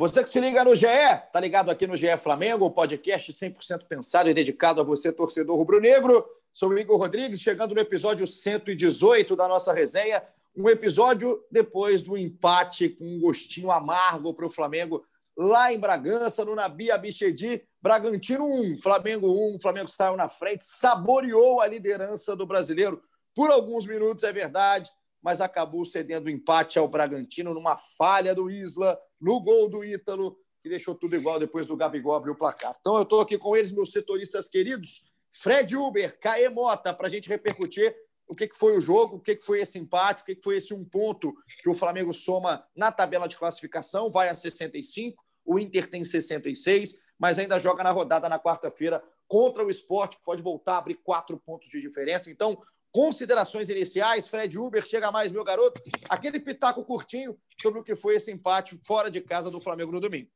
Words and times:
Você 0.00 0.24
que 0.24 0.30
se 0.30 0.40
liga 0.40 0.64
no 0.64 0.74
GE, 0.74 0.86
tá 1.30 1.38
ligado 1.38 1.70
aqui 1.70 1.86
no 1.86 1.94
GE 1.94 2.16
Flamengo, 2.16 2.64
o 2.64 2.70
podcast 2.70 3.34
100% 3.34 3.84
pensado 3.86 4.30
e 4.30 4.32
dedicado 4.32 4.80
a 4.80 4.82
você, 4.82 5.12
torcedor 5.12 5.54
rubro-negro. 5.54 6.24
Sou 6.54 6.70
o 6.70 6.78
Igor 6.78 6.96
Rodrigues, 6.96 7.42
chegando 7.42 7.74
no 7.74 7.82
episódio 7.82 8.26
118 8.26 9.36
da 9.36 9.46
nossa 9.46 9.74
resenha. 9.74 10.22
Um 10.56 10.70
episódio 10.70 11.44
depois 11.52 12.00
do 12.00 12.16
empate 12.16 12.88
com 12.88 13.04
um 13.04 13.20
gostinho 13.20 13.70
amargo 13.70 14.32
para 14.32 14.46
o 14.46 14.50
Flamengo 14.50 15.04
lá 15.36 15.70
em 15.70 15.78
Bragança, 15.78 16.46
no 16.46 16.54
Nabi 16.54 16.90
Abichedi. 16.90 17.62
Bragantino 17.82 18.46
1, 18.46 18.78
Flamengo 18.78 19.28
1. 19.28 19.56
O 19.56 19.60
Flamengo 19.60 19.88
saiu 19.88 20.16
na 20.16 20.30
frente, 20.30 20.64
saboreou 20.64 21.60
a 21.60 21.66
liderança 21.66 22.34
do 22.34 22.46
brasileiro 22.46 23.02
por 23.34 23.50
alguns 23.50 23.86
minutos, 23.86 24.24
é 24.24 24.32
verdade, 24.32 24.90
mas 25.22 25.42
acabou 25.42 25.84
cedendo 25.84 26.28
o 26.28 26.30
empate 26.30 26.78
ao 26.78 26.88
Bragantino 26.88 27.52
numa 27.52 27.76
falha 27.76 28.34
do 28.34 28.50
Isla 28.50 28.98
no 29.20 29.40
gol 29.40 29.68
do 29.68 29.84
Ítalo, 29.84 30.38
que 30.62 30.68
deixou 30.68 30.94
tudo 30.94 31.16
igual 31.16 31.38
depois 31.38 31.66
do 31.66 31.76
Gabigol 31.76 32.14
abrir 32.14 32.30
o 32.30 32.36
placar. 32.36 32.76
Então 32.80 32.96
eu 32.96 33.02
estou 33.02 33.20
aqui 33.20 33.38
com 33.38 33.56
eles, 33.56 33.72
meus 33.72 33.92
setoristas 33.92 34.48
queridos, 34.48 35.10
Fred 35.32 35.76
Uber, 35.76 36.18
Caê 36.20 36.48
Mota, 36.48 36.92
para 36.92 37.06
a 37.06 37.10
gente 37.10 37.28
repercutir 37.28 37.94
o 38.26 38.34
que, 38.34 38.46
que 38.46 38.56
foi 38.56 38.76
o 38.76 38.80
jogo, 38.80 39.16
o 39.16 39.20
que, 39.20 39.36
que 39.36 39.44
foi 39.44 39.60
esse 39.60 39.78
empate, 39.78 40.22
o 40.22 40.26
que, 40.26 40.36
que 40.36 40.42
foi 40.42 40.56
esse 40.56 40.72
um 40.72 40.84
ponto 40.84 41.34
que 41.62 41.68
o 41.68 41.74
Flamengo 41.74 42.14
soma 42.14 42.64
na 42.76 42.92
tabela 42.92 43.26
de 43.26 43.36
classificação, 43.36 44.10
vai 44.10 44.28
a 44.28 44.36
65, 44.36 45.20
o 45.44 45.58
Inter 45.58 45.88
tem 45.88 46.04
66, 46.04 46.94
mas 47.18 47.38
ainda 47.38 47.58
joga 47.58 47.82
na 47.82 47.90
rodada 47.90 48.28
na 48.28 48.38
quarta-feira 48.38 49.02
contra 49.26 49.64
o 49.64 49.70
esporte, 49.70 50.18
pode 50.24 50.42
voltar 50.42 50.74
a 50.74 50.78
abrir 50.78 50.96
quatro 51.02 51.38
pontos 51.38 51.68
de 51.70 51.80
diferença. 51.80 52.30
Então, 52.30 52.60
Considerações 52.92 53.68
iniciais, 53.68 54.28
Fred 54.28 54.58
Uber, 54.58 54.84
chega 54.84 55.12
mais, 55.12 55.30
meu 55.30 55.44
garoto. 55.44 55.80
Aquele 56.08 56.40
pitaco 56.40 56.84
curtinho 56.84 57.38
sobre 57.60 57.80
o 57.80 57.84
que 57.84 57.94
foi 57.94 58.16
esse 58.16 58.32
empate 58.32 58.80
fora 58.84 59.10
de 59.10 59.20
casa 59.20 59.50
do 59.50 59.60
Flamengo 59.60 59.92
no 59.92 60.00
domingo. 60.00 60.28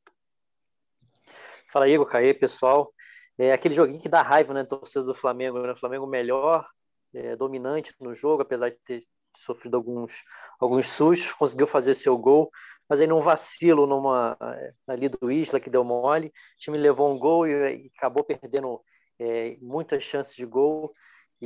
Fala, 1.72 1.88
Igor, 1.88 2.06
Caê, 2.06 2.32
pessoal. 2.32 2.92
É 3.36 3.52
aquele 3.52 3.74
joguinho 3.74 4.00
que 4.00 4.08
dá 4.08 4.22
raiva, 4.22 4.54
né, 4.54 4.62
torcedor 4.62 5.08
do 5.12 5.14
Flamengo. 5.18 5.58
Né? 5.58 5.72
O 5.72 5.76
Flamengo 5.76 6.06
melhor, 6.06 6.64
é, 7.12 7.34
dominante 7.34 7.92
no 8.00 8.14
jogo, 8.14 8.42
apesar 8.42 8.70
de 8.70 8.76
ter 8.86 9.02
sofrido 9.36 9.76
alguns, 9.76 10.12
alguns 10.60 10.86
sustos, 10.86 11.32
conseguiu 11.32 11.66
fazer 11.66 11.94
seu 11.94 12.16
gol, 12.16 12.52
mas 12.88 13.00
aí 13.00 13.06
num 13.08 13.20
vacilo 13.20 13.86
numa, 13.86 14.36
é, 14.40 14.72
ali 14.86 15.08
do 15.08 15.30
Isla, 15.30 15.58
que 15.58 15.70
deu 15.70 15.82
mole, 15.82 16.28
o 16.28 16.32
time 16.58 16.78
levou 16.78 17.12
um 17.12 17.18
gol 17.18 17.48
e, 17.48 17.50
e 17.50 17.92
acabou 17.96 18.22
perdendo 18.22 18.80
é, 19.18 19.56
muitas 19.60 20.04
chances 20.04 20.36
de 20.36 20.46
gol 20.46 20.94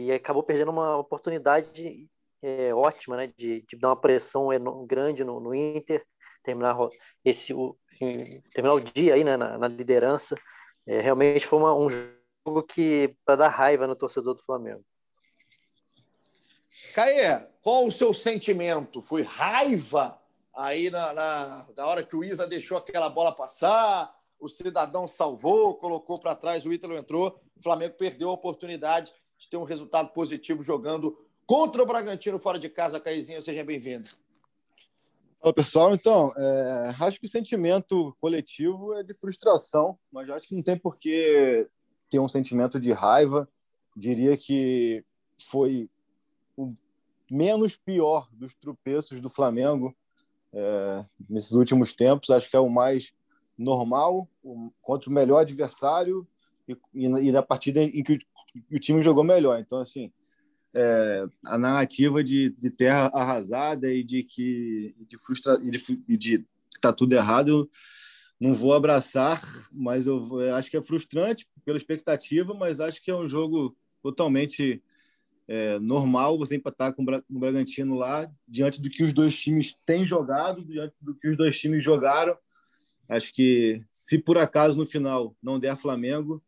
e 0.07 0.13
acabou 0.13 0.43
perdendo 0.43 0.71
uma 0.71 0.97
oportunidade 0.97 2.09
é, 2.43 2.73
ótima, 2.73 3.17
né, 3.17 3.33
de, 3.37 3.63
de, 3.63 3.77
dar 3.77 3.89
uma 3.89 4.01
pressão 4.01 4.49
grande 4.87 5.25
no, 5.25 5.41
no 5.41 5.55
Inter, 5.55 6.05
terminar 6.43 6.77
esse 7.25 7.53
o, 7.53 7.77
terminar 8.53 8.75
o 8.75 8.81
dia 8.81 9.15
aí 9.15 9.25
né, 9.25 9.37
na, 9.37 9.59
na 9.59 9.69
liderança. 9.69 10.37
É, 10.87 11.01
realmente 11.01 11.47
foi 11.47 11.59
uma, 11.59 11.75
um 11.75 11.89
jogo 11.91 12.63
que 12.63 13.15
para 13.25 13.37
dar 13.37 13.49
raiva 13.49 13.87
no 13.87 13.97
torcedor 13.97 14.35
do 14.35 14.43
Flamengo. 14.43 14.85
Caê, 16.95 17.47
qual 17.61 17.87
o 17.87 17.93
seu 17.93 18.15
sentimento? 18.15 19.03
Foi 19.03 19.23
raiva 19.23 20.21
aí 20.55 20.91
na, 20.91 21.13
na, 21.13 21.67
na 21.77 21.87
hora 21.87 22.05
que 22.05 22.17
o 22.17 22.25
Isa 22.25 22.47
deixou 22.47 22.79
aquela 22.79 23.11
bola 23.11 23.35
passar? 23.35 24.15
O 24.39 24.49
cidadão 24.49 25.09
salvou, 25.09 25.75
colocou 25.75 26.21
para 26.21 26.37
trás, 26.37 26.65
o 26.65 26.73
Ítalo 26.73 26.97
entrou, 26.97 27.41
o 27.57 27.63
Flamengo 27.63 27.95
perdeu 27.97 28.31
a 28.31 28.35
oportunidade 28.35 29.13
de 29.39 29.49
ter 29.49 29.57
um 29.57 29.65
resultado 29.65 30.11
positivo 30.11 30.63
jogando 30.63 31.17
contra 31.47 31.83
o 31.83 31.87
Bragantino 31.87 32.39
fora 32.39 32.59
de 32.59 32.69
casa. 32.69 33.01
Caizinho, 33.01 33.41
seja 33.41 33.65
bem-vindo. 33.65 34.07
Pessoal. 35.55 35.95
Então, 35.95 36.33
é, 36.37 36.95
acho 37.01 37.21
que 37.21 37.27
o 37.27 37.31
sentimento 37.31 38.15
coletivo 38.21 38.93
é 38.95 39.05
de 39.05 39.15
frustração, 39.15 39.97
mas 40.13 40.29
acho 40.29 40.49
que 40.49 40.55
não 40.55 40.63
tem 40.63 40.77
por 40.77 40.99
que 40.99 41.67
ter 42.11 42.19
um 42.19 42.29
sentimento 42.29 42.81
de 42.81 42.91
raiva. 42.91 43.49
Diria 43.97 44.37
que 44.37 45.05
foi 45.49 45.89
o 46.57 46.75
menos 47.31 47.77
pior 47.77 48.29
dos 48.33 48.53
tropeços 48.55 49.21
do 49.21 49.29
Flamengo 49.29 49.97
é, 50.53 51.05
nesses 51.31 51.53
últimos 51.53 51.93
tempos. 51.93 52.31
Acho 52.31 52.51
que 52.51 52.57
é 52.57 52.61
o 52.61 52.69
mais 52.69 53.13
normal, 53.57 54.29
contra 54.83 55.09
o 55.09 55.13
melhor 55.13 55.39
adversário 55.41 56.27
e, 56.69 57.07
e, 57.07 57.33
na 57.33 57.43
partida 57.43 57.83
em 57.83 58.03
que 58.03 58.15
o, 58.15 58.77
o, 58.77 58.79
time 58.79 59.01
jogou 59.03 59.25
melhor. 59.25 59.59
Então, 59.59 59.79
assim, 59.79 60.13
é, 60.75 61.25
a 61.45 61.59
narrativa 61.59 62.23
de, 62.23 62.51
de, 62.51 62.71
terra 62.71 63.11
arrasada 63.15 63.93
e 63.93 64.05
de 64.05 64.23
que 64.23 64.95
de 65.09 65.17
frustra 65.17 65.59
e 65.63 65.71
de, 65.71 65.79
de 66.07 66.39
que 66.39 66.81
tá 66.81 66.93
tudo 66.93 67.15
errado, 67.15 67.49
eu 67.49 67.69
não 68.41 68.55
vou 68.55 68.75
abraçar, 68.75 69.41
mas 69.73 70.07
eu, 70.07 70.41
eu 70.41 70.55
acho 70.55 70.71
que 70.71 70.77
é 70.77 70.83
frustrante 70.83 71.47
pela 71.65 71.79
expectativa, 71.79 72.55
mas 72.55 72.81
acho 72.81 73.03
que 73.03 73.11
é 73.11 73.17
um 73.17 73.27
jogo 73.27 73.77
totalmente 74.03 74.83
é, 75.49 75.79
normal 75.79 76.39
você 76.39 76.57
empatar 76.57 76.95
com 76.95 77.03
o 77.03 77.39
Bragantino 77.39 77.95
lá, 77.95 78.31
diante 78.47 78.81
do 78.81 78.91
que 78.91 79.03
os 79.03 79.15
dois 79.15 79.35
times 79.35 79.75
têm 79.87 80.05
jogado, 80.05 80.63
diante 80.65 80.95
do 81.01 81.15
que 81.15 81.29
os 81.29 81.37
dois 81.37 81.59
times 81.59 81.83
jogaram. 81.83 82.37
Acho 83.09 83.33
que 83.33 83.83
se 83.91 84.19
por 84.19 84.37
acaso 84.37 84.77
no 84.77 84.85
final 84.85 85.35
não 85.43 85.59
der 85.59 85.77
Flamengo, 85.77 86.43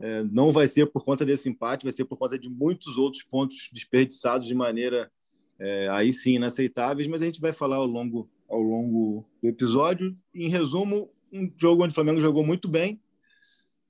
é, 0.00 0.24
não 0.24 0.50
vai 0.50 0.66
ser 0.66 0.86
por 0.86 1.04
conta 1.04 1.26
desse 1.26 1.48
empate, 1.48 1.84
vai 1.84 1.92
ser 1.92 2.06
por 2.06 2.18
conta 2.18 2.38
de 2.38 2.48
muitos 2.48 2.96
outros 2.96 3.22
pontos 3.22 3.68
desperdiçados 3.70 4.46
de 4.46 4.54
maneira 4.54 5.12
é, 5.58 5.88
aí 5.90 6.10
sim 6.10 6.36
inaceitáveis, 6.36 7.06
mas 7.06 7.20
a 7.20 7.26
gente 7.26 7.40
vai 7.40 7.52
falar 7.52 7.76
ao 7.76 7.86
longo, 7.86 8.28
ao 8.48 8.62
longo 8.62 9.26
do 9.42 9.48
episódio. 9.48 10.16
Em 10.34 10.48
resumo, 10.48 11.10
um 11.30 11.52
jogo 11.54 11.84
onde 11.84 11.92
o 11.92 11.94
Flamengo 11.94 12.20
jogou 12.20 12.44
muito 12.44 12.66
bem 12.66 12.98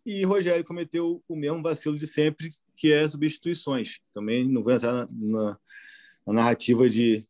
e 0.04 0.25
Rogério 0.25 0.65
cometeu 0.65 1.22
o 1.28 1.37
mesmo 1.37 1.62
vacilo 1.62 1.97
de 1.97 2.09
sempre, 2.09 2.50
que 2.77 2.92
é 2.92 3.09
substituições. 3.09 4.00
Também 4.12 4.48
não 4.48 4.65
vou 4.65 4.72
entrar 4.72 4.92
na, 4.92 5.09
na, 5.12 5.59
na 6.27 6.32
narrativa 6.32 6.88
de, 6.88 7.25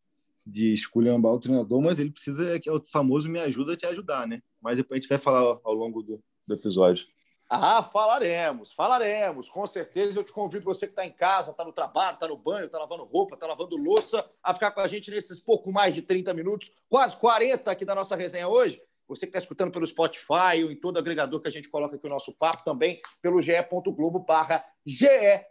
de 0.46 0.72
esculhambar 0.72 1.32
o 1.32 1.40
treinador, 1.40 1.82
mas 1.82 1.98
ele 1.98 2.10
precisa, 2.10 2.56
é, 2.56 2.60
é 2.64 2.72
o 2.72 2.82
famoso 2.82 3.28
me 3.28 3.38
ajuda 3.38 3.74
a 3.74 3.76
te 3.76 3.84
ajudar, 3.84 4.26
né? 4.26 4.40
Mas 4.58 4.78
depois 4.78 4.96
a 4.96 5.00
gente 5.00 5.08
vai 5.08 5.18
falar 5.18 5.60
ao 5.62 5.74
longo 5.74 6.02
do, 6.02 6.22
do 6.46 6.54
episódio. 6.54 7.06
Ah, 7.52 7.82
falaremos, 7.82 8.72
falaremos. 8.72 9.50
Com 9.50 9.66
certeza 9.66 10.16
eu 10.16 10.22
te 10.22 10.32
convido, 10.32 10.64
você 10.64 10.86
que 10.86 10.92
está 10.92 11.04
em 11.04 11.10
casa, 11.10 11.50
está 11.50 11.64
no 11.64 11.72
trabalho, 11.72 12.14
está 12.14 12.28
no 12.28 12.36
banho, 12.36 12.66
está 12.66 12.78
lavando 12.78 13.02
roupa, 13.02 13.34
está 13.34 13.44
lavando 13.44 13.76
louça, 13.76 14.24
a 14.40 14.54
ficar 14.54 14.70
com 14.70 14.80
a 14.80 14.86
gente 14.86 15.10
nesses 15.10 15.40
pouco 15.40 15.72
mais 15.72 15.92
de 15.92 16.02
30 16.02 16.32
minutos, 16.32 16.70
quase 16.88 17.16
40 17.16 17.68
aqui 17.68 17.84
da 17.84 17.92
nossa 17.92 18.14
resenha 18.14 18.46
hoje. 18.46 18.80
Você 19.08 19.26
que 19.26 19.30
está 19.30 19.40
escutando 19.40 19.72
pelo 19.72 19.84
Spotify 19.84 20.62
ou 20.62 20.70
em 20.70 20.76
todo 20.76 20.96
agregador 20.96 21.40
que 21.40 21.48
a 21.48 21.50
gente 21.50 21.68
coloca 21.68 21.96
aqui 21.96 22.06
o 22.06 22.10
nosso 22.10 22.32
papo, 22.36 22.62
também 22.62 23.00
pelo 23.20 23.42
ge.globo 23.42 24.20
barra 24.20 24.64
GE 24.86 25.08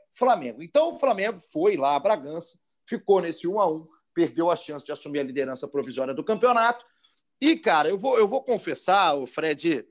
Flamengo. 0.10 0.64
Então 0.64 0.96
o 0.96 0.98
Flamengo 0.98 1.42
foi 1.52 1.76
lá 1.76 1.96
a 1.96 2.00
Bragança, 2.00 2.58
ficou 2.88 3.20
nesse 3.20 3.46
1 3.46 3.60
a 3.60 3.70
1 3.70 3.84
perdeu 4.14 4.50
a 4.50 4.56
chance 4.56 4.86
de 4.86 4.92
assumir 4.94 5.20
a 5.20 5.24
liderança 5.24 5.68
provisória 5.68 6.14
do 6.14 6.24
campeonato. 6.24 6.86
E, 7.42 7.58
cara, 7.58 7.90
eu 7.90 7.98
vou, 7.98 8.18
eu 8.18 8.28
vou 8.28 8.42
confessar, 8.42 9.16
o 9.16 9.28
Fred 9.28 9.86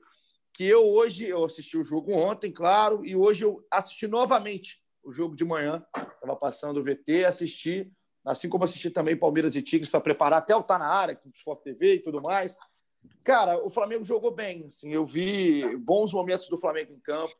que 0.53 0.63
eu 0.63 0.83
hoje, 0.83 1.25
eu 1.25 1.43
assisti 1.45 1.77
o 1.77 1.83
jogo 1.83 2.13
ontem, 2.13 2.51
claro, 2.51 3.05
e 3.05 3.15
hoje 3.15 3.43
eu 3.43 3.65
assisti 3.71 4.07
novamente 4.07 4.81
o 5.03 5.11
jogo 5.11 5.35
de 5.35 5.45
manhã. 5.45 5.85
Estava 5.95 6.35
passando 6.35 6.79
o 6.79 6.83
VT, 6.83 7.25
assisti, 7.25 7.91
assim 8.25 8.49
como 8.49 8.63
assisti 8.63 8.89
também 8.89 9.17
Palmeiras 9.17 9.55
e 9.55 9.61
Tigres 9.61 9.89
para 9.89 10.01
preparar 10.01 10.39
até 10.39 10.55
o 10.55 10.63
Tá 10.63 10.77
na 10.77 10.87
área, 10.87 11.15
com 11.15 11.29
o 11.29 11.33
Sport 11.33 11.61
TV 11.63 11.95
e 11.95 11.99
tudo 11.99 12.21
mais. 12.21 12.57
Cara, 13.23 13.63
o 13.63 13.69
Flamengo 13.69 14.03
jogou 14.03 14.31
bem. 14.31 14.65
Assim, 14.67 14.91
eu 14.93 15.05
vi 15.05 15.77
bons 15.77 16.13
momentos 16.13 16.47
do 16.47 16.57
Flamengo 16.57 16.93
em 16.93 16.99
campo. 16.99 17.33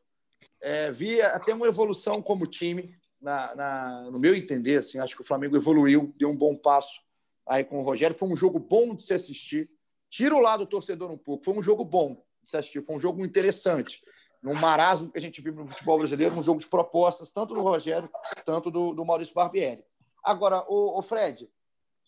É, 0.61 0.91
vi 0.91 1.21
até 1.21 1.53
uma 1.53 1.67
evolução 1.67 2.21
como 2.21 2.45
time, 2.45 2.95
na, 3.21 3.55
na, 3.55 4.11
no 4.11 4.19
meu 4.19 4.35
entender. 4.35 4.77
Assim, 4.77 4.99
acho 4.99 5.15
que 5.15 5.21
o 5.21 5.25
Flamengo 5.25 5.55
evoluiu, 5.55 6.13
deu 6.17 6.29
um 6.29 6.37
bom 6.37 6.55
passo 6.55 7.01
aí 7.47 7.63
com 7.63 7.79
o 7.79 7.83
Rogério. 7.83 8.17
Foi 8.17 8.29
um 8.29 8.35
jogo 8.35 8.59
bom 8.59 8.95
de 8.95 9.03
se 9.03 9.13
assistir. 9.13 9.69
Tira 10.09 10.35
o 10.35 10.39
lado 10.39 10.65
do 10.65 10.69
torcedor 10.69 11.11
um 11.11 11.17
pouco. 11.17 11.45
Foi 11.45 11.53
um 11.53 11.61
jogo 11.61 11.83
bom 11.83 12.23
se 12.49 12.57
assistir. 12.57 12.85
Foi 12.85 12.95
um 12.95 12.99
jogo 12.99 13.23
interessante. 13.23 14.01
Num 14.41 14.53
marasmo 14.53 15.11
que 15.11 15.17
a 15.17 15.21
gente 15.21 15.41
viu 15.41 15.53
no 15.53 15.65
futebol 15.65 15.97
brasileiro, 15.97 16.35
um 16.35 16.43
jogo 16.43 16.59
de 16.59 16.67
propostas, 16.67 17.31
tanto 17.31 17.53
do 17.53 17.61
Rogério, 17.61 18.09
tanto 18.45 18.71
do, 18.71 18.93
do 18.93 19.05
Maurício 19.05 19.33
Barbieri. 19.33 19.83
Agora, 20.23 20.63
o, 20.67 20.97
o 20.97 21.01
Fred, 21.01 21.49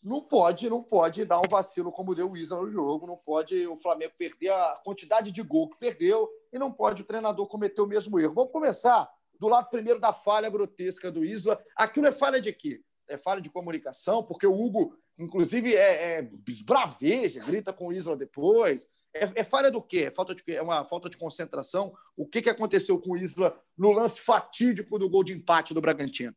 não 0.03 0.21
pode, 0.21 0.69
não 0.69 0.81
pode 0.81 1.25
dar 1.25 1.39
um 1.39 1.49
vacilo 1.49 1.91
como 1.91 2.15
deu 2.15 2.31
o 2.31 2.38
Isla 2.38 2.61
no 2.61 2.71
jogo, 2.71 3.05
não 3.05 3.17
pode 3.17 3.67
o 3.67 3.75
Flamengo 3.75 4.13
perder 4.17 4.49
a 4.49 4.81
quantidade 4.83 5.31
de 5.31 5.41
gol 5.43 5.69
que 5.69 5.77
perdeu 5.77 6.27
e 6.51 6.57
não 6.57 6.71
pode 6.71 7.01
o 7.01 7.05
treinador 7.05 7.47
cometer 7.47 7.81
o 7.81 7.88
mesmo 7.88 8.19
erro. 8.19 8.33
Vamos 8.33 8.51
começar 8.51 9.09
do 9.39 9.47
lado 9.47 9.69
primeiro 9.69 9.99
da 9.99 10.11
falha 10.11 10.49
grotesca 10.49 11.11
do 11.11 11.23
Isla. 11.23 11.61
Aquilo 11.75 12.07
é 12.07 12.11
falha 12.11 12.41
de 12.41 12.51
quê? 12.51 12.81
É 13.07 13.17
falha 13.17 13.41
de 13.41 13.49
comunicação, 13.49 14.23
porque 14.23 14.47
o 14.47 14.53
Hugo, 14.53 14.95
inclusive, 15.19 15.75
é, 15.75 16.19
é 16.19 16.31
esbraveja, 16.47 17.39
grita 17.45 17.71
com 17.73 17.88
o 17.88 17.93
Isla 17.93 18.15
depois. 18.15 18.89
É, 19.13 19.41
é, 19.41 19.43
falha 19.43 19.69
do 19.69 19.81
quê? 19.81 20.05
É, 20.05 20.11
falta 20.11 20.33
de, 20.33 20.43
é 20.47 20.61
uma 20.61 20.83
falta 20.85 21.09
de 21.09 21.17
concentração? 21.17 21.93
O 22.15 22.25
que, 22.25 22.41
que 22.41 22.49
aconteceu 22.49 22.99
com 22.99 23.11
o 23.11 23.17
Isla 23.17 23.59
no 23.77 23.91
lance 23.91 24.19
fatídico 24.21 24.97
do 24.97 25.09
gol 25.09 25.23
de 25.23 25.33
empate 25.33 25.73
do 25.73 25.81
Bragantino? 25.81 26.35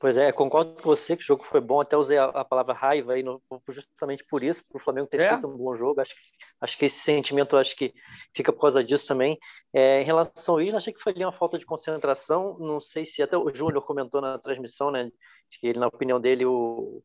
Pois 0.00 0.16
é, 0.16 0.30
concordo 0.30 0.74
com 0.74 0.82
você 0.82 1.16
que 1.16 1.24
o 1.24 1.26
jogo 1.26 1.44
foi 1.44 1.60
bom, 1.60 1.80
até 1.80 1.96
usei 1.96 2.16
a, 2.16 2.26
a 2.26 2.44
palavra 2.44 2.72
raiva 2.72 3.14
aí 3.14 3.22
no, 3.24 3.42
justamente 3.68 4.24
por 4.24 4.44
isso, 4.44 4.64
para 4.68 4.80
o 4.80 4.84
Flamengo 4.84 5.08
ter 5.08 5.20
é? 5.20 5.28
feito 5.30 5.48
um 5.48 5.56
bom 5.56 5.74
jogo. 5.74 6.00
Acho, 6.00 6.14
acho 6.60 6.78
que 6.78 6.84
esse 6.84 7.00
sentimento 7.00 7.56
acho 7.56 7.74
que 7.74 7.92
fica 8.32 8.52
por 8.52 8.60
causa 8.60 8.84
disso 8.84 9.08
também. 9.08 9.36
É, 9.74 10.00
em 10.00 10.04
relação 10.04 10.54
ao 10.54 10.62
Isla, 10.62 10.76
achei 10.76 10.92
que 10.92 11.02
foi 11.02 11.12
ali 11.12 11.24
uma 11.24 11.32
falta 11.32 11.58
de 11.58 11.66
concentração. 11.66 12.56
Não 12.60 12.80
sei 12.80 13.04
se 13.04 13.20
até 13.20 13.36
o 13.36 13.52
Júnior 13.52 13.84
comentou 13.84 14.20
na 14.20 14.38
transmissão, 14.38 14.92
né? 14.92 15.10
Que 15.50 15.66
ele, 15.66 15.80
na 15.80 15.88
opinião 15.88 16.20
dele, 16.20 16.46
o, 16.46 17.02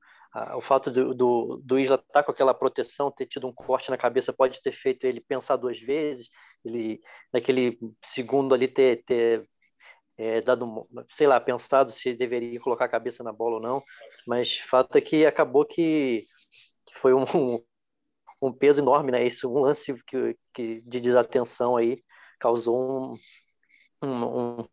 o 0.56 0.62
fato 0.62 0.92
do, 0.92 1.14
do, 1.14 1.62
do 1.64 1.80
Isla 1.80 1.96
estar 1.96 2.12
tá 2.12 2.24
com 2.24 2.32
aquela 2.32 2.54
proteção, 2.54 3.12
ter 3.12 3.28
tido 3.28 3.48
um 3.48 3.54
corte 3.54 3.92
na 3.92 3.98
cabeça, 3.98 4.34
pode 4.34 4.62
ter 4.62 4.72
feito 4.72 5.06
ele 5.06 5.22
pensar 5.22 5.58
duas 5.58 5.80
vezes, 5.80 6.30
ele 6.66 7.00
naquele 7.32 7.78
segundo 8.04 8.56
ali 8.56 8.68
ter, 8.68 9.04
ter 9.06 9.48
é, 10.18 10.42
dado, 10.42 10.88
sei 11.10 11.28
lá, 11.28 11.40
pensado 11.40 11.92
se 11.92 12.16
deveria 12.16 12.60
colocar 12.60 12.86
a 12.86 12.90
cabeça 12.90 13.24
na 13.24 13.32
bola 13.32 13.56
ou 13.56 13.62
não, 13.62 13.84
mas 14.28 14.58
fato 14.60 14.98
é 14.98 15.02
que 15.02 15.26
acabou 15.26 15.66
que, 15.66 16.26
que 16.86 16.96
foi 16.98 17.14
um, 17.14 17.26
um, 18.42 18.52
peso 18.54 18.82
enorme, 18.82 19.12
né? 19.12 19.26
Esse 19.26 19.46
um 19.46 19.60
lance 19.60 19.94
que, 20.06 20.38
que 20.54 20.82
de 20.82 21.00
desatenção 21.00 21.78
aí 21.78 22.04
causou 22.40 23.14
um, 24.02 24.08
um, 24.08 24.60
um 24.62 24.68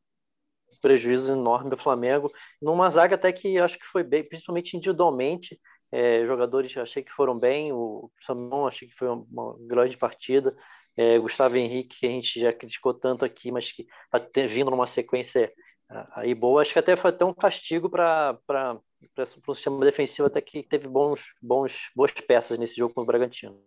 prejuízo 0.81 1.33
enorme 1.33 1.71
do 1.71 1.77
Flamengo, 1.77 2.31
numa 2.61 2.89
zaga 2.91 3.15
até 3.15 3.33
que 3.33 3.59
acho 3.59 3.79
que 3.79 3.87
foi 3.87 4.03
bem, 4.03 4.25
principalmente 4.25 4.77
individualmente, 4.77 5.61
é, 5.93 6.25
jogadores 6.25 6.77
achei 6.77 7.03
que 7.03 7.13
foram 7.13 7.39
bem, 7.39 7.73
o 7.73 8.11
Samuel 8.25 8.69
achei 8.69 8.89
que 8.89 8.95
foi 8.95 9.09
uma, 9.09 9.57
grande 9.61 9.97
partida, 9.97 10.57
é, 10.97 11.19
Gustavo 11.19 11.57
Henrique, 11.57 12.01
que 12.01 12.07
a 12.07 12.11
gente 12.11 12.41
já 12.41 12.53
criticou 12.53 12.95
tanto 12.95 13.25
aqui, 13.25 13.51
mas 13.51 13.73
que 13.73 13.87
está 14.15 14.47
vindo 14.47 14.71
numa 14.71 14.87
sequência 14.87 15.53
aí 16.15 16.35
boa. 16.35 16.63
Acho 16.63 16.73
que 16.73 16.79
até 16.79 16.97
foi 16.97 17.11
até 17.11 17.25
um 17.25 17.35
castigo 17.35 17.89
para 17.89 18.39
o 19.47 19.55
sistema 19.55 19.85
defensivo, 19.85 20.29
até 20.29 20.41
que 20.41 20.63
teve 20.63 20.87
bons, 20.89 21.21
bons, 21.43 21.91
boas 21.95 22.13
peças 22.13 22.59
nesse 22.59 22.77
jogo 22.77 22.95
com 22.95 23.03
o 23.03 23.07
Bragantino. 23.07 23.61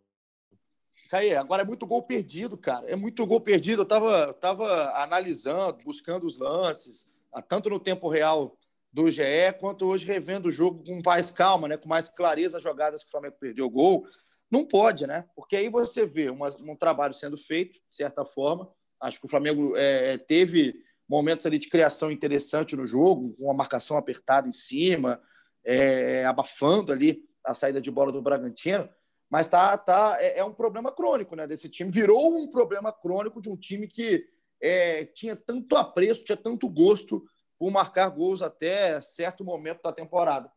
Caí, 1.13 1.35
agora 1.35 1.61
é 1.61 1.65
muito 1.65 1.85
gol 1.85 2.01
perdido, 2.01 2.57
cara. 2.57 2.89
É 2.89 2.95
muito 2.95 3.23
gol 3.27 3.39
perdido. 3.39 3.81
Eu 3.81 3.83
estava 3.83 4.33
tava 4.33 4.65
analisando, 4.95 5.77
buscando 5.85 6.25
os 6.25 6.39
lances, 6.39 7.07
tanto 7.47 7.69
no 7.69 7.79
tempo 7.79 8.09
real 8.09 8.57
do 8.91 9.11
GE, 9.11 9.53
quanto 9.59 9.85
hoje 9.85 10.07
revendo 10.07 10.49
o 10.49 10.51
jogo 10.51 10.83
com 10.83 11.03
mais 11.05 11.29
calma, 11.29 11.67
né? 11.67 11.77
com 11.77 11.87
mais 11.87 12.09
clareza 12.09 12.57
as 12.57 12.63
jogadas 12.63 13.03
que 13.03 13.09
o 13.09 13.11
Flamengo 13.11 13.35
perdeu 13.39 13.67
o 13.67 13.69
gol. 13.69 14.07
Não 14.49 14.65
pode, 14.65 15.05
né? 15.05 15.23
Porque 15.35 15.55
aí 15.55 15.69
você 15.69 16.03
vê 16.03 16.31
uma, 16.31 16.49
um 16.61 16.75
trabalho 16.75 17.13
sendo 17.13 17.37
feito, 17.37 17.73
de 17.73 17.95
certa 17.95 18.25
forma. 18.25 18.67
Acho 18.99 19.19
que 19.19 19.27
o 19.27 19.29
Flamengo 19.29 19.77
é, 19.77 20.17
teve 20.17 20.73
momentos 21.07 21.45
ali 21.45 21.59
de 21.59 21.69
criação 21.69 22.11
interessante 22.11 22.75
no 22.75 22.87
jogo, 22.87 23.35
com 23.37 23.43
uma 23.43 23.53
marcação 23.53 23.97
apertada 23.97 24.47
em 24.49 24.51
cima, 24.51 25.21
é, 25.63 26.25
abafando 26.25 26.91
ali 26.91 27.23
a 27.45 27.53
saída 27.53 27.79
de 27.79 27.91
bola 27.91 28.11
do 28.11 28.19
Bragantino. 28.19 28.89
Mas 29.33 29.49
tá, 29.49 29.75
tá, 29.75 30.17
é, 30.19 30.37
é, 30.37 30.43
um 30.43 30.53
problema 30.53 30.91
crônico 30.91 31.35
né, 31.35 31.47
desse 31.47 31.67
time. 31.67 31.89
Virou 31.89 32.37
um 32.37 32.47
problema 32.47 32.93
crônico 32.93 33.41
de 33.41 33.49
um 33.49 33.57
time 33.57 33.87
que 33.87 34.29
é, 34.61 35.05
tinha 35.05 35.35
tanto 35.35 35.75
apreço, 35.75 36.23
tinha 36.23 36.37
tanto 36.37 36.69
gosto 36.69 37.25
por 37.57 37.71
marcar 37.71 38.09
gols 38.09 38.43
até 38.43 39.01
certo 39.01 39.43
momento 39.43 39.81
da 39.81 39.91
temporada. 39.91 40.51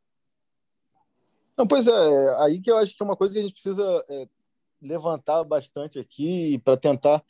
Não, 1.56 1.67
pois 1.67 1.87
é, 1.87 2.43
aí 2.43 2.61
que 2.61 2.70
eu 2.70 2.76
acho 2.76 2.94
que 2.94 3.02
é 3.02 3.06
uma 3.06 3.17
coisa 3.17 3.32
que 3.32 3.40
a 3.40 3.43
gente 3.44 3.55
precisa 3.55 4.05
é, 4.11 4.28
levantar 4.82 5.43
bastante 5.43 5.99
aqui 5.99 6.58
para 6.58 6.76
tentar, 6.76 7.25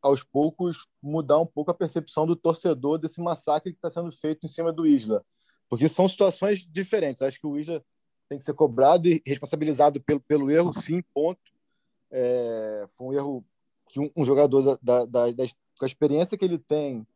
aos 0.00 0.22
poucos, 0.22 0.86
mudar 1.02 1.40
um 1.40 1.46
pouco 1.46 1.72
a 1.72 1.74
percepção 1.74 2.28
do 2.28 2.36
torcedor 2.36 2.96
desse 2.96 3.20
massacre 3.20 3.72
que 3.72 3.78
está 3.78 3.90
sendo 3.90 4.12
feito 4.12 4.46
em 4.46 4.48
cima 4.48 4.72
do 4.72 4.86
Isla. 4.86 5.26
Porque 5.68 5.88
são 5.88 6.06
situações 6.06 6.64
diferentes. 6.64 7.22
Acho 7.22 7.40
que 7.40 7.46
o 7.48 7.58
Isla 7.58 7.84
tem 8.28 8.38
que 8.38 8.44
ser 8.44 8.54
cobrado 8.54 9.08
e 9.08 9.22
responsabilizado 9.26 10.00
pelo, 10.00 10.20
pelo 10.20 10.50
erro, 10.50 10.72
sim, 10.72 11.02
ponto. 11.14 11.40
É, 12.10 12.84
foi 12.96 13.08
um 13.08 13.12
erro 13.12 13.44
que 13.88 14.00
um, 14.00 14.10
um 14.16 14.24
jogador 14.24 14.78
da, 14.82 15.04
da, 15.04 15.30
da, 15.30 15.46
com 15.78 15.84
a 15.84 15.86
experiência 15.86 16.36
que 16.36 16.44
ele 16.44 16.58
tem, 16.58 17.06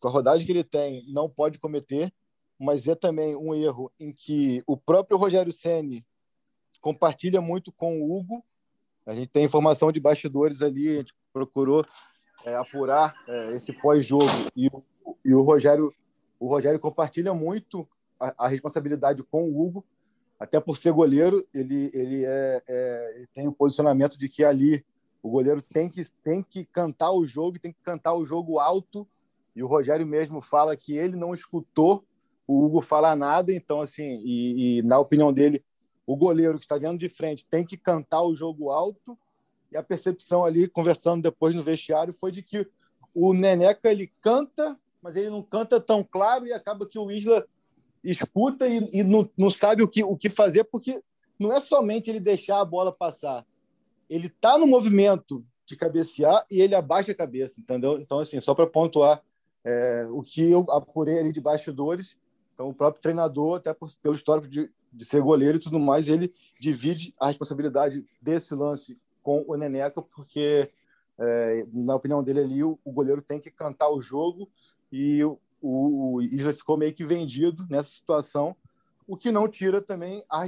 com 0.00 0.08
a 0.08 0.10
rodagem 0.10 0.46
que 0.46 0.52
ele 0.52 0.64
tem, 0.64 1.04
não 1.08 1.28
pode 1.28 1.58
cometer 1.58 2.12
mas 2.60 2.86
é 2.86 2.94
também 2.94 3.34
um 3.34 3.54
erro 3.54 3.90
em 3.98 4.12
que 4.12 4.62
o 4.66 4.76
próprio 4.76 5.16
Rogério 5.16 5.50
Ceni 5.50 6.04
compartilha 6.78 7.40
muito 7.40 7.72
com 7.72 8.02
o 8.02 8.14
Hugo. 8.14 8.44
A 9.06 9.14
gente 9.14 9.28
tem 9.28 9.44
informação 9.46 9.90
de 9.90 9.98
bastidores 9.98 10.60
ali, 10.60 10.90
a 10.90 10.96
gente 10.98 11.14
procurou 11.32 11.86
é, 12.44 12.54
apurar 12.54 13.14
é, 13.26 13.56
esse 13.56 13.72
pós-jogo 13.72 14.26
e, 14.54 14.70
e, 15.24 15.34
o 15.34 15.40
Rogério 15.40 15.92
o 16.38 16.46
Rogério 16.48 16.78
compartilha 16.78 17.32
muito 17.32 17.88
a, 18.18 18.44
a, 18.44 18.48
responsabilidade 18.48 19.22
com 19.22 19.44
o 19.44 19.62
Hugo, 19.62 19.84
até 20.40 20.58
por 20.58 20.76
ser 20.76 20.92
goleiro, 20.92 21.46
ele 21.54 21.90
ele, 21.94 22.24
é, 22.24 22.62
é, 22.66 23.12
ele 23.16 23.26
tem 23.28 23.46
o 23.46 23.52
posicionamento 23.52 24.18
de 24.18 24.28
que 24.28 24.42
ali 24.42 24.84
o 25.22 25.30
goleiro 25.30 25.62
tem 25.62 25.88
que 25.88 26.02
tem 26.22 26.42
que 26.42 26.64
cantar 26.64 27.12
o 27.12 27.26
jogo, 27.26 27.60
tem 27.60 27.72
que 27.72 27.82
cantar 27.82 28.14
o 28.14 28.26
jogo 28.26 28.58
alto. 28.58 29.06
E 29.54 29.62
o 29.62 29.66
Rogério 29.66 30.06
mesmo 30.06 30.40
fala 30.40 30.76
que 30.76 30.96
ele 30.96 31.16
não 31.16 31.34
escutou 31.34 32.04
o 32.50 32.64
Hugo 32.64 32.80
fala 32.80 33.14
nada, 33.14 33.52
então, 33.52 33.80
assim, 33.80 34.20
e, 34.24 34.78
e, 34.78 34.82
na 34.82 34.98
opinião 34.98 35.32
dele, 35.32 35.64
o 36.04 36.16
goleiro 36.16 36.58
que 36.58 36.64
está 36.64 36.76
vendo 36.76 36.98
de 36.98 37.08
frente 37.08 37.46
tem 37.46 37.64
que 37.64 37.76
cantar 37.76 38.22
o 38.22 38.34
jogo 38.34 38.70
alto, 38.70 39.16
e 39.70 39.76
a 39.76 39.84
percepção 39.84 40.44
ali, 40.44 40.66
conversando 40.66 41.22
depois 41.22 41.54
no 41.54 41.62
vestiário, 41.62 42.12
foi 42.12 42.32
de 42.32 42.42
que 42.42 42.66
o 43.14 43.32
Neneca 43.32 43.88
ele 43.88 44.12
canta, 44.20 44.76
mas 45.00 45.14
ele 45.14 45.30
não 45.30 45.44
canta 45.44 45.80
tão 45.80 46.02
claro, 46.02 46.44
e 46.44 46.52
acaba 46.52 46.88
que 46.88 46.98
o 46.98 47.08
Isla 47.08 47.46
escuta 48.02 48.66
e, 48.66 48.78
e 48.92 49.02
não, 49.02 49.28
não 49.36 49.50
sabe 49.50 49.82
o 49.82 49.88
que, 49.88 50.02
o 50.02 50.16
que 50.16 50.28
fazer, 50.28 50.64
porque 50.64 51.02
não 51.38 51.52
é 51.52 51.60
somente 51.60 52.10
ele 52.10 52.20
deixar 52.20 52.60
a 52.60 52.64
bola 52.64 52.92
passar, 52.92 53.46
ele 54.08 54.26
está 54.26 54.58
no 54.58 54.66
movimento 54.66 55.44
de 55.64 55.76
cabecear 55.76 56.44
e 56.50 56.60
ele 56.60 56.74
abaixa 56.74 57.12
a 57.12 57.14
cabeça, 57.14 57.60
entendeu? 57.60 57.98
Então, 58.00 58.18
assim, 58.18 58.40
só 58.40 58.54
para 58.54 58.66
pontuar 58.66 59.22
é, 59.64 60.06
o 60.10 60.22
que 60.22 60.42
eu 60.50 60.66
apurei 60.70 61.18
ali 61.18 61.32
de 61.32 61.40
bastidores, 61.40 62.16
então, 62.60 62.68
o 62.68 62.74
próprio 62.74 63.00
treinador, 63.00 63.56
até 63.56 63.72
por, 63.72 63.88
pelo 64.02 64.14
histórico 64.14 64.46
de, 64.46 64.70
de 64.92 65.04
ser 65.06 65.22
goleiro 65.22 65.56
e 65.56 65.60
tudo 65.60 65.80
mais, 65.80 66.08
ele 66.08 66.30
divide 66.60 67.14
a 67.18 67.28
responsabilidade 67.28 68.04
desse 68.20 68.54
lance 68.54 68.98
com 69.22 69.42
o 69.48 69.56
Neneca, 69.56 70.02
porque, 70.02 70.70
é, 71.18 71.66
na 71.72 71.94
opinião 71.94 72.22
dele 72.22 72.40
ali, 72.40 72.62
o, 72.62 72.78
o, 72.84 72.92
goleiro 72.92 73.22
tem 73.22 73.40
que 73.40 73.50
cantar 73.50 73.88
o 73.88 74.02
jogo 74.02 74.46
e 74.92 75.24
o, 75.24 75.38
o 75.60 76.20
Isla 76.22 76.52
ficou 76.52 76.76
meio 76.76 76.94
que 76.94 77.04
vendido 77.04 77.66
nessa 77.68 77.90
situação, 77.90 78.56
o 79.06 79.16
que 79.16 79.30
não 79.30 79.48
tira 79.48 79.80
também 79.80 80.24
a 80.30 80.44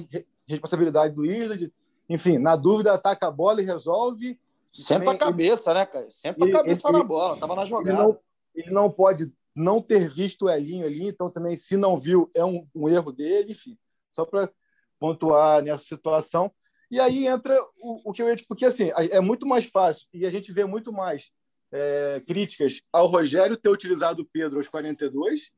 responsabilidade 0.46 1.14
do 1.14 1.26
Isla. 1.26 1.56
De, 1.56 1.72
enfim, 2.08 2.38
na 2.38 2.56
dúvida, 2.56 2.92
ataca 2.92 3.28
a 3.28 3.30
bola 3.30 3.60
e 3.60 3.64
resolve. 3.64 4.38
Senta 4.70 5.00
também, 5.00 5.14
a 5.14 5.18
cabeça, 5.18 5.70
ele, 5.70 5.78
né, 5.80 5.86
cara? 5.86 6.10
Senta 6.10 6.44
a 6.44 6.52
cabeça 6.52 6.88
ele, 6.88 6.98
na 6.98 7.04
bola, 7.04 7.36
tava 7.36 7.54
na 7.54 7.66
jogada. 7.66 7.90
Ele 7.90 8.02
não, 8.02 8.18
ele 8.54 8.70
não 8.70 8.90
pode 8.90 9.32
não 9.54 9.82
ter 9.82 10.08
visto 10.08 10.46
o 10.46 10.50
Elinho 10.50 10.86
ali, 10.86 11.06
então 11.06 11.28
também, 11.28 11.54
se 11.54 11.76
não 11.76 11.96
viu, 11.96 12.30
é 12.34 12.44
um, 12.44 12.64
um 12.74 12.88
erro 12.88 13.12
dele, 13.12 13.52
enfim, 13.52 13.76
só 14.10 14.24
para 14.24 14.50
pontuar 14.98 15.62
nessa 15.62 15.84
situação. 15.84 16.50
E 16.90 16.98
aí 16.98 17.26
entra 17.26 17.58
o, 17.78 18.10
o 18.10 18.12
que 18.12 18.22
eu 18.22 18.28
ia 18.28 18.36
porque 18.48 18.64
assim, 18.64 18.90
é 18.96 19.20
muito 19.20 19.46
mais 19.46 19.66
fácil, 19.66 20.06
e 20.12 20.24
a 20.24 20.30
gente 20.30 20.52
vê 20.52 20.64
muito 20.64 20.92
mais 20.92 21.30
é, 21.72 22.22
críticas 22.26 22.82
ao 22.92 23.06
Rogério 23.06 23.56
ter 23.56 23.70
utilizado 23.70 24.22
o 24.22 24.26
Pedro 24.26 24.58
aos 24.58 24.68
42, 24.68 25.50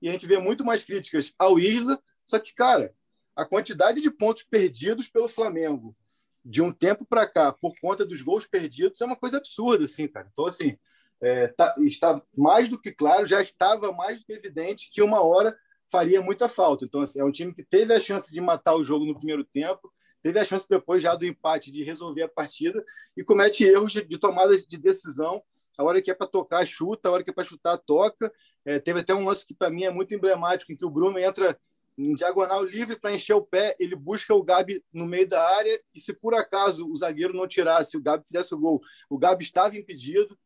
e 0.00 0.08
a 0.08 0.12
gente 0.12 0.26
vê 0.26 0.38
muito 0.38 0.64
mais 0.64 0.82
críticas 0.82 1.32
ao 1.38 1.58
Isla, 1.58 2.02
só 2.26 2.38
que, 2.38 2.52
cara, 2.52 2.92
a 3.36 3.44
quantidade 3.44 4.00
de 4.00 4.10
pontos 4.10 4.42
perdidos 4.42 5.08
pelo 5.08 5.28
Flamengo 5.28 5.96
de 6.44 6.60
um 6.60 6.72
tempo 6.72 7.04
para 7.04 7.26
cá, 7.26 7.52
por 7.52 7.72
conta 7.80 8.04
dos 8.04 8.20
gols 8.20 8.46
perdidos, 8.46 9.00
é 9.00 9.04
uma 9.04 9.16
coisa 9.16 9.36
absurda, 9.36 9.84
assim, 9.84 10.08
cara. 10.08 10.28
Então, 10.32 10.46
assim, 10.46 10.76
é, 11.20 11.46
tá, 11.48 11.74
está 11.82 12.20
mais 12.36 12.68
do 12.68 12.80
que 12.80 12.90
claro, 12.90 13.24
já 13.24 13.40
estava 13.40 13.92
mais 13.92 14.18
do 14.18 14.26
que 14.26 14.32
evidente 14.32 14.90
que 14.92 15.00
uma 15.00 15.22
hora 15.22 15.56
faria 15.88 16.20
muita 16.20 16.48
falta. 16.48 16.84
Então, 16.84 17.02
assim, 17.02 17.20
é 17.20 17.24
um 17.24 17.30
time 17.30 17.54
que 17.54 17.62
teve 17.62 17.94
a 17.94 18.00
chance 18.00 18.32
de 18.32 18.40
matar 18.40 18.74
o 18.74 18.82
jogo 18.82 19.04
no 19.04 19.14
primeiro 19.14 19.44
tempo, 19.44 19.92
teve 20.22 20.38
a 20.38 20.44
chance 20.44 20.68
depois 20.68 21.02
já 21.02 21.14
do 21.14 21.26
empate 21.26 21.70
de 21.70 21.82
resolver 21.82 22.22
a 22.22 22.28
partida 22.28 22.84
e 23.16 23.24
comete 23.24 23.64
erros 23.64 23.92
de, 23.92 24.04
de 24.04 24.18
tomada 24.18 24.56
de 24.56 24.78
decisão. 24.78 25.42
A 25.76 25.84
hora 25.84 26.00
que 26.00 26.10
é 26.10 26.14
para 26.14 26.26
tocar, 26.26 26.66
chuta, 26.66 27.08
a 27.08 27.12
hora 27.12 27.24
que 27.24 27.30
é 27.30 27.32
para 27.32 27.44
chutar, 27.44 27.76
toca. 27.78 28.32
É, 28.64 28.78
teve 28.78 29.00
até 29.00 29.14
um 29.14 29.26
lance 29.26 29.44
que 29.44 29.54
para 29.54 29.70
mim 29.70 29.84
é 29.84 29.90
muito 29.90 30.14
emblemático, 30.14 30.70
em 30.72 30.76
que 30.76 30.84
o 30.84 30.90
Bruno 30.90 31.18
entra 31.18 31.58
em 31.96 32.14
diagonal 32.14 32.64
livre 32.64 32.96
para 32.98 33.12
encher 33.12 33.34
o 33.34 33.42
pé, 33.42 33.76
ele 33.78 33.94
busca 33.94 34.34
o 34.34 34.42
Gabi 34.42 34.82
no 34.92 35.06
meio 35.06 35.28
da 35.28 35.46
área 35.56 35.78
e 35.94 36.00
se 36.00 36.12
por 36.12 36.34
acaso 36.34 36.90
o 36.90 36.96
zagueiro 36.96 37.34
não 37.34 37.46
tirasse, 37.46 37.96
o 37.96 38.02
Gabi 38.02 38.26
fizesse 38.26 38.54
o 38.54 38.58
gol, 38.58 38.80
o 39.10 39.18
Gabi 39.18 39.44
estava 39.44 39.76
impedido. 39.76 40.38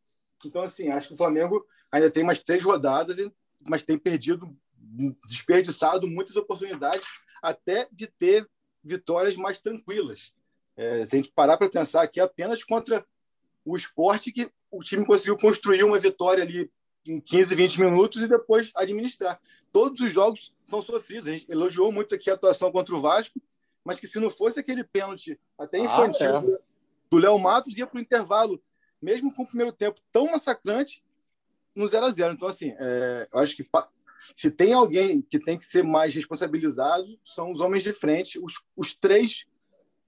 Então, 0.45 0.61
assim, 0.61 0.89
acho 0.89 1.07
que 1.07 1.13
o 1.13 1.17
Flamengo 1.17 1.65
ainda 1.91 2.11
tem 2.11 2.23
mais 2.23 2.39
três 2.39 2.63
rodadas, 2.63 3.17
mas 3.67 3.83
tem 3.83 3.97
perdido, 3.97 4.55
desperdiçado 5.27 6.07
muitas 6.07 6.35
oportunidades 6.35 7.05
até 7.41 7.87
de 7.91 8.07
ter 8.07 8.47
vitórias 8.87 9.35
mais 9.35 9.59
tranquilas. 9.59 10.33
É, 10.75 11.05
se 11.05 11.15
a 11.15 11.19
gente 11.19 11.31
parar 11.31 11.57
para 11.57 11.69
pensar 11.69 12.03
aqui 12.03 12.19
apenas 12.19 12.63
contra 12.63 13.05
o 13.65 13.75
esporte 13.75 14.31
que 14.31 14.49
o 14.71 14.79
time 14.79 15.05
conseguiu 15.05 15.37
construir 15.37 15.83
uma 15.83 15.99
vitória 15.99 16.43
ali 16.43 16.71
em 17.05 17.19
15, 17.19 17.55
20 17.55 17.81
minutos 17.81 18.21
e 18.21 18.27
depois 18.27 18.71
administrar. 18.75 19.39
Todos 19.71 20.01
os 20.01 20.11
jogos 20.11 20.53
são 20.61 20.81
sofridos. 20.81 21.27
A 21.27 21.31
gente 21.31 21.49
elogiou 21.51 21.91
muito 21.91 22.13
aqui 22.13 22.29
a 22.29 22.33
atuação 22.33 22.71
contra 22.71 22.95
o 22.95 23.01
Vasco, 23.01 23.41
mas 23.83 23.99
que 23.99 24.07
se 24.07 24.19
não 24.19 24.29
fosse 24.29 24.59
aquele 24.59 24.83
pênalti 24.83 25.39
até 25.57 25.79
ah, 25.79 25.83
infantil 25.83 26.35
ah, 26.35 26.43
é. 26.45 26.59
do 27.09 27.17
Léo 27.17 27.37
Matos, 27.39 27.77
ia 27.77 27.87
para 27.87 27.97
o 27.97 28.01
intervalo, 28.01 28.61
mesmo 29.01 29.33
com 29.33 29.43
o 29.43 29.47
primeiro 29.47 29.71
tempo 29.71 29.99
tão 30.11 30.25
massacrante, 30.25 31.03
no 31.75 31.87
0 31.87 32.05
a 32.07 32.11
0 32.11 32.33
Então, 32.33 32.47
assim, 32.47 32.73
é, 32.77 33.27
eu 33.31 33.39
acho 33.39 33.55
que 33.55 33.63
se 34.35 34.51
tem 34.51 34.73
alguém 34.73 35.21
que 35.21 35.39
tem 35.39 35.57
que 35.57 35.65
ser 35.65 35.83
mais 35.83 36.13
responsabilizado, 36.13 37.19
são 37.23 37.51
os 37.51 37.59
homens 37.59 37.83
de 37.83 37.93
frente. 37.93 38.39
Os, 38.39 38.53
os 38.75 38.93
três 38.93 39.45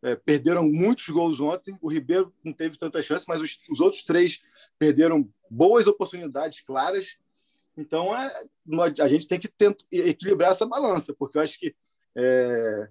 é, 0.02 0.16
perderam 0.16 0.64
muitos 0.64 1.08
gols 1.10 1.40
ontem. 1.40 1.78
O 1.82 1.90
Ribeiro 1.90 2.34
não 2.44 2.54
teve 2.54 2.78
tanta 2.78 3.02
chance, 3.02 3.26
mas 3.28 3.42
os, 3.42 3.60
os 3.70 3.80
outros 3.80 4.04
três 4.04 4.42
perderam 4.78 5.30
boas 5.50 5.88
oportunidades 5.88 6.62
claras. 6.62 7.18
Então, 7.78 8.16
é, 8.16 8.32
a 9.02 9.08
gente 9.08 9.28
tem 9.28 9.40
que 9.40 9.48
tentar 9.48 9.84
equilibrar 9.92 10.52
essa 10.52 10.66
balança, 10.66 11.14
porque 11.14 11.38
eu 11.38 11.42
acho 11.42 11.60
que 11.60 11.74
é, 12.16 12.90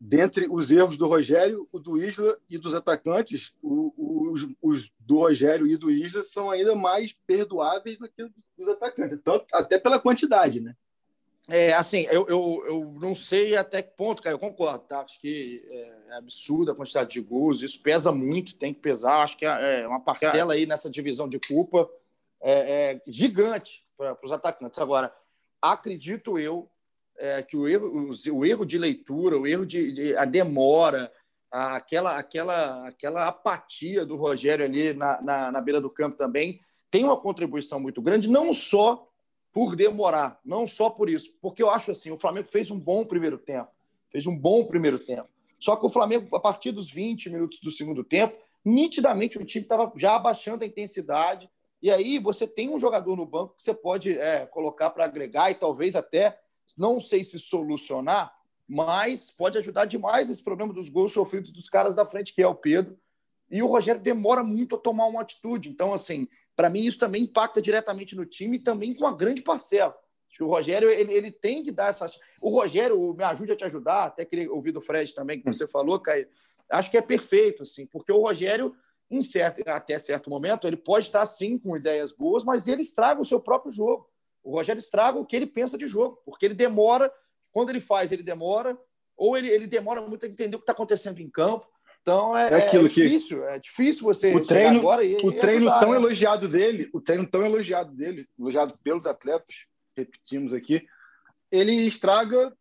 dentre 0.00 0.46
os 0.50 0.70
erros 0.70 0.96
do 0.96 1.06
Rogério, 1.06 1.68
o 1.70 1.78
do 1.78 1.96
Isla 2.02 2.36
e 2.50 2.58
dos 2.58 2.74
atacantes, 2.74 3.54
o, 3.62 3.92
os, 4.32 4.48
os, 4.60 4.92
do 4.98 5.18
Rogério 5.18 5.66
e 5.66 5.76
do 5.76 5.90
Isla 5.90 6.22
são 6.22 6.50
ainda 6.50 6.74
mais 6.74 7.12
perdoáveis 7.26 7.98
do 7.98 8.08
que 8.08 8.22
os 8.58 8.68
atacantes, 8.68 9.18
tanto, 9.22 9.46
até 9.52 9.78
pela 9.78 9.98
quantidade, 9.98 10.60
né? 10.60 10.74
É, 11.48 11.72
assim, 11.72 12.02
eu, 12.02 12.24
eu, 12.28 12.64
eu 12.66 12.96
não 13.00 13.16
sei 13.16 13.56
até 13.56 13.82
que 13.82 13.96
ponto, 13.96 14.22
cara, 14.22 14.34
eu 14.34 14.38
concordo, 14.38 14.84
tá? 14.84 15.00
Acho 15.00 15.20
que 15.20 15.64
é, 15.68 16.12
é 16.12 16.14
absurda 16.14 16.70
a 16.70 16.74
quantidade 16.74 17.10
de 17.10 17.20
gols, 17.20 17.62
isso 17.62 17.80
pesa 17.80 18.12
muito, 18.12 18.54
tem 18.54 18.72
que 18.72 18.80
pesar. 18.80 19.22
Acho 19.22 19.36
que 19.36 19.44
é, 19.44 19.80
é 19.80 19.88
uma 19.88 20.00
parcela 20.00 20.54
aí 20.54 20.66
nessa 20.66 20.88
divisão 20.88 21.28
de 21.28 21.40
culpa 21.40 21.90
é, 22.40 22.92
é 22.92 23.02
gigante 23.08 23.84
para 23.96 24.16
os 24.22 24.30
atacantes. 24.30 24.78
Agora, 24.78 25.12
acredito 25.60 26.38
eu 26.38 26.68
que 27.46 27.56
o 27.56 27.68
erro, 27.68 27.86
o, 27.86 28.36
o, 28.36 28.44
erro 28.44 28.64
de 28.64 28.78
leitura, 28.78 29.38
o 29.38 29.46
erro 29.46 29.64
de, 29.64 29.92
de 29.92 30.16
a 30.16 30.24
demora, 30.24 31.12
aquela, 31.52 32.16
aquela, 32.16 32.88
aquela 32.88 33.28
apatia 33.28 34.06
do 34.06 34.16
Rogério 34.16 34.64
ali 34.64 34.94
na, 34.94 35.20
na, 35.20 35.52
na 35.52 35.60
beira 35.60 35.80
do 35.80 35.90
campo 35.90 36.16
também 36.16 36.60
tem 36.90 37.04
uma 37.04 37.16
contribuição 37.16 37.78
muito 37.78 38.00
grande, 38.00 38.28
não 38.28 38.52
só 38.52 39.06
por 39.52 39.76
demorar, 39.76 40.40
não 40.44 40.66
só 40.66 40.88
por 40.88 41.10
isso, 41.10 41.30
porque 41.40 41.62
eu 41.62 41.70
acho 41.70 41.90
assim, 41.90 42.10
o 42.10 42.18
Flamengo 42.18 42.48
fez 42.48 42.70
um 42.70 42.80
bom 42.80 43.04
primeiro 43.04 43.36
tempo, 43.36 43.70
fez 44.10 44.26
um 44.26 44.36
bom 44.36 44.64
primeiro 44.64 44.98
tempo. 44.98 45.28
Só 45.60 45.76
que 45.76 45.86
o 45.86 45.90
Flamengo, 45.90 46.34
a 46.34 46.40
partir 46.40 46.72
dos 46.72 46.90
20 46.90 47.30
minutos 47.30 47.60
do 47.60 47.70
segundo 47.70 48.02
tempo, 48.02 48.36
nitidamente 48.64 49.38
o 49.38 49.44
time 49.44 49.64
estava 49.64 49.92
já 49.96 50.16
abaixando 50.16 50.64
a 50.64 50.66
intensidade. 50.66 51.50
E 51.80 51.90
aí 51.90 52.18
você 52.18 52.46
tem 52.46 52.70
um 52.70 52.78
jogador 52.78 53.14
no 53.16 53.26
banco 53.26 53.54
que 53.56 53.62
você 53.62 53.74
pode 53.74 54.18
é, 54.18 54.46
colocar 54.46 54.90
para 54.90 55.04
agregar 55.04 55.50
e 55.50 55.54
talvez 55.54 55.94
até, 55.94 56.38
não 56.76 57.00
sei 57.00 57.24
se 57.24 57.38
solucionar, 57.38 58.32
mas 58.72 59.30
pode 59.30 59.58
ajudar 59.58 59.84
demais 59.84 60.30
esse 60.30 60.42
problema 60.42 60.72
dos 60.72 60.88
gols 60.88 61.12
sofridos 61.12 61.52
dos 61.52 61.68
caras 61.68 61.94
da 61.94 62.06
frente, 62.06 62.32
que 62.32 62.40
é 62.40 62.46
o 62.46 62.54
Pedro. 62.54 62.98
E 63.50 63.62
o 63.62 63.66
Rogério 63.66 64.00
demora 64.00 64.42
muito 64.42 64.76
a 64.76 64.78
tomar 64.78 65.04
uma 65.04 65.20
atitude. 65.20 65.68
Então, 65.68 65.92
assim, 65.92 66.26
para 66.56 66.70
mim, 66.70 66.80
isso 66.80 66.98
também 66.98 67.24
impacta 67.24 67.60
diretamente 67.60 68.16
no 68.16 68.24
time 68.24 68.56
e 68.56 68.62
também 68.62 68.94
com 68.94 69.04
uma 69.04 69.14
grande 69.14 69.42
parcela. 69.42 69.94
o 70.40 70.48
Rogério 70.48 70.88
ele, 70.88 71.12
ele 71.12 71.30
tem 71.30 71.62
que 71.62 71.70
dar 71.70 71.90
essa. 71.90 72.10
O 72.40 72.48
Rogério 72.48 73.12
me 73.12 73.22
ajude 73.24 73.52
a 73.52 73.56
te 73.56 73.64
ajudar, 73.64 74.04
até 74.04 74.24
queria 74.24 74.50
ouvir 74.50 74.72
do 74.72 74.80
Fred 74.80 75.14
também, 75.14 75.38
que 75.38 75.52
você 75.52 75.68
falou, 75.68 76.00
Caio. 76.00 76.26
Acho 76.70 76.90
que 76.90 76.96
é 76.96 77.02
perfeito, 77.02 77.64
assim, 77.64 77.84
porque 77.84 78.10
o 78.10 78.22
Rogério, 78.22 78.74
em 79.10 79.20
certo, 79.20 79.68
até 79.68 79.98
certo 79.98 80.30
momento, 80.30 80.66
ele 80.66 80.78
pode 80.78 81.04
estar 81.04 81.26
sim 81.26 81.58
com 81.58 81.76
ideias 81.76 82.10
boas, 82.10 82.42
mas 82.42 82.66
ele 82.66 82.80
estraga 82.80 83.20
o 83.20 83.24
seu 83.24 83.38
próprio 83.38 83.70
jogo. 83.70 84.08
O 84.42 84.52
Rogério 84.52 84.80
estraga 84.80 85.18
o 85.18 85.26
que 85.26 85.36
ele 85.36 85.46
pensa 85.46 85.76
de 85.76 85.86
jogo, 85.86 86.22
porque 86.24 86.46
ele 86.46 86.54
demora, 86.54 87.12
quando 87.52 87.70
ele 87.70 87.80
faz, 87.80 88.10
ele 88.10 88.22
demora, 88.22 88.76
ou 89.16 89.36
ele, 89.36 89.48
ele 89.48 89.66
demora 89.66 90.00
muito 90.00 90.26
a 90.26 90.28
entender 90.28 90.56
o 90.56 90.58
que 90.58 90.64
está 90.64 90.72
acontecendo 90.72 91.20
em 91.20 91.30
campo. 91.30 91.66
Então 92.00 92.36
é, 92.36 92.50
é, 92.50 92.66
aquilo 92.66 92.86
é 92.86 92.88
difícil, 92.88 93.38
que... 93.38 93.44
é 93.44 93.58
difícil 93.60 94.02
você 94.02 94.34
o 94.34 94.44
treino, 94.44 94.80
agora 94.80 95.04
e, 95.04 95.14
o 95.16 95.30
e 95.30 95.38
treino 95.38 95.68
ajudar, 95.68 95.80
tão 95.80 95.90
né? 95.90 95.96
elogiado 95.96 96.48
dele, 96.48 96.90
o 96.92 97.00
treino 97.00 97.26
tão 97.26 97.44
elogiado 97.44 97.92
dele, 97.94 98.26
elogiado 98.36 98.76
pelos 98.82 99.06
atletas, 99.06 99.66
repetimos 99.96 100.52
aqui, 100.52 100.84
ele 101.50 101.72
estraga. 101.72 102.52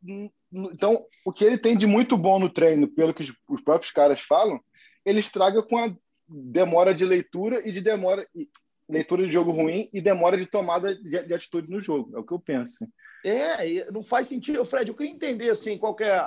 Então, 0.51 1.03
o 1.25 1.31
que 1.31 1.45
ele 1.45 1.57
tem 1.57 1.75
de 1.75 1.87
muito 1.87 2.15
bom 2.17 2.37
no 2.37 2.49
treino, 2.49 2.87
pelo 2.87 3.13
que 3.13 3.23
os 3.49 3.61
próprios 3.61 3.91
caras 3.91 4.19
falam, 4.19 4.59
ele 5.03 5.21
estraga 5.21 5.63
com 5.63 5.77
a 5.77 5.91
demora 6.27 6.93
de 6.93 7.05
leitura 7.05 7.67
e 7.67 7.71
de 7.71 7.81
demora 7.81 8.27
leitura 8.87 9.25
de 9.25 9.31
jogo 9.31 9.51
ruim 9.51 9.89
e 9.93 10.01
demora 10.01 10.37
de 10.37 10.45
tomada 10.45 10.93
de, 10.93 11.23
de 11.23 11.33
atitude 11.33 11.69
no 11.69 11.81
jogo. 11.81 12.15
É 12.15 12.19
o 12.19 12.23
que 12.23 12.33
eu 12.33 12.39
penso. 12.39 12.85
É, 13.23 13.91
não 13.91 14.03
faz 14.03 14.27
sentido. 14.27 14.65
Fred, 14.65 14.89
eu 14.89 14.95
queria 14.95 15.11
entender 15.11 15.49
assim, 15.49 15.77
qual 15.77 15.95
é 15.99 16.11
a, 16.11 16.23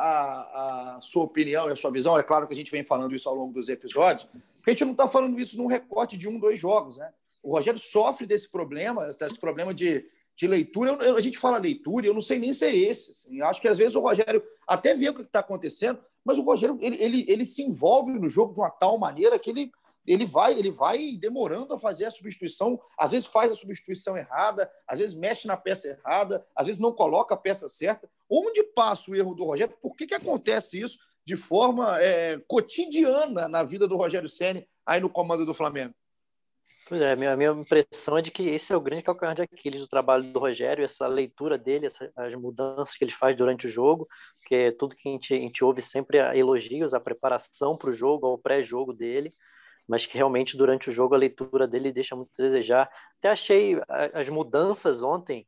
a, 0.97 0.99
sua 1.01 1.25
opinião 1.25 1.69
e 1.69 1.73
a 1.73 1.77
sua 1.77 1.91
visão. 1.91 2.19
É 2.19 2.23
claro 2.23 2.47
que 2.47 2.55
a 2.55 2.57
gente 2.57 2.71
vem 2.71 2.85
falando 2.85 3.15
isso 3.15 3.29
ao 3.29 3.35
longo 3.35 3.53
dos 3.53 3.69
episódios, 3.69 4.29
a 4.67 4.71
gente 4.71 4.85
não 4.85 4.93
está 4.93 5.09
falando 5.09 5.39
isso 5.39 5.57
num 5.57 5.67
recorte 5.67 6.17
de 6.17 6.29
um, 6.29 6.39
dois 6.39 6.59
jogos. 6.59 6.97
Né? 6.99 7.11
O 7.43 7.53
Rogério 7.53 7.79
sofre 7.79 8.27
desse 8.27 8.51
problema, 8.51 9.09
esse 9.09 9.39
problema 9.39 9.75
de, 9.75 10.07
de 10.37 10.47
leitura. 10.47 10.93
Eu, 11.03 11.17
a 11.17 11.21
gente 11.21 11.39
fala 11.39 11.59
leitura, 11.59 12.07
eu 12.07 12.15
não 12.15 12.23
sei 12.23 12.39
nem 12.39 12.53
se 12.53 12.65
é 12.65 12.75
esse. 12.75 13.11
Assim. 13.11 13.43
Acho 13.43 13.61
que 13.61 13.69
às 13.69 13.79
vezes 13.79 13.95
o 13.95 14.01
Rogério 14.01 14.43
até 14.67 14.95
vê 14.95 15.09
o 15.11 15.15
que 15.15 15.23
está 15.23 15.41
acontecendo, 15.41 15.99
mas 16.25 16.39
o 16.39 16.43
Rogério 16.43 16.79
ele, 16.81 16.97
ele, 17.03 17.25
ele 17.29 17.45
se 17.45 17.63
envolve 17.63 18.13
no 18.13 18.29
jogo 18.29 18.55
de 18.55 18.61
uma 18.61 18.71
tal 18.71 18.97
maneira 18.99 19.39
que 19.39 19.51
ele 19.51 19.71
ele 20.06 20.26
vai, 20.26 20.58
ele 20.58 20.70
vai 20.70 21.16
demorando 21.18 21.75
a 21.75 21.78
fazer 21.78 22.04
a 22.04 22.11
substituição, 22.11 22.80
às 22.99 23.12
vezes 23.12 23.26
faz 23.26 23.50
a 23.50 23.54
substituição 23.54 24.16
errada, 24.16 24.70
às 24.87 24.99
vezes 24.99 25.16
mexe 25.16 25.46
na 25.46 25.56
peça 25.56 25.88
errada, 25.88 26.46
às 26.54 26.66
vezes 26.66 26.80
não 26.80 26.92
coloca 26.92 27.34
a 27.34 27.38
peça 27.38 27.68
certa. 27.68 28.08
Onde 28.28 28.62
passa 28.62 29.11
o 29.11 29.14
erro 29.14 29.34
do 29.34 29.44
Rogério? 29.44 29.76
Por 29.80 29.96
que, 29.96 30.06
que 30.06 30.14
acontece 30.14 30.80
isso 30.80 30.99
de 31.26 31.37
forma 31.37 32.00
é, 32.00 32.38
cotidiana 32.46 33.49
na 33.49 33.62
vida 33.62 33.88
do 33.88 33.96
Rogério 33.96 34.28
Ceni 34.28 34.68
aí 34.84 35.00
no 35.00 35.08
comando 35.08 35.46
do 35.46 35.54
Flamengo? 35.54 35.94
Pois 36.87 37.00
é, 37.00 37.12
a 37.12 37.16
minha, 37.16 37.34
minha 37.34 37.50
impressão 37.50 38.18
é 38.18 38.23
de 38.23 38.30
que 38.30 38.42
esse 38.42 38.70
é 38.70 38.76
o 38.76 38.80
grande 38.80 39.02
calcanhar 39.02 39.34
de 39.34 39.40
Aquiles 39.40 39.80
do 39.80 39.88
trabalho 39.88 40.30
do 40.30 40.38
Rogério, 40.38 40.84
essa 40.84 41.06
leitura 41.06 41.56
dele, 41.56 41.87
essa, 41.87 42.12
as 42.14 42.34
mudanças 42.34 42.94
que 42.94 43.04
ele 43.04 43.11
faz 43.11 43.34
durante 43.34 43.66
o 43.66 43.70
jogo, 43.70 44.06
que 44.46 44.54
é 44.54 44.70
tudo 44.70 44.94
que 44.94 45.08
a 45.08 45.12
gente, 45.12 45.32
a 45.32 45.38
gente 45.38 45.64
ouve 45.64 45.80
sempre 45.80 46.18
elogios, 46.37 46.92
a 46.92 47.00
preparação 47.00 47.75
para 47.75 47.88
o 47.88 47.92
jogo, 47.92 48.26
ao 48.26 48.37
pré-jogo 48.37 48.92
dele, 48.92 49.34
mas 49.88 50.07
que 50.07 50.17
realmente 50.17 50.57
durante 50.57 50.88
o 50.91 50.93
jogo 50.93 51.14
a 51.14 51.19
leitura 51.19 51.67
dele 51.67 51.93
deixa 51.93 52.17
muito 52.17 52.31
a 52.38 52.43
desejar. 52.43 52.91
Até 53.19 53.29
achei 53.29 53.76
as 54.12 54.29
mudanças 54.29 55.03
ontem 55.03 55.47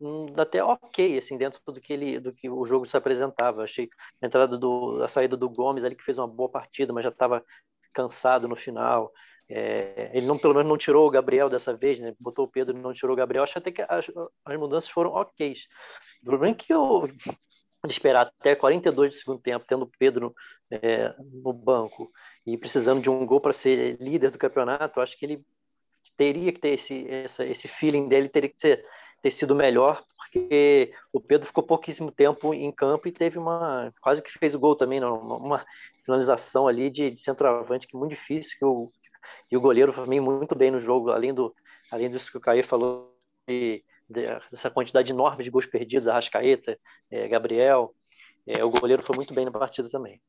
hum, 0.00 0.26
até 0.36 0.62
ok, 0.62 1.18
assim, 1.18 1.36
dentro 1.36 1.60
do 1.66 1.80
que 1.80 1.92
ele, 1.92 2.18
do 2.18 2.32
que 2.32 2.48
o 2.48 2.64
jogo 2.64 2.86
se 2.86 2.96
apresentava. 2.96 3.64
Achei 3.64 3.88
a 4.20 4.26
entrada 4.26 4.56
do, 4.58 5.02
a 5.02 5.08
saída 5.08 5.36
do 5.36 5.48
Gomes 5.48 5.84
ali 5.84 5.94
que 5.94 6.04
fez 6.04 6.18
uma 6.18 6.28
boa 6.28 6.48
partida, 6.48 6.92
mas 6.92 7.04
já 7.04 7.10
estava 7.10 7.44
cansado 7.92 8.48
no 8.48 8.56
final. 8.56 9.12
É, 9.48 10.10
ele 10.14 10.26
não, 10.26 10.38
pelo 10.38 10.54
menos 10.54 10.68
não 10.68 10.78
tirou 10.78 11.06
o 11.06 11.10
Gabriel 11.10 11.48
dessa 11.48 11.76
vez, 11.76 12.00
né? 12.00 12.14
Botou 12.18 12.46
o 12.46 12.48
Pedro 12.48 12.76
e 12.76 12.80
não 12.80 12.94
tirou 12.94 13.12
o 13.12 13.16
Gabriel. 13.16 13.44
Acho 13.44 13.58
até 13.58 13.70
que 13.70 13.82
as, 13.82 14.10
as 14.44 14.58
mudanças 14.58 14.88
foram 14.88 15.10
ok. 15.10 15.54
O 16.22 16.24
problema 16.24 16.54
é 16.54 16.56
que 16.56 16.72
eu 16.72 17.08
de 17.86 17.92
esperar 17.92 18.32
até 18.38 18.54
42 18.54 19.14
do 19.14 19.18
segundo 19.18 19.40
tempo, 19.40 19.64
tendo 19.66 19.90
Pedro 19.98 20.34
é, 20.70 21.14
no 21.18 21.52
banco 21.52 22.10
e 22.46 22.56
precisando 22.56 23.02
de 23.02 23.10
um 23.10 23.26
gol 23.26 23.40
para 23.40 23.52
ser 23.52 23.96
líder 24.00 24.30
do 24.30 24.38
campeonato, 24.38 25.00
acho 25.00 25.18
que 25.18 25.26
ele 25.26 25.44
teria 26.16 26.52
que 26.52 26.60
ter 26.60 26.70
esse, 26.70 27.08
essa, 27.08 27.44
esse 27.44 27.68
feeling 27.68 28.08
dele, 28.08 28.28
teria 28.28 28.50
que 28.50 28.60
ser, 28.60 28.84
ter 29.20 29.30
sido 29.30 29.54
melhor, 29.54 30.04
porque 30.16 30.92
o 31.12 31.20
Pedro 31.20 31.46
ficou 31.46 31.64
pouquíssimo 31.64 32.10
tempo 32.10 32.54
em 32.54 32.70
campo 32.70 33.08
e 33.08 33.12
teve 33.12 33.38
uma. 33.38 33.92
quase 34.00 34.22
que 34.22 34.30
fez 34.30 34.54
o 34.54 34.58
gol 34.60 34.76
também, 34.76 35.02
uma, 35.02 35.36
uma 35.36 35.66
finalização 36.04 36.68
ali 36.68 36.90
de, 36.90 37.10
de 37.10 37.20
centroavante 37.20 37.86
que 37.86 37.96
é 37.96 37.98
muito 37.98 38.12
difícil, 38.12 38.56
que 38.58 38.64
o, 38.64 38.92
e 39.50 39.56
o 39.56 39.60
goleiro 39.60 39.92
também 39.92 40.20
muito 40.20 40.54
bem 40.54 40.70
no 40.70 40.80
jogo, 40.80 41.10
além, 41.10 41.34
do, 41.34 41.54
além 41.90 42.08
disso 42.10 42.30
que 42.30 42.38
o 42.38 42.40
Caio 42.40 42.64
falou, 42.64 43.14
de, 43.48 43.78
de, 43.78 43.84
dessa 44.12 44.70
quantidade 44.70 45.10
enorme 45.10 45.42
de 45.42 45.50
gols 45.50 45.66
perdidos, 45.66 46.08
Arrascaeta, 46.08 46.78
é, 47.10 47.26
Gabriel, 47.28 47.94
é, 48.46 48.64
o 48.64 48.70
goleiro 48.70 49.02
foi 49.02 49.16
muito 49.16 49.34
bem 49.34 49.44
na 49.44 49.50
partida 49.50 49.88
também. 49.88 50.20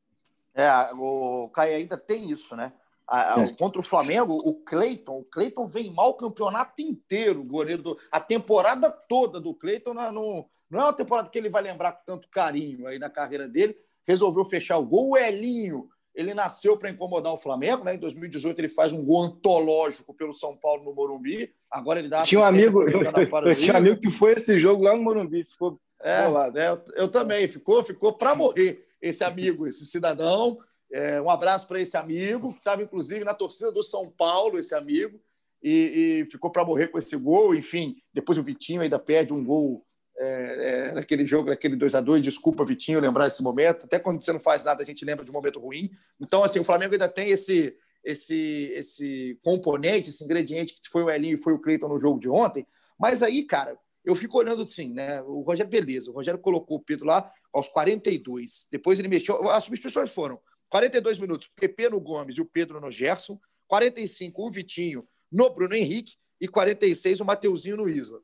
É, 0.56 0.70
o 0.94 1.50
Caio 1.50 1.76
ainda 1.76 1.98
tem 1.98 2.30
isso, 2.30 2.56
né? 2.56 2.72
a, 3.08 3.40
a, 3.40 3.44
é. 3.44 3.54
contra 3.54 3.80
o 3.80 3.84
Flamengo, 3.84 4.38
o 4.44 4.54
Cleiton, 4.54 5.20
o 5.20 5.26
Cleiton 5.26 5.68
vem 5.68 5.92
mal 5.92 6.12
o 6.12 6.16
campeonato 6.16 6.82
inteiro, 6.82 7.42
o 7.42 7.46
goleiro 7.46 7.84
do, 7.84 8.00
a 8.12 8.20
temporada 8.20 8.90
toda 8.92 9.40
do 9.40 9.54
Cleiton 9.54 9.94
não, 9.94 10.12
não, 10.12 10.50
não 10.70 10.80
é 10.80 10.84
uma 10.86 10.94
temporada 10.94 11.30
que 11.30 11.38
ele 11.38 11.50
vai 11.50 11.62
lembrar 11.62 11.94
com 11.94 12.06
tanto 12.06 12.30
carinho 12.30 12.88
aí 12.88 12.98
na 12.98 13.10
carreira 13.10 13.48
dele. 13.48 13.76
Resolveu 14.06 14.44
fechar 14.44 14.78
o 14.78 14.86
gol. 14.86 15.12
O 15.12 15.18
Elinho, 15.18 15.88
ele 16.16 16.34
nasceu 16.34 16.78
para 16.78 16.90
incomodar 16.90 17.34
o 17.34 17.38
Flamengo, 17.38 17.84
né? 17.84 17.96
Em 17.96 18.00
2018 18.00 18.60
ele 18.60 18.70
faz 18.70 18.94
um 18.94 19.04
gol 19.04 19.24
antológico 19.24 20.14
pelo 20.14 20.36
São 20.36 20.56
Paulo 20.56 20.84
no 20.84 20.94
Morumbi. 20.94 21.52
Agora 21.72 22.00
ele 22.00 22.10
dá 22.10 22.24
tinha 22.24 22.42
um 22.42 22.44
amigo, 22.44 22.84
eu, 22.84 23.02
eu 23.02 23.56
tinha 23.56 23.74
um 23.74 23.78
amigo 23.78 24.00
que 24.00 24.12
foi 24.12 24.34
esse 24.34 24.60
jogo 24.60 24.84
lá 24.84 24.96
no 24.96 25.02
Morumbi, 25.02 25.44
ficou 25.44 25.80
é, 26.04 26.22
é 26.22 26.70
eu, 26.70 26.84
eu, 26.96 27.08
também, 27.08 27.48
ficou, 27.48 27.84
ficou 27.84 28.14
para 28.14 28.36
morrer 28.36 28.86
esse 29.02 29.24
amigo, 29.24 29.66
esse 29.66 29.86
cidadão. 29.86 30.58
É, 30.92 31.20
um 31.22 31.30
abraço 31.30 31.68
para 31.68 31.80
esse 31.80 31.98
amigo, 31.98 32.52
que 32.52 32.60
estava 32.60 32.84
inclusive 32.84 33.24
na 33.24 33.34
torcida 33.34 33.72
do 33.72 33.82
São 33.82 34.12
Paulo, 34.12 34.60
esse 34.60 34.76
amigo, 34.76 35.20
e, 35.64 36.26
e 36.26 36.30
ficou 36.30 36.52
para 36.52 36.66
morrer 36.66 36.90
com 36.90 37.00
esse 37.00 37.16
gol. 37.16 37.56
Enfim, 37.56 37.96
depois 38.14 38.38
o 38.38 38.44
Vitinho 38.44 38.82
ainda 38.82 39.00
perde 39.00 39.34
um 39.34 39.44
gol 39.44 39.82
é, 40.18 40.90
é, 40.90 40.92
naquele 40.92 41.26
jogo, 41.26 41.50
naquele 41.50 41.76
2 41.76 41.96
a 41.96 42.02
2 42.02 42.24
Desculpa, 42.24 42.66
Vitinho, 42.66 43.00
lembrar 43.00 43.28
esse 43.28 43.42
momento. 43.42 43.86
Até 43.86 44.00
quando 44.00 44.22
você 44.22 44.32
não 44.32 44.40
faz 44.40 44.64
nada, 44.64 44.82
a 44.82 44.86
gente 44.86 45.04
lembra 45.04 45.26
de 45.26 45.32
um 45.32 45.34
momento 45.34 45.60
ruim. 45.60 45.92
Então, 46.20 46.44
assim, 46.44 46.60
o 46.60 46.64
Flamengo 46.64 46.94
ainda 46.94 47.10
tem 47.10 47.30
esse, 47.30 47.76
esse, 48.04 48.72
esse 48.74 49.40
componente, 49.44 50.10
esse 50.10 50.24
ingrediente 50.24 50.80
que 50.80 50.90
foi 50.90 51.04
o 51.04 51.10
Elinho 51.10 51.38
e 51.38 51.42
foi 51.42 51.54
o 51.54 51.60
Cleiton 51.60 51.88
no 51.88 52.00
jogo 52.00 52.20
de 52.20 52.30
ontem. 52.30 52.66
Mas 53.00 53.24
aí, 53.24 53.44
cara, 53.44 53.78
eu 54.04 54.16
fico 54.16 54.38
olhando 54.38 54.64
assim, 54.64 54.94
né? 54.94 55.22
O 55.24 55.42
Rogério, 55.42 55.72
beleza, 55.72 56.12
o 56.12 56.14
Rogério 56.14 56.40
colocou 56.40 56.78
o 56.78 56.82
Pedro 56.82 57.06
lá 57.06 57.32
aos 57.52 57.70
42. 57.70 58.68
Depois 58.72 59.00
ele 59.00 59.08
mexeu. 59.08 59.50
As 59.50 59.64
substituições 59.64 60.12
foram 60.12 60.40
42 60.70 61.20
minutos, 61.20 61.50
PP 61.56 61.90
no 61.90 62.00
Gomes 62.00 62.38
e 62.38 62.42
o 62.42 62.46
Pedro 62.46 62.80
no 62.82 62.92
Gerson. 62.92 63.40
45, 63.68 64.46
o 64.46 64.52
Vitinho 64.52 65.08
no 65.32 65.50
Bruno 65.50 65.74
Henrique. 65.74 66.14
E 66.42 66.48
46, 66.48 67.22
o 67.22 67.26
Mateuzinho 67.26 67.78
no 67.78 67.88
Isla. 67.88 68.20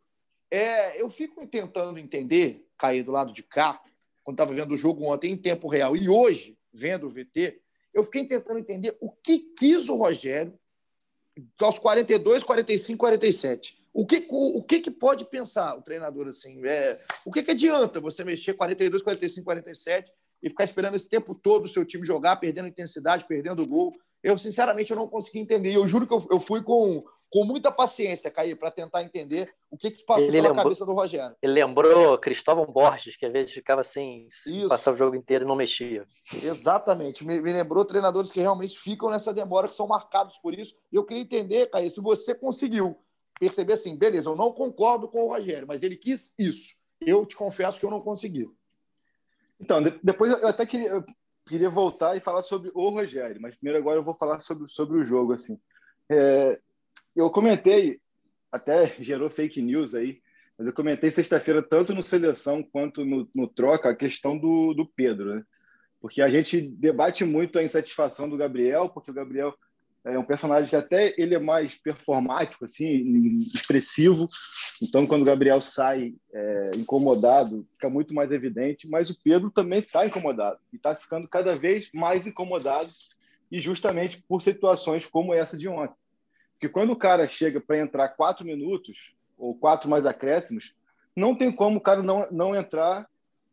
É, 0.51 1.01
eu 1.01 1.09
fico 1.09 1.45
tentando 1.47 1.99
entender, 1.99 2.67
cair 2.77 3.03
do 3.03 3.11
lado 3.11 3.31
de 3.31 3.43
cá, 3.43 3.79
quando 4.23 4.35
estava 4.35 4.53
vendo 4.53 4.73
o 4.73 4.77
jogo 4.77 5.05
ontem 5.05 5.31
em 5.31 5.37
tempo 5.37 5.67
real 5.67 5.95
e 5.95 6.09
hoje, 6.09 6.57
vendo 6.73 7.07
o 7.07 7.09
VT, 7.09 7.61
eu 7.93 8.03
fiquei 8.03 8.25
tentando 8.25 8.59
entender 8.59 8.95
o 8.99 9.11
que 9.11 9.39
quis 9.57 9.89
o 9.89 9.95
Rogério 9.95 10.57
aos 11.61 11.79
42, 11.79 12.43
45, 12.43 12.99
47. 12.99 13.77
O 13.93 14.05
que, 14.05 14.27
o, 14.29 14.59
o 14.59 14.63
que, 14.63 14.79
que 14.79 14.91
pode 14.91 15.25
pensar 15.25 15.75
o 15.75 15.81
treinador 15.81 16.27
assim? 16.27 16.63
É, 16.65 16.99
o 17.25 17.31
que, 17.31 17.41
que 17.41 17.51
adianta 17.51 17.99
você 17.99 18.23
mexer 18.23 18.53
42, 18.53 19.01
45, 19.01 19.43
47 19.43 20.13
e 20.41 20.49
ficar 20.49 20.63
esperando 20.63 20.95
esse 20.95 21.09
tempo 21.09 21.33
todo 21.35 21.65
o 21.65 21.67
seu 21.67 21.83
time 21.83 22.05
jogar, 22.05 22.37
perdendo 22.37 22.67
intensidade, 22.67 23.25
perdendo 23.25 23.67
gol. 23.67 23.93
Eu, 24.21 24.37
sinceramente, 24.37 24.91
eu 24.91 24.97
não 24.97 25.07
consegui 25.07 25.39
entender. 25.39 25.75
Eu 25.75 25.87
juro 25.87 26.05
que 26.07 26.13
eu, 26.13 26.25
eu 26.31 26.39
fui 26.39 26.61
com, 26.61 27.03
com 27.31 27.43
muita 27.43 27.71
paciência, 27.71 28.31
Caí, 28.31 28.55
para 28.55 28.71
tentar 28.71 29.03
entender 29.03 29.53
o 29.69 29.77
que, 29.77 29.91
que 29.91 30.03
passou 30.03 30.23
ele 30.23 30.33
pela 30.33 30.47
lembrou, 30.47 30.63
cabeça 30.63 30.85
do 30.85 30.93
Rogério. 30.93 31.35
Ele 31.41 31.53
lembrou 31.53 32.17
Cristóvão 32.17 32.65
Borges, 32.65 33.15
que 33.15 33.25
às 33.25 33.31
vezes 33.31 33.51
ficava 33.51 33.81
assim, 33.81 34.27
passava 34.67 34.95
o 34.95 34.97
jogo 34.97 35.15
inteiro 35.15 35.45
e 35.45 35.47
não 35.47 35.55
mexia. 35.55 36.07
Exatamente. 36.41 37.23
Me, 37.23 37.39
me, 37.39 37.53
lembrou 37.53 37.85
treinadores 37.85 38.31
que 38.31 38.41
realmente 38.41 38.79
ficam 38.79 39.11
nessa 39.11 39.31
demora, 39.31 39.67
que 39.67 39.75
são 39.75 39.87
marcados 39.87 40.37
por 40.39 40.57
isso. 40.57 40.75
E 40.91 40.95
eu 40.95 41.05
queria 41.05 41.21
entender, 41.21 41.69
Caí, 41.69 41.89
se 41.89 42.01
você 42.01 42.33
conseguiu 42.33 42.97
perceber 43.39 43.73
assim, 43.73 43.95
beleza, 43.95 44.29
eu 44.29 44.35
não 44.35 44.51
concordo 44.51 45.07
com 45.07 45.23
o 45.23 45.29
Rogério, 45.29 45.67
mas 45.67 45.83
ele 45.83 45.95
quis 45.95 46.33
isso. 46.37 46.73
Eu 46.99 47.25
te 47.25 47.35
confesso 47.35 47.79
que 47.79 47.85
eu 47.85 47.91
não 47.91 47.99
consegui. 47.99 48.49
Então, 49.59 49.83
depois 50.03 50.31
eu 50.31 50.47
até 50.47 50.65
queria, 50.65 50.89
eu 50.89 51.05
queria 51.47 51.69
voltar 51.69 52.17
e 52.17 52.19
falar 52.19 52.41
sobre 52.41 52.71
o 52.73 52.89
Rogério, 52.89 53.39
mas 53.39 53.55
primeiro 53.55 53.79
agora 53.79 53.99
eu 53.99 54.03
vou 54.03 54.15
falar 54.15 54.39
sobre, 54.39 54.67
sobre 54.67 54.97
o 54.97 55.03
jogo. 55.03 55.33
assim. 55.33 55.59
É, 56.09 56.59
eu 57.19 57.29
comentei, 57.29 57.99
até 58.51 58.95
gerou 58.99 59.29
fake 59.29 59.61
news 59.61 59.93
aí, 59.93 60.21
mas 60.57 60.67
eu 60.67 60.73
comentei 60.73 61.11
sexta-feira, 61.11 61.61
tanto 61.61 61.93
no 61.93 62.03
Seleção 62.03 62.61
quanto 62.61 63.05
no, 63.05 63.29
no 63.33 63.47
Troca, 63.47 63.89
a 63.89 63.95
questão 63.95 64.37
do, 64.37 64.73
do 64.73 64.85
Pedro. 64.85 65.35
Né? 65.35 65.43
Porque 66.01 66.21
a 66.21 66.29
gente 66.29 66.61
debate 66.61 67.23
muito 67.23 67.57
a 67.57 67.63
insatisfação 67.63 68.29
do 68.29 68.37
Gabriel, 68.37 68.89
porque 68.89 69.11
o 69.11 69.13
Gabriel 69.13 69.53
é 70.03 70.17
um 70.17 70.23
personagem 70.23 70.69
que 70.69 70.75
até 70.75 71.13
ele 71.17 71.35
é 71.35 71.39
mais 71.39 71.75
performático, 71.75 72.65
assim, 72.65 73.41
expressivo. 73.53 74.25
Então, 74.81 75.05
quando 75.05 75.23
o 75.23 75.25
Gabriel 75.25 75.59
sai 75.59 76.13
é, 76.33 76.71
incomodado, 76.77 77.67
fica 77.71 77.89
muito 77.89 78.13
mais 78.13 78.31
evidente. 78.31 78.87
Mas 78.87 79.09
o 79.09 79.17
Pedro 79.21 79.51
também 79.51 79.79
está 79.79 80.05
incomodado 80.05 80.59
e 80.71 80.77
está 80.77 80.95
ficando 80.95 81.27
cada 81.27 81.55
vez 81.55 81.89
mais 81.93 82.25
incomodado, 82.25 82.89
e 83.51 83.59
justamente 83.59 84.23
por 84.27 84.41
situações 84.41 85.05
como 85.05 85.33
essa 85.33 85.57
de 85.57 85.67
ontem. 85.67 85.98
Porque 86.59 86.67
quando 86.67 86.91
o 86.91 86.95
cara 86.97 87.25
chega 87.25 87.61
para 87.61 87.79
entrar 87.79 88.09
quatro 88.09 88.45
minutos 88.45 89.13
ou 89.37 89.55
quatro 89.55 89.89
mais 89.89 90.05
acréscimos, 90.05 90.75
não 91.15 91.33
tem 91.33 91.49
como 91.49 91.77
o 91.77 91.81
cara 91.81 92.03
não, 92.03 92.29
não 92.29 92.53
entrar 92.53 93.07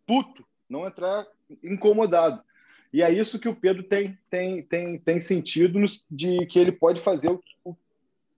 puto, 0.04 0.44
não 0.68 0.84
entrar 0.84 1.24
incomodado. 1.62 2.42
E 2.92 3.02
é 3.02 3.12
isso 3.12 3.38
que 3.38 3.48
o 3.48 3.54
Pedro 3.54 3.84
tem, 3.84 4.18
tem, 4.28 4.60
tem, 4.64 4.98
tem 4.98 5.20
sentido 5.20 5.78
de 6.10 6.46
que 6.46 6.58
ele 6.58 6.72
pode 6.72 7.00
fazer 7.00 7.30
o, 7.30 7.40
o 7.64 7.76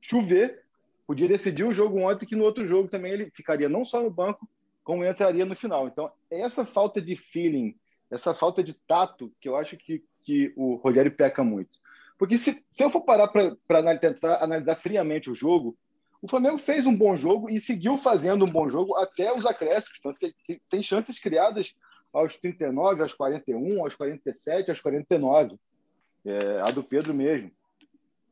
chover. 0.02 0.62
Podia 1.06 1.28
decidir 1.28 1.64
o 1.64 1.72
jogo 1.72 2.00
ontem, 2.00 2.26
que 2.26 2.36
no 2.36 2.44
outro 2.44 2.66
jogo 2.66 2.88
também 2.88 3.12
ele 3.12 3.30
ficaria 3.32 3.70
não 3.70 3.86
só 3.86 4.02
no 4.02 4.10
banco, 4.10 4.46
como 4.84 5.02
entraria 5.02 5.46
no 5.46 5.56
final. 5.56 5.88
Então, 5.88 6.12
essa 6.30 6.66
falta 6.66 7.00
de 7.00 7.16
feeling, 7.16 7.74
essa 8.10 8.34
falta 8.34 8.62
de 8.62 8.74
tato, 8.74 9.32
que 9.40 9.48
eu 9.48 9.56
acho 9.56 9.78
que, 9.78 10.04
que 10.20 10.52
o 10.56 10.74
Rogério 10.74 11.10
peca 11.10 11.42
muito. 11.42 11.78
Porque 12.18 12.36
se, 12.36 12.64
se 12.70 12.82
eu 12.82 12.90
for 12.90 13.02
parar 13.02 13.28
para 13.28 13.98
tentar 13.98 14.42
analisar 14.42 14.74
friamente 14.74 15.30
o 15.30 15.34
jogo, 15.34 15.76
o 16.20 16.28
Flamengo 16.28 16.58
fez 16.58 16.84
um 16.84 16.96
bom 16.96 17.16
jogo 17.16 17.48
e 17.48 17.60
seguiu 17.60 17.96
fazendo 17.96 18.44
um 18.44 18.50
bom 18.50 18.68
jogo 18.68 18.96
até 18.96 19.32
os 19.32 19.46
acréscimos, 19.46 20.00
tanto 20.02 20.18
que 20.18 20.60
tem 20.68 20.82
chances 20.82 21.18
criadas 21.20 21.74
aos 22.12 22.36
39, 22.36 23.02
aos 23.02 23.14
41, 23.14 23.82
aos 23.82 23.94
47, 23.94 24.70
aos 24.70 24.80
49. 24.80 25.56
É, 26.24 26.60
a 26.60 26.70
do 26.72 26.82
Pedro 26.82 27.14
mesmo. 27.14 27.50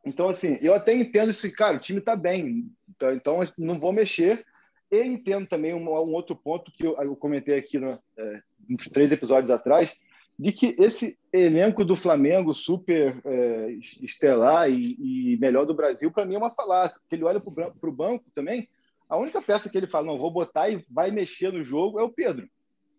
Então, 0.04 0.28
assim, 0.28 0.58
eu 0.60 0.74
até 0.74 0.94
entendo 0.94 1.30
isso, 1.30 1.50
cara, 1.52 1.76
o 1.76 1.80
time 1.80 2.00
está 2.00 2.16
bem, 2.16 2.70
então, 2.88 3.12
então 3.12 3.40
não 3.56 3.78
vou 3.78 3.92
mexer. 3.92 4.44
E 4.90 5.02
entendo 5.02 5.48
também 5.48 5.74
um, 5.74 5.88
um 5.88 6.12
outro 6.12 6.36
ponto 6.36 6.70
que 6.72 6.86
eu, 6.86 6.96
eu 7.00 7.16
comentei 7.16 7.56
aqui 7.58 7.78
no, 7.78 7.98
é, 8.16 8.42
uns 8.70 8.88
três 8.88 9.10
episódios 9.10 9.50
atrás, 9.50 9.94
de 10.38 10.52
que 10.52 10.76
esse 10.78 11.18
elenco 11.32 11.84
do 11.84 11.96
Flamengo 11.96 12.52
super 12.52 13.20
é, 13.24 13.70
estelar 14.02 14.70
e, 14.70 14.96
e, 15.32 15.38
melhor 15.38 15.64
do 15.64 15.74
Brasil, 15.74 16.10
para 16.10 16.26
mim 16.26 16.34
é 16.34 16.38
uma 16.38 16.50
falácia, 16.50 17.00
porque 17.00 17.14
ele 17.14 17.24
olha 17.24 17.40
para 17.40 17.88
o 17.88 17.92
banco 17.92 18.24
também, 18.34 18.68
a 19.08 19.16
única 19.16 19.40
peça 19.40 19.70
que 19.70 19.78
ele 19.78 19.86
fala, 19.86 20.06
não, 20.06 20.18
vou 20.18 20.30
botar 20.30 20.68
e 20.68 20.84
vai 20.90 21.10
mexer 21.10 21.52
no 21.52 21.64
jogo 21.64 21.98
é 21.98 22.02
o 22.02 22.10
Pedro. 22.10 22.48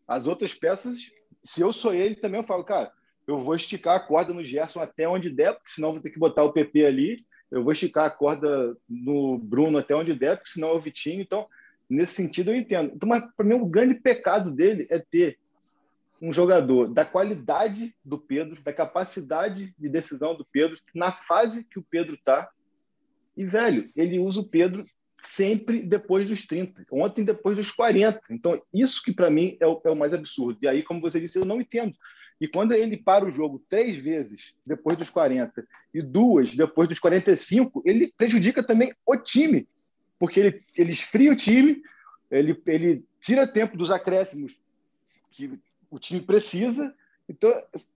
As 0.08 0.26
outras 0.26 0.54
peças, 0.54 1.12
se 1.44 1.62
eu 1.62 1.74
sou 1.74 1.94
ele, 1.94 2.16
também 2.16 2.40
eu 2.40 2.48
falo, 2.48 2.64
cara, 2.64 2.92
eu 3.28 3.38
vou 3.38 3.56
esticar 3.56 3.98
a 3.98 4.00
corda 4.00 4.34
no 4.34 4.44
Gerson 4.44 4.80
até 4.80 5.08
onde 5.08 5.30
der, 5.30 5.54
porque 5.54 5.70
senão 5.70 5.92
vou 5.92 6.02
ter 6.02 6.10
que 6.10 6.20
botar 6.20 6.44
o 6.44 6.54
PP 6.54 6.86
ali. 6.86 7.18
Eu 7.52 7.62
vou 7.62 7.74
esticar 7.74 8.06
a 8.06 8.10
corda 8.10 8.76
no 8.88 9.38
Bruno 9.38 9.78
até 9.78 9.94
onde 9.94 10.14
der, 10.14 10.38
porque 10.38 10.52
senão 10.52 10.70
é 10.70 10.74
o 10.74 10.80
Vitinho. 10.80 11.22
Então, 11.22 11.46
nesse 11.90 12.14
sentido, 12.14 12.52
eu 12.52 12.56
entendo. 12.56 12.94
Então, 12.96 13.08
mas 13.08 13.24
para 13.36 13.46
mim, 13.46 13.56
o 13.56 13.66
grande 13.66 13.96
pecado 13.96 14.50
dele 14.50 14.88
é 14.90 14.98
ter 14.98 15.38
um 16.22 16.34
jogador 16.34 16.88
da 16.88 17.06
qualidade 17.06 17.96
do 18.04 18.18
Pedro, 18.18 18.62
da 18.62 18.74
capacidade 18.74 19.74
de 19.78 19.90
decisão 19.90 20.36
do 20.36 20.46
Pedro, 20.46 20.78
na 20.94 21.12
fase 21.12 21.64
que 21.64 21.80
o 21.80 21.84
Pedro 21.84 22.16
está. 22.16 22.50
E, 23.36 23.46
velho, 23.46 23.90
ele 23.96 24.20
usa 24.20 24.42
o 24.42 24.48
Pedro 24.48 24.86
sempre 25.24 25.82
depois 25.82 26.28
dos 26.28 26.46
30, 26.46 26.86
ontem 26.92 27.24
depois 27.24 27.56
dos 27.56 27.72
40. 27.72 28.22
Então, 28.32 28.62
isso 28.74 29.02
que 29.04 29.14
para 29.14 29.30
mim 29.30 29.58
é 29.60 29.68
o, 29.68 29.82
é 29.86 29.92
o, 29.92 29.96
mais 29.96 30.14
absurdo. 30.14 30.60
E 30.62 30.68
aí, 30.68 30.84
como 30.84 31.02
você 31.02 31.20
disse, 31.20 31.38
eu 31.38 31.46
não 31.46 31.62
entendo. 31.62 31.94
E 32.40 32.48
quando 32.48 32.74
ele 32.74 32.98
para 32.98 33.26
o 33.26 33.32
jogo 33.32 33.64
três 33.68 33.98
vezes 33.98 34.56
depois 34.66 34.98
dos 34.98 35.10
40 35.10 35.68
e 35.94 36.02
duas 36.02 36.56
depois 36.56 36.88
dos 36.88 37.00
45, 37.00 37.82
ele 37.86 38.14
prejudica 38.16 38.64
também 38.64 38.94
o 39.06 39.18
time, 39.18 39.68
porque 40.20 40.40
ele, 40.40 40.64
ele 40.76 40.92
esfria 40.92 41.32
o 41.32 41.36
time, 41.36 41.82
ele, 42.30 42.62
ele 42.68 43.04
tira 43.22 43.48
tempo 43.48 43.76
dos 43.76 43.90
acréscimos 43.90 44.60
que 45.32 45.60
o 45.90 46.00
time 46.00 46.22
precisa. 46.22 46.94
Então, 47.30 47.52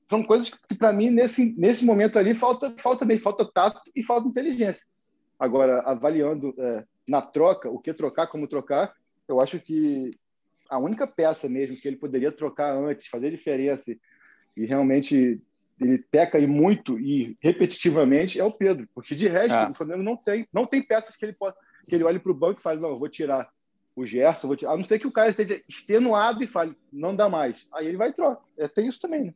são 0.08 0.24
coisas 0.24 0.50
que, 0.50 0.76
para 0.76 0.92
mim, 0.92 1.10
nesse, 1.10 1.54
nesse 1.58 1.86
momento 1.86 2.20
ali, 2.20 2.36
falta, 2.36 2.74
falta 2.78 3.06
bem, 3.06 3.18
falta 3.18 3.46
tato 3.46 3.82
e 3.96 4.04
falta 4.04 4.28
inteligência. 4.28 4.86
Agora, 5.40 5.82
avaliando 5.82 6.54
é, 6.58 6.86
na 7.08 7.22
troca, 7.22 7.70
o 7.70 7.80
que 7.80 7.94
trocar, 7.94 8.28
como 8.28 8.48
trocar, 8.48 8.94
eu 9.28 9.40
acho 9.40 9.60
que 9.60 10.12
a 10.70 10.78
única 10.78 11.06
peça 11.06 11.50
mesmo 11.50 11.76
que 11.76 11.88
ele 11.88 11.98
poderia 11.98 12.32
trocar 12.32 12.76
antes, 12.76 13.08
fazer 13.08 13.30
diferença 13.30 13.94
e 14.56 14.66
realmente 14.66 15.42
ele 15.80 15.98
peca 15.98 16.40
e 16.40 16.48
muito 16.48 17.00
e 17.00 17.38
repetitivamente 17.42 18.40
é 18.40 18.44
o 18.44 18.52
Pedro, 18.52 18.88
porque 18.94 19.16
de 19.16 19.28
resto 19.28 19.54
ah. 19.54 19.70
o 19.72 19.76
Flamengo 19.76 20.04
não 20.04 20.16
tem, 20.16 20.48
não 20.54 20.66
tem 20.66 20.82
peças 20.82 21.16
que 21.16 21.26
ele 21.26 21.34
possa, 21.34 21.58
que 21.88 21.96
ele 21.96 22.04
olhe 22.04 22.20
para 22.20 22.32
o 22.32 22.36
banco 22.36 22.60
e 22.60 22.64
fale, 22.64 22.80
não, 22.80 22.98
vou 22.98 23.10
tirar 23.10 23.50
o 24.02 24.06
Gerson, 24.06 24.48
vou 24.48 24.58
tirar, 24.58 24.74
a 24.74 24.78
não 24.78 24.84
ser 24.84 25.00
que 25.00 25.08
o 25.08 25.12
cara 25.12 25.30
esteja 25.30 25.62
extenuado 25.68 26.44
e 26.44 26.48
fale, 26.48 26.76
não 26.92 27.16
dá 27.16 27.30
mais. 27.30 27.68
Aí 27.74 27.88
ele 27.88 27.98
vai 27.98 28.10
e 28.10 28.14
troca. 28.14 28.42
É, 28.58 28.68
tem 28.68 28.88
isso 28.88 29.02
também, 29.02 29.26
né? 29.26 29.34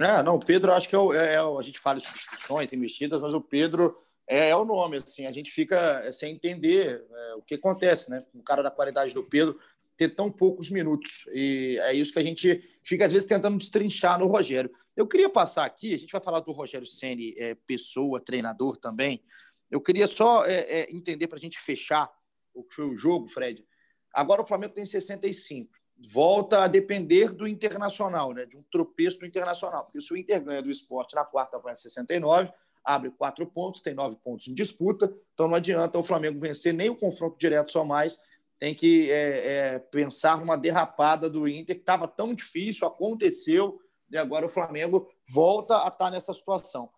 É, 0.00 0.22
não, 0.22 0.36
o 0.36 0.44
Pedro, 0.44 0.72
acho 0.72 0.88
que 0.88 0.96
é, 0.96 0.98
é, 0.98 1.34
é 1.34 1.38
a 1.38 1.62
gente 1.62 1.78
fala 1.78 1.98
de 1.98 2.06
substituições 2.06 2.72
e 2.72 2.76
mexidas, 2.76 3.22
mas 3.22 3.32
o 3.32 3.40
Pedro 3.40 3.94
é, 4.26 4.48
é, 4.48 4.56
o 4.56 4.64
nome, 4.64 4.98
assim, 4.98 5.26
a 5.26 5.32
gente 5.32 5.50
fica 5.50 6.00
é, 6.04 6.12
sem 6.12 6.34
entender 6.34 7.04
é, 7.10 7.34
o 7.34 7.42
que 7.42 7.54
acontece, 7.54 8.10
né? 8.10 8.24
Um 8.34 8.42
cara 8.42 8.62
da 8.62 8.70
qualidade 8.70 9.12
do 9.12 9.22
Pedro 9.22 9.58
ter 9.96 10.08
tão 10.08 10.30
poucos 10.30 10.70
minutos. 10.70 11.24
E 11.32 11.78
é 11.82 11.94
isso 11.94 12.12
que 12.12 12.18
a 12.18 12.22
gente 12.22 12.78
fica, 12.82 13.04
às 13.04 13.12
vezes, 13.12 13.28
tentando 13.28 13.58
destrinchar 13.58 14.18
no 14.18 14.26
Rogério. 14.26 14.70
Eu 14.96 15.06
queria 15.06 15.28
passar 15.28 15.64
aqui, 15.64 15.94
a 15.94 15.98
gente 15.98 16.10
vai 16.10 16.20
falar 16.20 16.40
do 16.40 16.52
Rogério 16.52 16.86
Ceni, 16.86 17.34
pessoa, 17.66 18.20
treinador 18.20 18.76
também. 18.76 19.22
Eu 19.70 19.80
queria 19.80 20.08
só 20.08 20.44
entender 20.88 21.26
para 21.26 21.38
a 21.38 21.40
gente 21.40 21.58
fechar 21.58 22.10
o 22.52 22.62
que 22.62 22.74
foi 22.74 22.86
o 22.86 22.96
jogo, 22.96 23.28
Fred. 23.28 23.64
Agora 24.14 24.42
o 24.42 24.46
Flamengo 24.46 24.74
tem 24.74 24.86
65 24.86 25.84
volta 25.96 26.62
a 26.62 26.66
depender 26.66 27.32
do 27.32 27.46
Internacional, 27.46 28.32
né? 28.32 28.44
de 28.44 28.56
um 28.56 28.62
tropeço 28.70 29.18
do 29.18 29.26
Internacional. 29.26 29.84
Porque 29.84 30.00
se 30.00 30.12
o 30.12 30.16
Inter 30.16 30.42
ganha 30.42 30.62
do 30.62 30.70
esporte 30.70 31.14
na 31.14 31.24
quarta, 31.24 31.58
vai 31.58 31.72
a 31.72 31.76
69, 31.76 32.52
abre 32.84 33.10
quatro 33.10 33.46
pontos, 33.46 33.80
tem 33.80 33.94
nove 33.94 34.16
pontos 34.16 34.48
em 34.48 34.54
disputa, 34.54 35.12
então 35.32 35.48
não 35.48 35.54
adianta 35.54 35.98
o 35.98 36.04
Flamengo 36.04 36.38
vencer 36.38 36.74
nem 36.74 36.90
o 36.90 36.96
confronto 36.96 37.38
direto 37.38 37.72
só 37.72 37.84
mais, 37.84 38.20
tem 38.58 38.74
que 38.74 39.10
é, 39.10 39.74
é, 39.74 39.78
pensar 39.78 40.38
numa 40.38 40.56
derrapada 40.56 41.30
do 41.30 41.48
Inter, 41.48 41.76
que 41.76 41.82
estava 41.82 42.06
tão 42.06 42.34
difícil, 42.34 42.86
aconteceu, 42.86 43.80
e 44.10 44.18
agora 44.18 44.46
o 44.46 44.50
Flamengo 44.50 45.08
volta 45.26 45.76
a 45.76 45.88
estar 45.88 45.96
tá 45.96 46.10
nessa 46.10 46.34
situação. 46.34 46.90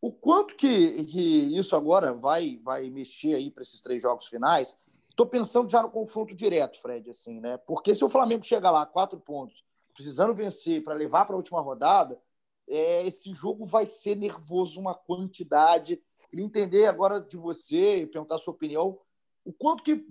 O 0.00 0.12
quanto 0.12 0.54
que, 0.54 1.04
que 1.04 1.56
isso 1.56 1.74
agora 1.74 2.12
vai, 2.12 2.60
vai 2.62 2.90
mexer 2.90 3.34
aí 3.34 3.50
para 3.50 3.62
esses 3.62 3.80
três 3.80 4.02
jogos 4.02 4.26
finais 4.26 4.78
Estou 5.18 5.26
pensando 5.26 5.68
já 5.68 5.82
no 5.82 5.90
confronto 5.90 6.32
direto, 6.32 6.80
Fred, 6.80 7.10
assim, 7.10 7.40
né? 7.40 7.56
Porque 7.66 7.92
se 7.92 8.04
o 8.04 8.08
Flamengo 8.08 8.44
chega 8.44 8.70
lá, 8.70 8.86
quatro 8.86 9.18
pontos, 9.18 9.64
precisando 9.92 10.32
vencer 10.32 10.80
para 10.84 10.94
levar 10.94 11.24
para 11.24 11.34
a 11.34 11.36
última 11.36 11.60
rodada, 11.60 12.22
é, 12.68 13.04
esse 13.04 13.34
jogo 13.34 13.66
vai 13.66 13.84
ser 13.84 14.14
nervoso, 14.14 14.80
uma 14.80 14.94
quantidade. 14.94 16.00
Queria 16.30 16.44
entender 16.44 16.86
agora 16.86 17.20
de 17.20 17.36
você, 17.36 18.08
perguntar 18.12 18.36
a 18.36 18.38
sua 18.38 18.54
opinião, 18.54 18.96
o 19.44 19.52
quanto 19.52 19.82
que 19.82 20.06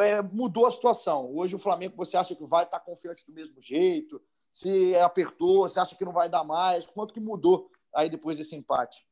é, 0.00 0.22
mudou 0.22 0.66
a 0.66 0.72
situação. 0.72 1.32
Hoje 1.32 1.54
o 1.54 1.60
Flamengo, 1.60 1.94
você 1.96 2.16
acha 2.16 2.34
que 2.34 2.44
vai 2.44 2.64
estar 2.64 2.80
confiante 2.80 3.24
do 3.24 3.32
mesmo 3.32 3.62
jeito? 3.62 4.20
Se 4.50 4.92
apertou, 4.96 5.68
você 5.68 5.78
acha 5.78 5.94
que 5.94 6.04
não 6.04 6.12
vai 6.12 6.28
dar 6.28 6.42
mais? 6.42 6.84
Quanto 6.84 7.14
que 7.14 7.20
mudou 7.20 7.70
aí 7.94 8.10
depois 8.10 8.36
desse 8.36 8.56
empate? 8.56 9.06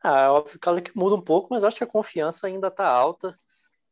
Ah, 0.00 0.20
é 0.20 0.28
óbvio 0.28 0.60
que 0.60 0.96
muda 0.96 1.16
um 1.16 1.20
pouco, 1.20 1.48
mas 1.50 1.64
acho 1.64 1.76
que 1.76 1.82
a 1.82 1.88
confiança 1.88 2.46
ainda 2.46 2.68
está 2.68 2.86
alta. 2.86 3.36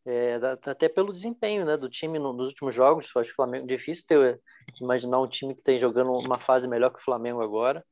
É, 0.05 0.35
até 0.67 0.89
pelo 0.89 1.13
desempenho 1.13 1.65
né, 1.65 1.77
do 1.77 1.89
time 1.89 2.19
nos 2.19 2.49
últimos 2.49 2.75
jogos. 2.75 3.07
Acho 3.17 3.29
que 3.29 3.33
o 3.33 3.37
Flamengo 3.37 3.67
difícil 3.67 4.05
ter, 4.07 4.41
imaginar 4.81 5.21
um 5.21 5.29
time 5.29 5.55
que 5.55 5.61
está 5.61 5.73
jogando 5.75 6.13
uma 6.13 6.39
fase 6.39 6.67
melhor 6.67 6.91
que 6.91 6.99
o 6.99 7.05
Flamengo 7.05 7.41
agora. 7.41 7.85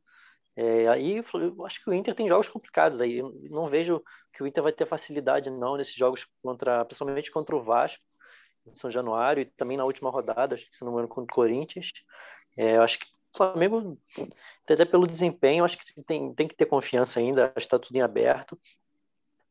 É, 0.56 0.88
aí 0.88 1.18
eu 1.18 1.64
acho 1.64 1.82
que 1.82 1.88
o 1.88 1.94
Inter 1.94 2.14
tem 2.14 2.28
jogos 2.28 2.48
complicados 2.48 3.00
aí. 3.00 3.18
Eu 3.18 3.32
não 3.50 3.66
vejo 3.66 4.02
que 4.32 4.42
o 4.42 4.46
Inter 4.46 4.62
vai 4.62 4.72
ter 4.72 4.86
facilidade 4.86 5.50
não 5.50 5.76
nesses 5.76 5.94
jogos 5.94 6.26
contra, 6.42 6.84
principalmente 6.84 7.30
contra 7.30 7.56
o 7.56 7.62
Vasco 7.62 8.02
em 8.66 8.74
São 8.74 8.90
Januário 8.90 9.42
e 9.42 9.46
também 9.46 9.76
na 9.76 9.84
última 9.84 10.10
rodada, 10.10 10.54
acho 10.54 10.68
que 10.70 10.76
se 10.76 10.84
não 10.84 10.92
me 10.92 10.96
engano 10.96 11.08
contra 11.08 11.32
o 11.32 11.34
Corinthians. 11.34 11.90
É, 12.56 12.76
eu 12.76 12.82
acho 12.82 12.98
que 12.98 13.06
o 13.32 13.36
Flamengo, 13.36 13.98
até 14.68 14.84
pelo 14.84 15.06
desempenho, 15.06 15.64
acho 15.64 15.78
que 15.78 16.02
tem, 16.02 16.34
tem 16.34 16.48
que 16.48 16.56
ter 16.56 16.66
confiança 16.66 17.20
ainda. 17.20 17.52
Está 17.56 17.78
tudo 17.78 17.96
em 17.96 18.02
aberto. 18.02 18.58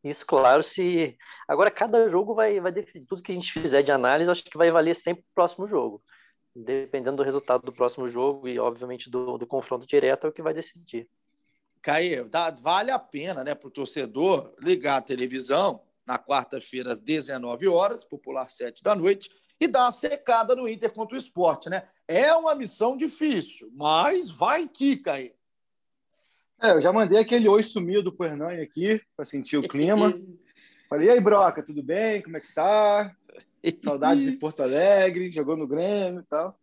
Isso, 0.03 0.25
claro, 0.25 0.63
se. 0.63 1.17
Agora, 1.47 1.69
cada 1.69 2.09
jogo 2.09 2.33
vai, 2.33 2.59
vai 2.59 2.71
definir. 2.71 3.05
Tudo 3.05 3.21
que 3.21 3.31
a 3.31 3.35
gente 3.35 3.51
fizer 3.51 3.81
de 3.81 3.91
análise, 3.91 4.31
acho 4.31 4.43
que 4.43 4.57
vai 4.57 4.71
valer 4.71 4.95
sempre 4.95 5.21
o 5.21 5.35
próximo 5.35 5.67
jogo. 5.67 6.01
Dependendo 6.55 7.17
do 7.17 7.23
resultado 7.23 7.63
do 7.63 7.73
próximo 7.73 8.07
jogo 8.07 8.47
e, 8.47 8.57
obviamente, 8.57 9.09
do, 9.09 9.37
do 9.37 9.45
confronto 9.45 9.85
direto, 9.85 10.25
é 10.25 10.29
o 10.29 10.33
que 10.33 10.41
vai 10.41 10.53
decidir. 10.53 11.07
Caio, 11.81 12.27
dá, 12.29 12.49
vale 12.49 12.91
a 12.91 12.99
pena 12.99 13.43
né, 13.43 13.55
para 13.55 13.67
o 13.67 13.71
torcedor 13.71 14.53
ligar 14.59 14.97
a 14.97 15.01
televisão 15.01 15.81
na 16.05 16.17
quarta-feira, 16.17 16.91
às 16.91 17.01
19 17.01 17.67
horas, 17.67 18.03
popular 18.03 18.49
7 18.49 18.81
da 18.81 18.95
noite, 18.95 19.29
e 19.59 19.67
dar 19.67 19.83
uma 19.83 19.91
secada 19.91 20.55
no 20.55 20.67
Inter 20.67 20.91
contra 20.91 21.15
o 21.15 21.19
esporte, 21.19 21.69
né? 21.69 21.87
É 22.07 22.33
uma 22.33 22.55
missão 22.55 22.97
difícil, 22.97 23.69
mas 23.75 24.29
vai 24.29 24.67
que, 24.67 24.97
Caio. 24.97 25.33
É, 26.61 26.71
eu 26.71 26.81
já 26.81 26.91
mandei 26.91 27.19
aquele 27.19 27.47
oi 27.47 27.63
sumido 27.63 28.11
pro 28.11 28.25
Hernani 28.25 28.61
aqui, 28.61 29.01
para 29.15 29.23
sentir 29.23 29.57
o 29.57 29.67
clima. 29.67 30.13
Falei, 30.89 31.07
e 31.07 31.11
aí, 31.11 31.21
Broca, 31.21 31.63
tudo 31.63 31.81
bem? 31.81 32.21
Como 32.21 32.35
é 32.35 32.39
que 32.41 32.53
tá? 32.53 33.15
Saudades 33.83 34.23
de 34.23 34.33
Porto 34.33 34.61
Alegre, 34.61 35.31
jogou 35.31 35.55
no 35.55 35.67
Grêmio 35.67 36.21
e 36.21 36.23
tal. 36.23 36.59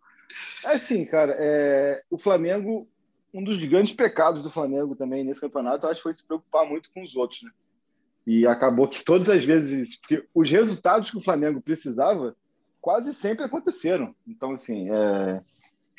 É 0.65 0.75
assim, 0.75 1.05
cara, 1.07 1.35
é... 1.39 2.03
o 2.11 2.19
Flamengo, 2.19 2.87
um 3.33 3.43
dos 3.43 3.65
grandes 3.65 3.95
pecados 3.95 4.43
do 4.43 4.51
Flamengo 4.51 4.95
também 4.95 5.25
nesse 5.25 5.41
campeonato, 5.41 5.87
eu 5.87 5.91
acho 5.91 6.01
que 6.01 6.03
foi 6.03 6.15
se 6.15 6.27
preocupar 6.27 6.67
muito 6.67 6.91
com 6.93 7.03
os 7.03 7.17
outros, 7.17 7.43
né? 7.43 7.51
E 8.27 8.47
acabou 8.47 8.89
que 8.89 9.03
todas 9.05 9.29
as 9.29 9.45
vezes, 9.45 9.99
porque 10.01 10.27
os 10.35 10.51
resultados 10.51 11.11
que 11.11 11.17
o 11.17 11.23
Flamengo 11.23 11.63
precisava 11.63 12.37
quase 12.81 13.15
sempre 13.15 13.45
aconteceram. 13.45 14.15
Então, 14.27 14.53
assim, 14.53 14.91
é... 14.91 15.41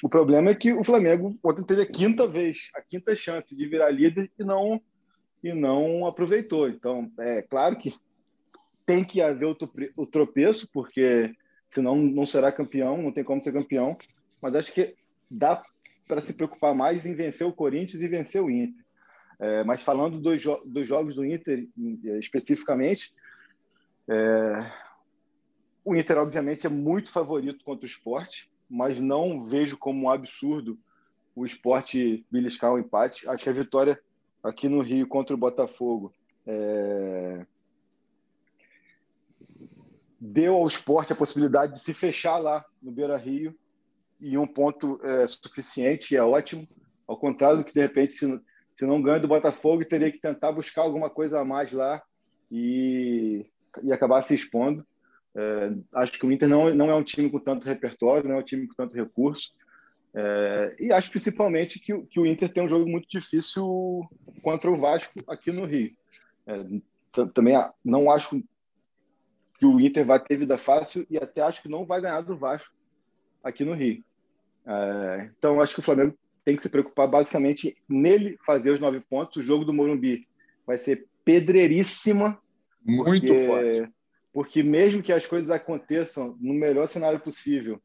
O 0.04 0.10
problema 0.10 0.52
é 0.52 0.56
que 0.56 0.74
o 0.74 0.84
Flamengo 0.84 1.38
ontem 1.44 1.64
teve 1.64 1.82
a 1.82 1.86
quinta 1.86 2.28
vez, 2.28 2.70
a 2.76 2.82
quinta 2.82 3.16
chance 3.16 3.56
de 3.56 3.68
virar 3.68 3.90
líder 3.90 4.32
e 4.38 4.44
não 4.44 4.82
e 5.44 5.54
não 5.54 6.06
aproveitou. 6.06 6.68
Então, 6.68 7.12
é 7.20 7.42
claro 7.42 7.78
que 7.78 7.94
tem 8.86 9.04
que 9.04 9.22
haver 9.22 9.56
o 9.96 10.06
tropeço, 10.06 10.68
porque 10.72 11.34
senão 11.70 11.96
não 11.96 12.26
será 12.26 12.52
campeão, 12.52 13.02
não 13.02 13.12
tem 13.12 13.24
como 13.24 13.42
ser 13.42 13.54
campeão. 13.54 13.98
Mas 14.42 14.56
acho 14.56 14.74
que 14.74 14.96
dá 15.30 15.64
para 16.08 16.22
se 16.22 16.34
preocupar 16.34 16.74
mais 16.74 17.06
em 17.06 17.14
vencer 17.14 17.46
o 17.46 17.54
Corinthians 17.54 18.02
e 18.02 18.08
vencer 18.08 18.42
o 18.42 18.50
Inter. 18.50 18.86
É, 19.40 19.64
mas 19.64 19.84
falando 19.84 20.20
dos, 20.20 20.42
jo 20.42 20.60
dos, 20.66 20.88
jogos 20.88 21.16
do 21.16 21.26
Inter 21.26 21.68
especificamente, 22.20 23.14
é, 24.10 24.72
o 25.86 25.96
Inter 25.96 26.18
obviamente 26.18 26.66
é 26.66 26.70
muito 26.70 27.12
favorito 27.12 27.64
contra 27.64 27.84
o 27.84 27.88
esporte 27.88 28.50
mas 28.70 29.00
não 29.00 29.46
vejo 29.46 29.78
como 29.78 30.06
um 30.06 30.10
absurdo 30.10 30.78
o 31.36 31.46
esporte 31.46 32.26
beliscar 32.32 32.74
o 32.74 32.80
empate. 32.80 33.28
Acho 33.30 33.44
que 33.44 33.50
a 33.50 33.54
vitória 33.54 34.00
aqui 34.44 34.68
no 34.68 34.82
Rio 34.82 35.08
contra 35.08 35.36
o 35.36 35.40
Botafogo 35.40 36.14
é... 36.46 37.46
deu 40.20 40.56
ao 40.56 40.68
esporte 40.68 41.14
a 41.14 41.16
possibilidade 41.16 41.74
de 41.74 41.80
se 41.80 41.94
fechar 41.94 42.38
lá 42.38 42.66
no 42.82 42.92
Beira 42.92 43.18
Rio 43.18 43.56
e 44.20 44.38
um 44.38 44.48
ponto 44.48 45.00
é, 45.04 45.28
suficiente 45.28 46.16
é 46.16 46.24
ótimo. 46.24 46.68
Ao 47.08 47.18
contrário 47.18 47.60
do 47.60 47.64
que, 47.64 47.74
de 47.74 47.82
repente, 47.82 48.14
se, 48.14 48.42
se 48.76 48.86
não 48.86 49.02
ganha 49.02 49.20
do 49.20 49.28
Botafogo, 49.28 49.86
teria 49.86 50.12
que 50.12 50.20
tentar 50.20 50.52
buscar 50.52 50.82
alguma 50.82 51.10
coisa 51.10 51.40
a 51.40 51.46
mais 51.46 51.72
lá 51.72 52.02
e, 52.52 53.46
e 53.84 53.94
acabar 53.94 54.24
se 54.24 54.34
expondo. 54.34 54.86
É, 55.38 55.72
acho 55.94 56.14
que 56.14 56.26
o 56.26 56.32
Inter 56.32 56.50
não, 56.50 56.74
não 56.74 56.90
é 56.90 56.96
um 56.96 57.04
time 57.04 57.30
com 57.30 57.38
tanto 57.38 57.68
repertório, 57.68 58.28
não 58.28 58.38
é 58.38 58.40
um 58.40 58.44
time 58.44 58.68
com 58.68 58.74
tanto 58.74 58.96
recurso. 58.96 59.52
É, 60.16 60.76
e 60.80 60.92
acho 60.92 61.12
principalmente 61.12 61.80
que, 61.80 61.96
que, 62.06 62.20
o 62.20 62.26
Inter 62.26 62.52
tem 62.52 62.64
um 62.64 62.68
jogo 62.68 62.90
muito 62.90 63.08
difícil 63.08 64.04
contra 64.42 64.72
o 64.72 64.76
Vasco 64.76 65.24
aqui 65.28 65.52
no 65.52 65.66
Rio. 65.66 65.96
É, 66.48 67.26
também 67.36 67.54
não 67.86 68.10
acho 68.10 68.42
que 69.60 69.66
o 69.66 69.80
Inter 69.80 70.08
vai 70.08 70.20
ter 70.20 70.38
vida 70.38 70.58
fácil 70.58 71.06
e 71.08 71.18
até 71.18 71.42
acho 71.42 71.62
que 71.62 71.70
não 71.70 71.86
vai 71.86 72.02
ganhar 72.02 72.22
do 72.22 72.36
Vasco 72.36 72.74
aqui 73.44 73.64
no 73.64 73.76
Rio. 73.76 74.04
É, 74.66 75.30
então 75.38 75.62
acho 75.62 75.76
que 75.76 75.82
o 75.82 75.84
Flamengo 75.84 76.18
tem 76.44 76.56
que 76.56 76.64
se 76.64 76.70
preocupar 76.70 77.08
basicamente 77.08 77.78
nele 77.88 78.40
fazer 78.44 78.72
os 78.72 78.80
nove 78.80 79.02
pontos. 79.02 79.38
O 79.38 79.42
jogo 79.44 79.64
do 79.64 79.74
Morumbi 79.74 80.28
vai 80.66 80.80
ser 80.80 81.06
pedreiríssima. 81.24 82.40
Muito 82.84 83.36
forte 83.36 83.97
porque 84.38 84.62
mesmo 84.62 85.02
que 85.02 85.12
as 85.12 85.26
coisas 85.26 85.50
aconteçam 85.50 86.38
no 86.40 86.54
melhor 86.54 86.88
cenário 86.88 87.20
possível, 87.20 87.82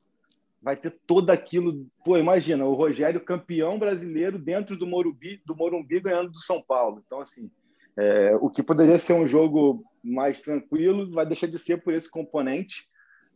vai 0.60 0.76
ter 0.76 0.94
todo 1.06 1.30
aquilo. 1.30 1.86
Pô, 2.04 2.18
imagina, 2.18 2.66
o 2.66 2.74
Rogério 2.74 3.24
campeão 3.24 3.78
brasileiro 3.78 4.38
dentro 4.38 4.76
do 4.76 4.86
Morumbi, 4.86 5.40
do 5.46 5.56
Morumbi 5.56 5.98
ganhando 5.98 6.30
do 6.30 6.38
São 6.38 6.60
Paulo. 6.60 7.02
Então, 7.06 7.22
assim, 7.22 7.50
é, 7.96 8.36
o 8.38 8.50
que 8.50 8.62
poderia 8.62 8.98
ser 8.98 9.14
um 9.14 9.26
jogo 9.26 9.82
mais 10.04 10.42
tranquilo 10.42 11.10
vai 11.10 11.24
deixar 11.24 11.46
de 11.46 11.58
ser 11.58 11.82
por 11.82 11.94
esse 11.94 12.10
componente. 12.10 12.86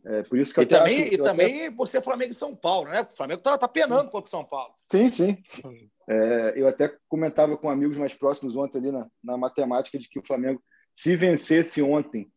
É, 0.05 0.21
por 0.21 0.37
isso 0.37 0.53
que 0.53 0.61
e 0.61 0.67
também, 0.67 1.05
acho, 1.05 1.13
e 1.15 1.17
também 1.17 1.65
até... 1.65 1.71
por 1.71 1.87
ser 1.87 2.03
Flamengo 2.03 2.29
e 2.29 2.35
São 2.35 2.55
Paulo, 2.55 2.87
né? 2.87 3.01
O 3.01 3.15
Flamengo 3.15 3.41
tá, 3.41 3.57
tá 3.57 3.67
penando 3.67 4.11
contra 4.11 4.27
o 4.27 4.29
São 4.29 4.45
Paulo. 4.45 4.75
Sim, 4.85 5.07
sim. 5.07 5.43
É, 6.07 6.53
eu 6.55 6.67
até 6.67 6.95
comentava 7.09 7.57
com 7.57 7.67
amigos 7.67 7.97
mais 7.97 8.13
próximos 8.13 8.55
ontem 8.55 8.77
ali 8.77 8.91
na, 8.91 9.07
na 9.23 9.35
matemática 9.35 9.97
de 9.97 10.07
que 10.07 10.19
o 10.19 10.23
Flamengo, 10.23 10.61
se 10.95 11.15
vencesse 11.15 11.81
ontem 11.81 12.31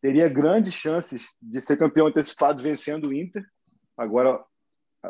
teria 0.00 0.28
grandes 0.28 0.72
chances 0.72 1.28
de 1.40 1.60
ser 1.60 1.76
campeão 1.76 2.06
antecipado 2.06 2.62
vencendo 2.62 3.08
o 3.08 3.12
Inter. 3.12 3.44
Agora, 3.96 4.42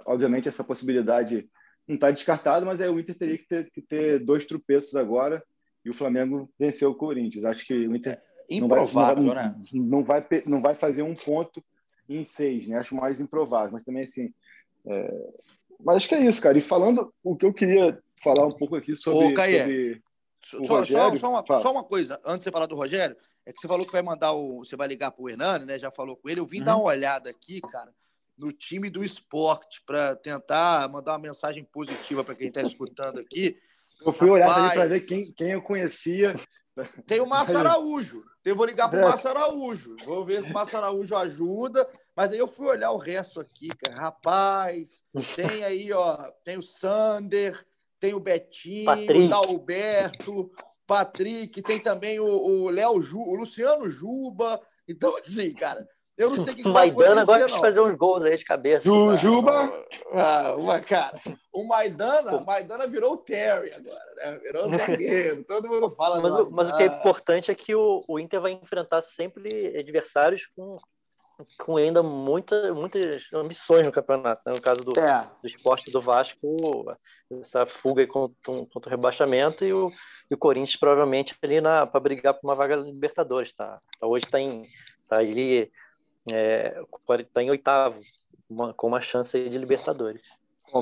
obviamente, 0.07 0.49
essa 0.49 0.65
possibilidade 0.65 1.49
não 1.87 1.95
está 1.95 2.11
descartada, 2.11 2.65
mas 2.67 2.81
aí 2.81 2.89
o 2.89 2.99
Inter 2.99 3.17
teria 3.17 3.39
que 3.39 3.47
ter, 3.47 3.71
que 3.71 3.83
ter 3.83 4.19
dois 4.19 4.45
tropeços 4.47 4.95
agora 4.97 5.43
e 5.85 5.91
o 5.91 5.95
Flamengo 5.95 6.51
venceu 6.59 6.91
o 6.91 6.95
Corinthians. 6.95 7.45
Acho 7.45 7.65
que 7.65 7.75
o 7.75 7.97
Inter 7.97 8.13
é 8.15 8.55
improvável, 8.55 9.23
não 9.23 9.35
vai, 9.35 9.45
né? 9.45 9.57
Não 9.73 10.05
vai, 10.05 10.27
não 10.47 10.63
vai 10.63 10.75
fazer 10.75 11.03
um 11.03 11.15
ponto 11.15 11.63
em 12.09 12.25
seis, 12.25 12.67
né? 12.67 12.79
Acho 12.79 12.95
mais 12.95 13.21
improvável, 13.21 13.73
mas 13.73 13.85
também 13.85 14.05
assim. 14.05 14.33
É... 14.87 15.29
Mas 15.83 15.97
acho 15.97 16.09
que 16.09 16.15
é 16.15 16.27
isso, 16.27 16.43
cara. 16.43 16.59
E 16.59 16.63
falando 16.63 17.13
o 17.23 17.37
que 17.37 17.47
eu 17.47 17.55
queria 17.55 17.99
falar 18.23 18.47
um 18.47 18.53
pouco 18.53 18.77
aqui 18.77 18.95
sobre, 18.97 19.27
Ô, 19.27 19.35
Caê, 19.35 20.01
sobre 20.43 20.67
só, 20.67 20.85
só, 20.85 21.17
só, 21.17 21.31
uma, 21.31 21.45
só, 21.61 21.73
uma, 21.73 21.85
coisa, 21.85 22.21
antes 22.25 22.41
de 22.41 22.45
você 22.45 22.51
falar 22.51 22.67
do 22.67 22.75
Rogério, 22.75 23.17
é 23.51 23.53
que 23.53 23.61
você 23.61 23.69
falou 23.69 23.85
que 23.85 23.93
vai 23.93 24.03
mandar 24.03 24.33
o. 24.33 24.65
Você 24.65 24.77
vai 24.77 24.89
ligar 24.89 25.11
para 25.11 25.23
o 25.23 25.29
Hernani, 25.29 25.65
né? 25.65 25.79
Já 25.79 25.91
falou 25.91 26.17
com 26.17 26.29
ele. 26.29 26.41
Eu 26.41 26.47
vim 26.47 26.59
uhum. 26.59 26.65
dar 26.65 26.77
uma 26.77 26.87
olhada 26.87 27.29
aqui, 27.29 27.61
cara, 27.61 27.93
no 28.39 28.53
time 28.53 28.89
do 28.89 29.05
esporte, 29.05 29.83
para 29.85 30.17
tentar 30.17 30.89
mandar 30.89 31.13
uma 31.13 31.19
mensagem 31.19 31.65
positiva 31.65 32.25
para 32.25 32.35
quem 32.35 32.49
está 32.49 32.63
escutando 32.63 33.19
aqui. 33.19 33.59
Eu 34.05 34.13
fui 34.13 34.29
Rapaz, 34.41 34.57
olhar 34.57 34.73
para 34.73 34.87
ver 34.87 35.01
quem, 35.01 35.33
quem 35.33 35.51
eu 35.51 35.63
conhecia. 35.63 36.35
Tem 37.07 37.21
o 37.21 37.27
Márcio 37.27 37.59
Araújo. 37.59 38.25
Eu 38.45 38.57
vou 38.57 38.65
ligar 38.65 38.89
para 38.89 39.01
o 39.01 39.03
é. 39.03 39.05
Márcio 39.05 39.31
Araújo. 39.31 39.97
Vou 40.05 40.25
ver 40.25 40.43
se 40.43 40.51
o 40.51 40.53
Márcio 40.55 40.79
Araújo 40.79 41.15
ajuda. 41.17 41.87
Mas 42.17 42.33
aí 42.33 42.39
eu 42.39 42.47
fui 42.47 42.67
olhar 42.67 42.91
o 42.93 42.97
resto 42.97 43.41
aqui, 43.41 43.69
cara. 43.69 43.97
Rapaz, 43.97 45.05
tem 45.35 45.65
aí, 45.65 45.93
ó, 45.93 46.31
tem 46.45 46.57
o 46.57 46.63
Sander, 46.63 47.65
tem 47.99 48.15
o 48.15 48.21
Betinho, 48.21 48.87
Patrick. 48.87 49.25
o 49.25 49.29
Dalberto, 49.29 50.51
Patrick, 50.91 51.63
tem 51.63 51.79
também 51.79 52.19
o 52.19 52.69
Léo 52.69 53.01
Ju, 53.01 53.21
o 53.21 53.37
Luciano 53.37 53.89
Juba. 53.89 54.61
Então, 54.89 55.17
assim, 55.19 55.55
cara, 55.55 55.87
eu 56.19 56.31
não 56.31 56.37
sei 56.37 56.53
o 56.53 56.57
que, 56.57 56.65
que 56.65 56.69
Maidana 56.69 57.23
agora 57.23 57.47
quis 57.47 57.55
fazer 57.59 57.81
uns 57.81 57.95
gols 57.95 58.25
aí 58.25 58.37
de 58.37 58.45
cabeça. 58.45 58.85
Ju, 58.85 59.17
Juba. 59.17 59.73
Ah, 60.13 60.57
uma, 60.59 60.81
cara, 60.81 61.17
o 61.53 61.63
Maidana, 61.63 62.39
o 62.39 62.45
Maidana 62.45 62.89
virou 62.89 63.13
o 63.13 63.19
Terry 63.19 63.73
agora, 63.73 64.15
né? 64.17 64.41
Virou 64.43 64.67
o 64.67 64.69
zagueiro. 64.77 65.45
Todo 65.45 65.69
mundo 65.69 65.91
fala. 65.91 66.21
Mas, 66.21 66.51
mas 66.51 66.69
o 66.69 66.77
que 66.77 66.83
é 66.83 66.87
importante 66.87 67.53
é 67.53 67.55
que 67.55 67.73
o, 67.73 68.03
o 68.09 68.19
Inter 68.19 68.41
vai 68.41 68.51
enfrentar 68.51 69.01
sempre 69.01 69.79
adversários 69.79 70.49
com 70.57 70.77
com 71.59 71.77
ainda 71.77 72.03
muita, 72.03 72.73
muitas 72.75 73.23
ambições 73.33 73.85
no 73.85 73.93
campeonato. 73.93 74.43
Né? 74.47 74.53
No 74.53 74.61
caso 74.61 74.81
do, 74.81 74.99
é. 74.99 75.21
do 75.43 75.47
esporte 75.47 75.91
do 75.91 76.01
Vasco, 76.01 76.47
essa 77.31 77.67
fuga 77.67 78.07
contra, 78.07 78.37
contra 78.43 78.89
o 78.89 78.91
rebaixamento 78.91 79.65
e 79.65 79.73
o, 79.73 79.91
e 80.31 80.35
o 80.35 80.39
Corinthians 80.39 80.77
provavelmente 80.77 81.37
ali 81.43 81.61
para 81.61 82.01
brigar 82.01 82.35
por 82.35 82.47
uma 82.47 82.55
vaga 82.55 82.77
Libertadores. 82.77 83.55
Tá? 83.55 83.81
tá 83.99 84.07
hoje 84.07 84.25
está 84.25 84.41
em, 84.41 84.63
tá 85.09 85.17
ali, 85.19 85.71
é, 86.33 86.81
tá 87.33 87.43
em 87.43 87.51
oitavo, 87.51 88.01
uma, 88.49 88.75
com 88.75 88.87
uma 88.87 89.01
chance 89.01 89.49
de 89.49 89.59
Libertadores. 89.59 90.23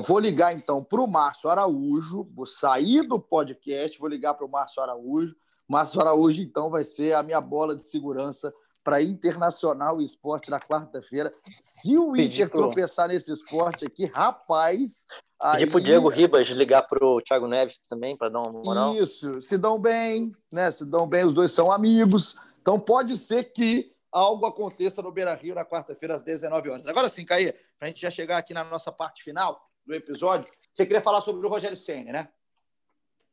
vou 0.01 0.19
ligar 0.19 0.53
então 0.53 0.79
para 0.81 1.01
o 1.01 1.07
Márcio 1.07 1.49
Araújo, 1.49 2.27
vou 2.35 2.45
sair 2.45 3.01
do 3.07 3.19
podcast, 3.19 3.97
vou 3.99 4.09
ligar 4.09 4.33
para 4.35 4.45
o 4.45 4.49
Márcio 4.49 4.83
Araújo. 4.83 5.35
Márcio 5.67 6.01
Araújo, 6.01 6.41
então, 6.41 6.69
vai 6.69 6.83
ser 6.83 7.13
a 7.13 7.21
minha 7.21 7.39
bola 7.39 7.75
de 7.75 7.87
segurança 7.87 8.51
para 8.83 9.01
Internacional 9.01 10.01
Esporte 10.01 10.49
na 10.49 10.59
quarta-feira. 10.59 11.31
Se 11.59 11.97
o 11.97 12.15
Inter 12.15 12.49
tropeçar 12.49 13.07
nesse 13.07 13.31
esporte 13.31 13.85
aqui, 13.85 14.05
rapaz. 14.05 15.05
Pedir 15.39 15.63
aí... 15.63 15.69
pro 15.69 15.81
Diego 15.81 16.09
Ribas 16.09 16.47
ligar 16.47 16.83
pro 16.83 17.21
Thiago 17.21 17.47
Neves 17.47 17.79
também, 17.89 18.17
para 18.17 18.29
dar 18.29 18.39
uma 18.39 18.61
moral. 18.63 18.95
Isso, 18.95 19.41
se 19.41 19.57
dão 19.57 19.79
bem, 19.79 20.31
né? 20.51 20.71
Se 20.71 20.85
dão 20.85 21.07
bem, 21.07 21.25
os 21.25 21.33
dois 21.33 21.51
são 21.51 21.71
amigos. 21.71 22.35
Então 22.61 22.79
pode 22.79 23.17
ser 23.17 23.45
que 23.53 23.93
algo 24.11 24.45
aconteça 24.45 25.01
no 25.01 25.11
Beira 25.11 25.33
Rio 25.35 25.55
na 25.55 25.65
quarta-feira, 25.65 26.15
às 26.15 26.21
19 26.21 26.69
horas. 26.69 26.87
Agora 26.87 27.07
sim, 27.07 27.25
Caí, 27.25 27.53
para 27.77 27.87
a 27.87 27.87
gente 27.87 28.01
já 28.01 28.11
chegar 28.11 28.37
aqui 28.37 28.53
na 28.53 28.63
nossa 28.63 28.91
parte 28.91 29.23
final 29.23 29.61
do 29.85 29.93
episódio, 29.93 30.51
você 30.73 30.85
queria 30.85 31.01
falar 31.01 31.21
sobre 31.21 31.45
o 31.45 31.49
Rogério 31.49 31.77
Senna, 31.77 32.11
né? 32.11 32.29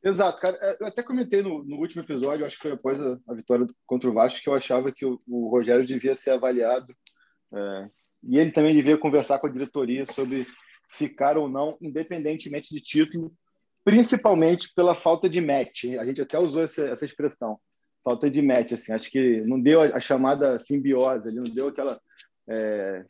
Exato, 0.03 0.41
cara. 0.41 0.57
É, 0.61 0.83
eu 0.83 0.87
até 0.87 1.03
comentei 1.03 1.41
no, 1.41 1.63
no 1.63 1.77
último 1.77 2.03
episódio, 2.03 2.45
acho 2.45 2.55
que 2.55 2.61
foi 2.61 2.71
após 2.71 3.01
a, 3.01 3.19
a, 3.27 3.33
vitória 3.33 3.65
contra 3.85 4.09
o 4.09 4.13
Vasco, 4.13 4.41
que 4.41 4.49
eu 4.49 4.53
achava 4.53 4.91
que 4.91 5.05
o, 5.05 5.19
o 5.27 5.49
Rogério 5.49 5.85
devia 5.85 6.15
ser 6.15 6.31
avaliado 6.31 6.95
é, 7.53 7.89
e 8.23 8.37
ele 8.37 8.51
também 8.51 8.75
devia 8.75 8.97
conversar 8.97 9.39
com 9.39 9.47
a 9.47 9.51
diretoria 9.51 10.05
sobre 10.05 10.45
ficar 10.91 11.37
ou 11.37 11.49
não, 11.49 11.77
independentemente 11.81 12.73
de 12.73 12.81
título, 12.81 13.33
principalmente 13.83 14.71
pela 14.75 14.95
falta 14.95 15.29
de 15.29 15.41
match. 15.41 15.85
A 15.99 16.05
gente 16.05 16.21
até 16.21 16.37
usou 16.37 16.63
essa, 16.63 16.83
essa 16.89 17.05
expressão, 17.05 17.59
falta 18.03 18.29
de 18.29 18.41
match. 18.41 18.73
Assim, 18.73 18.93
acho 18.93 19.09
que 19.09 19.41
não 19.41 19.59
deu 19.59 19.81
a, 19.81 19.97
a 19.97 19.99
chamada 19.99 20.59
simbiose, 20.59 21.29
ele 21.29 21.37
não 21.37 21.53
deu 21.53 21.69
aquela. 21.69 21.99
É, 22.49 23.05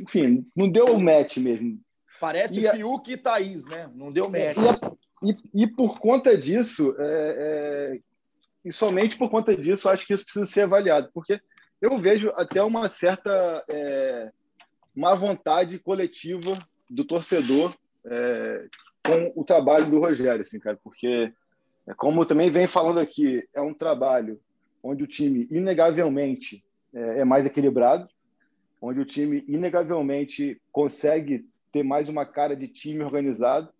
enfim, 0.00 0.46
não 0.56 0.70
deu 0.70 0.86
o 0.86 1.02
match 1.02 1.38
mesmo. 1.38 1.80
Parece 2.20 2.60
e 2.60 2.68
Fiuk 2.68 3.10
e 3.10 3.16
Thaís, 3.16 3.66
né? 3.66 3.90
Não 3.94 4.12
deu 4.12 4.28
match. 4.28 4.56
E 4.56 4.68
a, 4.68 4.92
e, 5.22 5.62
e 5.62 5.66
por 5.66 5.98
conta 5.98 6.36
disso, 6.36 6.94
é, 6.98 7.04
é, 7.04 8.00
e 8.64 8.72
somente 8.72 9.16
por 9.16 9.30
conta 9.30 9.56
disso, 9.56 9.88
acho 9.88 10.06
que 10.06 10.14
isso 10.14 10.24
precisa 10.24 10.46
ser 10.46 10.62
avaliado, 10.62 11.10
porque 11.12 11.40
eu 11.80 11.96
vejo 11.98 12.30
até 12.34 12.62
uma 12.62 12.88
certa 12.88 13.64
é, 13.68 14.30
má 14.94 15.14
vontade 15.14 15.78
coletiva 15.78 16.58
do 16.88 17.04
torcedor 17.04 17.74
é, 18.04 18.66
com 19.04 19.32
o 19.34 19.44
trabalho 19.44 19.90
do 19.90 20.00
Rogério, 20.00 20.42
assim, 20.42 20.58
cara, 20.58 20.78
porque, 20.82 21.32
é, 21.86 21.94
como 21.94 22.24
também 22.26 22.50
vem 22.50 22.66
falando 22.66 22.98
aqui, 22.98 23.46
é 23.54 23.60
um 23.60 23.74
trabalho 23.74 24.40
onde 24.82 25.04
o 25.04 25.06
time, 25.06 25.46
inegavelmente, 25.50 26.64
é, 26.94 27.20
é 27.20 27.24
mais 27.24 27.44
equilibrado, 27.44 28.08
onde 28.80 29.00
o 29.00 29.04
time, 29.04 29.44
inegavelmente, 29.46 30.60
consegue 30.72 31.46
ter 31.70 31.82
mais 31.82 32.08
uma 32.08 32.24
cara 32.24 32.56
de 32.56 32.66
time 32.66 33.02
organizado, 33.02 33.72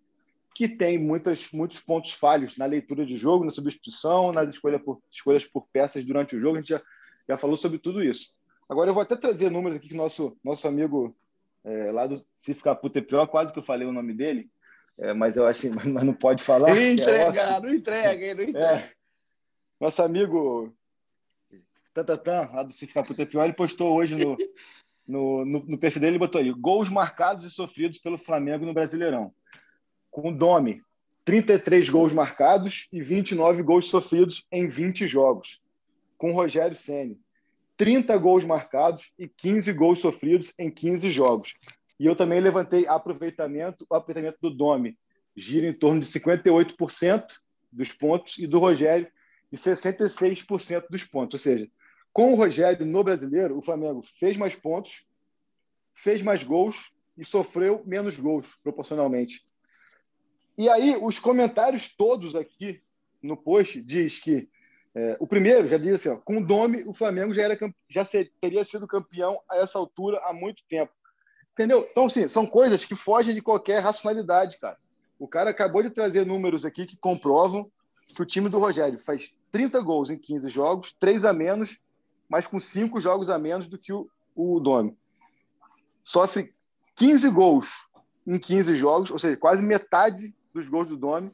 que 0.53 0.67
tem 0.67 0.97
muitas, 0.97 1.49
muitos 1.51 1.79
pontos 1.79 2.11
falhos 2.11 2.57
na 2.57 2.65
leitura 2.65 3.05
de 3.05 3.15
jogo, 3.15 3.45
na 3.45 3.51
substituição, 3.51 4.31
nas 4.31 4.49
escolhas 4.49 4.81
por, 4.81 5.01
escolhas 5.11 5.45
por 5.45 5.67
peças 5.71 6.03
durante 6.03 6.35
o 6.35 6.39
jogo. 6.39 6.55
A 6.55 6.59
gente 6.59 6.69
já, 6.69 6.81
já 7.27 7.37
falou 7.37 7.55
sobre 7.55 7.79
tudo 7.79 8.03
isso. 8.03 8.33
Agora 8.69 8.89
eu 8.89 8.93
vou 8.93 9.03
até 9.03 9.15
trazer 9.15 9.49
números 9.49 9.77
aqui 9.77 9.89
que 9.89 9.95
nosso 9.95 10.37
nosso 10.43 10.67
amigo 10.67 11.15
é, 11.63 11.91
lá 11.91 12.07
do 12.07 12.15
é 12.15 13.01
Pior, 13.01 13.27
quase 13.27 13.53
que 13.53 13.59
eu 13.59 13.63
falei 13.63 13.87
o 13.87 13.93
nome 13.93 14.13
dele, 14.13 14.49
é, 14.97 15.13
mas 15.13 15.35
eu 15.35 15.45
acho 15.45 15.67
mas 15.91 16.03
não 16.03 16.13
pode 16.13 16.43
falar. 16.43 16.69
É 16.69 16.73
não 16.73 16.81
entrega, 16.81 17.59
não 17.59 18.43
entrega. 18.43 18.57
É. 18.57 18.91
Nosso 19.79 20.01
amigo 20.01 20.73
Tatatã, 21.93 22.49
lá 22.53 22.63
do 22.63 22.73
é 23.17 23.25
Pior, 23.25 23.43
ele 23.43 23.53
postou 23.53 23.93
hoje 23.93 24.15
no, 24.15 24.37
no, 25.07 25.45
no, 25.45 25.65
no 25.65 25.77
perfil 25.77 26.01
dele, 26.01 26.11
ele 26.11 26.19
botou 26.19 26.39
aí, 26.39 26.51
gols 26.51 26.89
marcados 26.89 27.45
e 27.45 27.51
sofridos 27.51 27.99
pelo 27.99 28.17
Flamengo 28.17 28.65
no 28.65 28.73
Brasileirão 28.73 29.33
com 30.11 30.29
o 30.29 30.35
Domi, 30.35 30.83
33 31.23 31.89
gols 31.89 32.11
marcados 32.11 32.87
e 32.91 33.01
29 33.01 33.63
gols 33.63 33.87
sofridos 33.87 34.45
em 34.51 34.67
20 34.67 35.07
jogos. 35.07 35.61
Com 36.17 36.31
o 36.31 36.35
Rogério 36.35 36.75
Ceni, 36.75 37.17
30 37.77 38.15
gols 38.17 38.43
marcados 38.43 39.11
e 39.17 39.27
15 39.27 39.73
gols 39.73 39.99
sofridos 39.99 40.53
em 40.59 40.69
15 40.69 41.09
jogos. 41.09 41.55
E 41.99 42.05
eu 42.05 42.15
também 42.15 42.39
levantei 42.39 42.85
aproveitamento, 42.85 43.85
o 43.89 43.95
aproveitamento 43.95 44.37
do 44.41 44.49
Domi 44.49 44.97
gira 45.35 45.67
em 45.67 45.73
torno 45.73 46.01
de 46.01 46.07
58% 46.07 47.39
dos 47.71 47.91
pontos 47.93 48.37
e 48.37 48.45
do 48.45 48.59
Rogério 48.59 49.07
de 49.51 49.57
66% 49.57 50.85
dos 50.89 51.03
pontos. 51.05 51.35
Ou 51.35 51.39
seja, 51.39 51.69
com 52.11 52.33
o 52.33 52.35
Rogério 52.35 52.85
no 52.85 53.03
Brasileiro, 53.03 53.57
o 53.57 53.61
Flamengo 53.61 54.03
fez 54.19 54.35
mais 54.35 54.55
pontos, 54.55 55.05
fez 55.93 56.21
mais 56.21 56.43
gols 56.43 56.91
e 57.17 57.23
sofreu 57.23 57.81
menos 57.85 58.17
gols 58.17 58.57
proporcionalmente. 58.63 59.45
E 60.57 60.69
aí, 60.69 60.97
os 61.01 61.19
comentários 61.19 61.89
todos 61.89 62.35
aqui 62.35 62.81
no 63.21 63.37
post 63.37 63.81
diz 63.81 64.19
que 64.19 64.49
é, 64.93 65.15
o 65.19 65.27
primeiro 65.27 65.67
já 65.67 65.77
diz 65.77 65.93
assim: 65.93 66.09
ó, 66.09 66.17
com 66.17 66.37
o 66.37 66.45
Domi, 66.45 66.83
o 66.83 66.93
Flamengo 66.93 67.33
já, 67.33 67.43
era, 67.43 67.57
já 67.89 68.03
ser, 68.03 68.31
teria 68.41 68.63
sido 68.65 68.87
campeão 68.87 69.39
a 69.49 69.57
essa 69.57 69.77
altura 69.77 70.19
há 70.25 70.33
muito 70.33 70.63
tempo. 70.69 70.91
Entendeu? 71.53 71.87
Então, 71.89 72.05
assim, 72.05 72.27
são 72.27 72.45
coisas 72.45 72.83
que 72.85 72.95
fogem 72.95 73.33
de 73.33 73.41
qualquer 73.41 73.79
racionalidade, 73.79 74.57
cara. 74.57 74.77
O 75.19 75.27
cara 75.27 75.49
acabou 75.51 75.83
de 75.83 75.89
trazer 75.89 76.25
números 76.25 76.65
aqui 76.65 76.85
que 76.85 76.97
comprovam 76.97 77.69
que 78.03 78.21
o 78.21 78.25
time 78.25 78.49
do 78.49 78.59
Rogério 78.59 78.97
faz 78.97 79.33
30 79.51 79.79
gols 79.81 80.09
em 80.09 80.17
15 80.17 80.49
jogos, 80.49 80.95
3 80.99 81.23
a 81.23 81.33
menos, 81.33 81.79
mas 82.27 82.47
com 82.47 82.59
5 82.59 82.99
jogos 82.99 83.29
a 83.29 83.37
menos 83.37 83.67
do 83.67 83.77
que 83.77 83.93
o, 83.93 84.09
o 84.35 84.59
Domi. 84.59 84.97
Sofre 86.03 86.53
15 86.95 87.29
gols 87.29 87.87
em 88.25 88.37
15 88.37 88.75
jogos, 88.75 89.11
ou 89.11 89.19
seja, 89.19 89.37
quase 89.37 89.61
metade 89.61 90.33
dos 90.53 90.67
gols 90.69 90.87
do 90.87 90.97
Domi. 90.97 91.29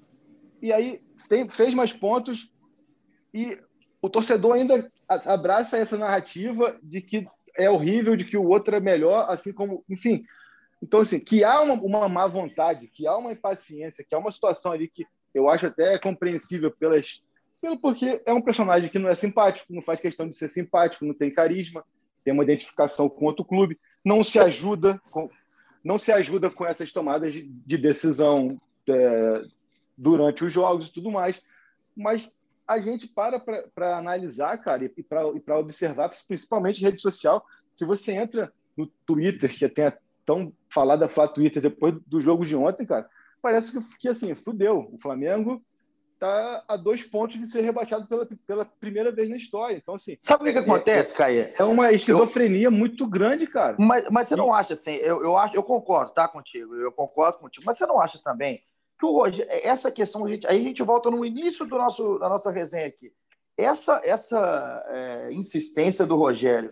E 0.61 0.73
aí 0.73 1.01
tem, 1.29 1.47
fez 1.47 1.73
mais 1.73 1.93
pontos 1.93 2.51
e 3.33 3.57
o 4.01 4.09
torcedor 4.09 4.53
ainda 4.53 4.85
abraça 5.25 5.77
essa 5.77 5.97
narrativa 5.97 6.75
de 6.81 7.01
que 7.01 7.27
é 7.55 7.69
horrível, 7.69 8.15
de 8.15 8.25
que 8.25 8.37
o 8.37 8.47
outro 8.47 8.75
é 8.75 8.79
melhor, 8.79 9.29
assim 9.29 9.51
como, 9.51 9.83
enfim. 9.89 10.23
Então, 10.81 10.99
assim, 10.99 11.19
que 11.19 11.43
há 11.43 11.61
uma, 11.61 11.73
uma 11.73 12.07
má 12.07 12.27
vontade, 12.27 12.87
que 12.87 13.07
há 13.07 13.17
uma 13.17 13.31
impaciência, 13.31 14.05
que 14.07 14.13
há 14.13 14.17
uma 14.17 14.31
situação 14.31 14.71
ali 14.71 14.87
que 14.87 15.05
eu 15.33 15.49
acho 15.49 15.65
até 15.65 15.97
compreensível 15.97 16.71
pelas, 16.71 17.23
pelo 17.61 17.79
porque 17.79 18.21
é 18.25 18.33
um 18.33 18.41
personagem 18.41 18.89
que 18.89 18.99
não 18.99 19.09
é 19.09 19.15
simpático, 19.15 19.73
não 19.73 19.81
faz 19.81 19.99
questão 19.99 20.27
de 20.29 20.35
ser 20.35 20.49
simpático, 20.49 21.05
não 21.05 21.13
tem 21.13 21.33
carisma, 21.33 21.83
tem 22.23 22.33
uma 22.33 22.43
identificação 22.43 23.09
com 23.09 23.25
outro 23.25 23.43
clube, 23.43 23.79
não 24.05 24.23
se 24.23 24.37
ajuda 24.37 25.01
com, 25.11 25.29
não 25.83 25.97
se 25.97 26.11
ajuda 26.11 26.49
com 26.49 26.65
essas 26.65 26.91
tomadas 26.91 27.33
de, 27.33 27.43
de 27.43 27.77
decisão 27.77 28.59
é, 28.89 29.41
durante 29.97 30.45
os 30.45 30.51
jogos 30.51 30.87
e 30.87 30.93
tudo 30.93 31.11
mais. 31.11 31.43
Mas 31.95 32.31
a 32.67 32.79
gente 32.79 33.07
para 33.07 33.39
para 33.39 33.97
analisar, 33.97 34.57
cara, 34.57 34.83
e 34.85 35.03
para 35.03 35.59
observar, 35.59 36.11
principalmente 36.27 36.81
rede 36.81 37.01
social. 37.01 37.45
Se 37.73 37.85
você 37.85 38.11
entra 38.11 38.51
no 38.75 38.87
Twitter, 39.05 39.55
que 39.55 39.67
tem 39.69 39.91
tão 40.25 40.53
falada 40.69 41.07
Flá 41.07 41.27
Twitter 41.27 41.61
depois 41.61 41.95
do 42.05 42.19
jogo 42.19 42.45
de 42.45 42.55
ontem, 42.55 42.85
cara, 42.85 43.09
parece 43.41 43.71
que, 43.71 43.97
que 43.97 44.09
assim, 44.09 44.35
fudeu. 44.35 44.89
O 44.91 44.99
Flamengo 44.99 45.63
está 46.17 46.63
a 46.67 46.75
dois 46.75 47.03
pontos 47.03 47.39
de 47.39 47.47
ser 47.47 47.61
rebaixado 47.61 48.07
pela, 48.07 48.27
pela 48.45 48.65
primeira 48.65 49.11
vez 49.11 49.29
na 49.29 49.37
história. 49.37 49.77
Então, 49.77 49.95
assim. 49.95 50.17
Sabe 50.19 50.49
o 50.49 50.51
que, 50.51 50.59
acontece, 50.59 51.13
é, 51.13 51.17
Caio? 51.17 51.47
É 51.57 51.63
uma 51.63 51.91
esquizofrenia 51.93 52.67
eu... 52.67 52.71
muito 52.71 53.07
grande, 53.07 53.47
cara. 53.47 53.77
Mas, 53.79 54.05
mas 54.11 54.27
você 54.27 54.35
não 54.35 54.53
acha 54.53 54.73
assim? 54.73 54.95
Eu, 54.95 55.23
eu, 55.23 55.37
acho, 55.37 55.55
eu 55.55 55.63
concordo, 55.63 56.11
tá, 56.11 56.27
contigo. 56.27 56.75
Eu 56.75 56.91
concordo 56.91 57.39
contigo. 57.39 57.65
Mas 57.65 57.77
você 57.77 57.85
não 57.85 57.99
acha 57.99 58.19
também 58.21 58.61
que 58.97 59.05
o 59.05 59.11
Rogério, 59.11 59.51
essa 59.63 59.91
questão, 59.91 60.25
a 60.25 60.29
gente, 60.29 60.47
aí 60.47 60.59
a 60.59 60.63
gente 60.63 60.81
volta 60.83 61.09
no 61.09 61.23
início 61.25 61.65
do 61.65 61.77
nosso, 61.77 62.17
da 62.17 62.27
nossa 62.27 62.51
resenha 62.51 62.87
aqui. 62.87 63.11
Essa, 63.55 64.01
essa 64.03 64.85
é, 64.87 65.33
insistência 65.33 66.05
do 66.05 66.15
Rogério 66.15 66.71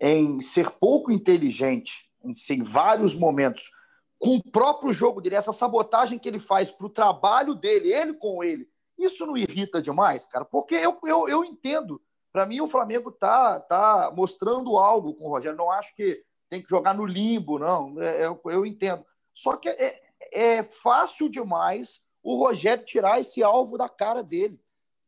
em 0.00 0.40
ser 0.40 0.70
pouco 0.70 1.10
inteligente 1.10 2.10
em, 2.22 2.34
em 2.54 2.62
vários 2.62 3.14
momentos, 3.14 3.70
com 4.18 4.36
o 4.36 4.50
próprio 4.50 4.92
jogo 4.92 5.20
dele, 5.20 5.36
essa 5.36 5.52
sabotagem 5.52 6.18
que 6.18 6.28
ele 6.28 6.40
faz 6.40 6.70
para 6.70 6.86
o 6.86 6.90
trabalho 6.90 7.54
dele, 7.54 7.92
ele 7.92 8.14
com 8.14 8.42
ele, 8.42 8.68
isso 8.98 9.26
não 9.26 9.36
irrita 9.36 9.80
demais, 9.80 10.26
cara? 10.26 10.44
Porque 10.44 10.74
eu, 10.74 10.98
eu, 11.04 11.28
eu 11.28 11.44
entendo. 11.44 12.00
Para 12.32 12.46
mim, 12.46 12.60
o 12.60 12.68
Flamengo 12.68 13.10
tá, 13.12 13.60
tá 13.60 14.12
mostrando 14.14 14.76
algo 14.76 15.14
com 15.14 15.24
o 15.24 15.28
Rogério. 15.28 15.56
Não 15.56 15.70
acho 15.70 15.94
que 15.94 16.22
tem 16.48 16.62
que 16.62 16.68
jogar 16.68 16.94
no 16.94 17.04
limbo, 17.04 17.58
não. 17.58 18.00
É, 18.02 18.26
eu, 18.26 18.40
eu 18.46 18.64
entendo. 18.64 19.04
Só 19.34 19.56
que 19.56 19.68
é, 19.68 20.02
é 20.32 20.62
fácil 20.62 21.28
demais 21.28 22.04
o 22.22 22.36
Rogério 22.36 22.84
tirar 22.84 23.20
esse 23.20 23.42
alvo 23.42 23.78
da 23.78 23.88
cara 23.88 24.22
dele. 24.22 24.60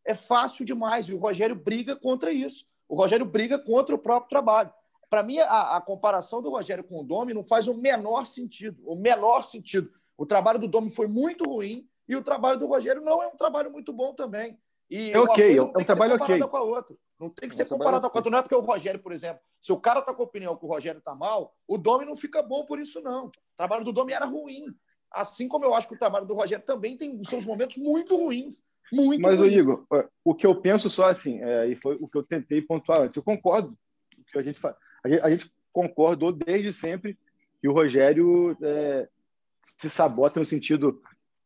É 0.06 0.14
fácil 0.14 0.64
demais. 0.64 1.08
E 1.08 1.14
o 1.14 1.18
Rogério 1.18 1.56
briga 1.56 1.96
contra 1.96 2.32
isso. 2.32 2.64
O 2.88 2.94
Rogério 2.94 3.26
briga 3.26 3.58
contra 3.58 3.94
o 3.94 3.98
próprio 3.98 4.30
trabalho. 4.30 4.72
Para 5.10 5.22
mim, 5.22 5.38
a, 5.38 5.76
a, 5.76 5.80
comparação 5.80 6.40
do 6.40 6.50
Rogério 6.50 6.84
com 6.84 7.00
o 7.00 7.04
Domi 7.04 7.34
não 7.34 7.44
faz 7.44 7.66
o 7.66 7.74
menor 7.74 8.26
sentido. 8.26 8.80
O 8.86 8.94
menor 8.94 9.42
sentido. 9.42 9.90
O 10.16 10.24
trabalho 10.24 10.58
do 10.58 10.68
Domi 10.68 10.90
foi 10.90 11.06
muito 11.06 11.44
ruim 11.44 11.88
e 12.08 12.14
o 12.14 12.22
trabalho 12.22 12.58
do 12.58 12.66
Rogério 12.66 13.02
não 13.02 13.22
é 13.22 13.26
um 13.26 13.36
trabalho 13.36 13.70
muito 13.70 13.92
bom 13.92 14.14
também. 14.14 14.58
E 14.90 15.10
é 15.10 15.18
ok, 15.18 15.58
é 15.58 15.62
um 15.62 15.84
trabalho 15.84 16.14
ok. 16.14 16.38
Com 16.40 16.56
a 16.56 16.62
outra. 16.62 16.96
Não 17.20 17.28
tem 17.28 17.48
que 17.48 17.54
é 17.54 17.58
ser 17.58 17.64
comparado 17.66 18.08
com 18.08 18.16
a 18.16 18.18
outra. 18.18 18.30
Não 18.30 18.38
é 18.38 18.42
porque 18.42 18.54
o 18.54 18.60
Rogério, 18.60 19.00
por 19.00 19.12
exemplo, 19.12 19.42
se 19.60 19.72
o 19.72 19.80
cara 19.80 20.00
está 20.00 20.14
com 20.14 20.22
a 20.22 20.24
opinião 20.24 20.56
que 20.56 20.64
o 20.64 20.68
Rogério 20.68 20.98
está 20.98 21.14
mal, 21.14 21.54
o 21.66 21.76
Domi 21.76 22.04
não 22.04 22.16
fica 22.16 22.42
bom 22.42 22.64
por 22.64 22.78
isso, 22.78 23.00
não. 23.02 23.26
O 23.26 23.32
trabalho 23.56 23.84
do 23.84 23.92
Domi 23.92 24.12
era 24.12 24.24
ruim. 24.24 24.66
Assim 25.12 25.48
como 25.48 25.64
eu 25.64 25.74
acho 25.74 25.88
que 25.88 25.94
o 25.94 25.98
trabalho 25.98 26.26
do 26.26 26.34
Rogério 26.34 26.64
também 26.64 26.96
tem 26.96 27.22
seus 27.24 27.44
momentos 27.44 27.76
muito 27.76 28.16
ruins. 28.16 28.62
Muito 28.92 29.20
Mas, 29.20 29.38
ruins. 29.38 29.62
Igor, 29.62 29.84
o 30.24 30.34
que 30.34 30.46
eu 30.46 30.60
penso 30.60 30.88
só 30.88 31.10
assim, 31.10 31.42
é, 31.42 31.68
e 31.68 31.76
foi 31.76 31.96
o 32.00 32.08
que 32.08 32.16
eu 32.16 32.22
tentei 32.22 32.62
pontuar 32.62 33.02
antes, 33.02 33.16
eu 33.16 33.22
concordo 33.22 33.68
com 34.14 34.22
o 34.22 34.24
que 34.24 34.38
a 34.38 34.42
gente 34.42 34.58
faz. 34.58 34.74
A 35.22 35.30
gente, 35.30 35.50
concordou 35.70 36.32
desde 36.32 36.72
sempre 36.72 37.16
que 37.60 37.68
o 37.68 37.72
Rogério 37.72 38.56
é, 38.62 39.08
se 39.78 39.88
sabota 39.88 40.40
no 40.40 40.46
sentido 40.46 41.00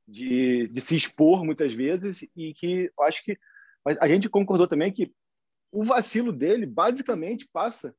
de, 0.09 0.69
de 0.69 0.81
se 0.81 0.97
expor 0.97 1.45
muitas 1.45 1.75
vezes 1.75 2.23
e 2.35 2.55
que 2.55 2.91
eu 2.97 3.05
acho 3.05 3.23
que 3.25 3.37
mas 3.85 3.97
a 4.01 4.09
gente 4.09 4.29
concordou 4.29 4.67
também 4.67 4.93
que 4.93 5.13
o 5.71 5.85
vacilo 5.85 6.33
dele 6.33 6.67
basicamente 6.67 7.49
passa 7.53 7.95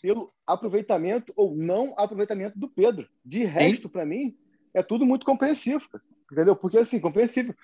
pelo 0.00 0.28
aproveitamento 0.46 1.32
ou 1.36 1.54
não 1.56 1.94
aproveitamento 1.96 2.58
do 2.58 2.68
Pedro. 2.68 3.08
De 3.24 3.44
resto, 3.44 3.88
para 3.88 4.04
mim, 4.04 4.36
é 4.74 4.82
tudo 4.82 5.04
muito 5.04 5.26
compreensível, 5.26 5.86
entendeu? 6.30 6.56
Porque 6.56 6.78
assim, 6.78 7.00
compreensível. 7.00 7.54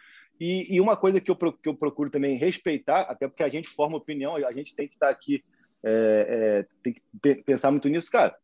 E, 0.41 0.77
e, 0.77 0.81
uma 0.81 0.97
coisa 0.97 1.21
que 1.21 1.31
eu, 1.31 1.37
que 1.37 1.69
eu 1.69 1.75
procuro 1.75 2.11
também 2.11 2.37
respeitar, 2.37 3.01
até 3.03 3.27
porque 3.27 3.43
a 3.43 3.49
gente 3.49 3.69
forma 3.69 3.97
opinião, 3.97 4.37
a 4.37 4.53
gente 4.53 4.75
tem 4.75 4.87
que 4.87 4.95
estar 4.95 5.09
aqui, 5.09 5.43
é, 5.83 6.63
é, 6.63 6.67
tem 6.83 6.93
que 6.93 7.43
pensar 7.43 7.73
muito 7.73 7.89
nisso, 7.89 8.11
cara. 8.11 8.37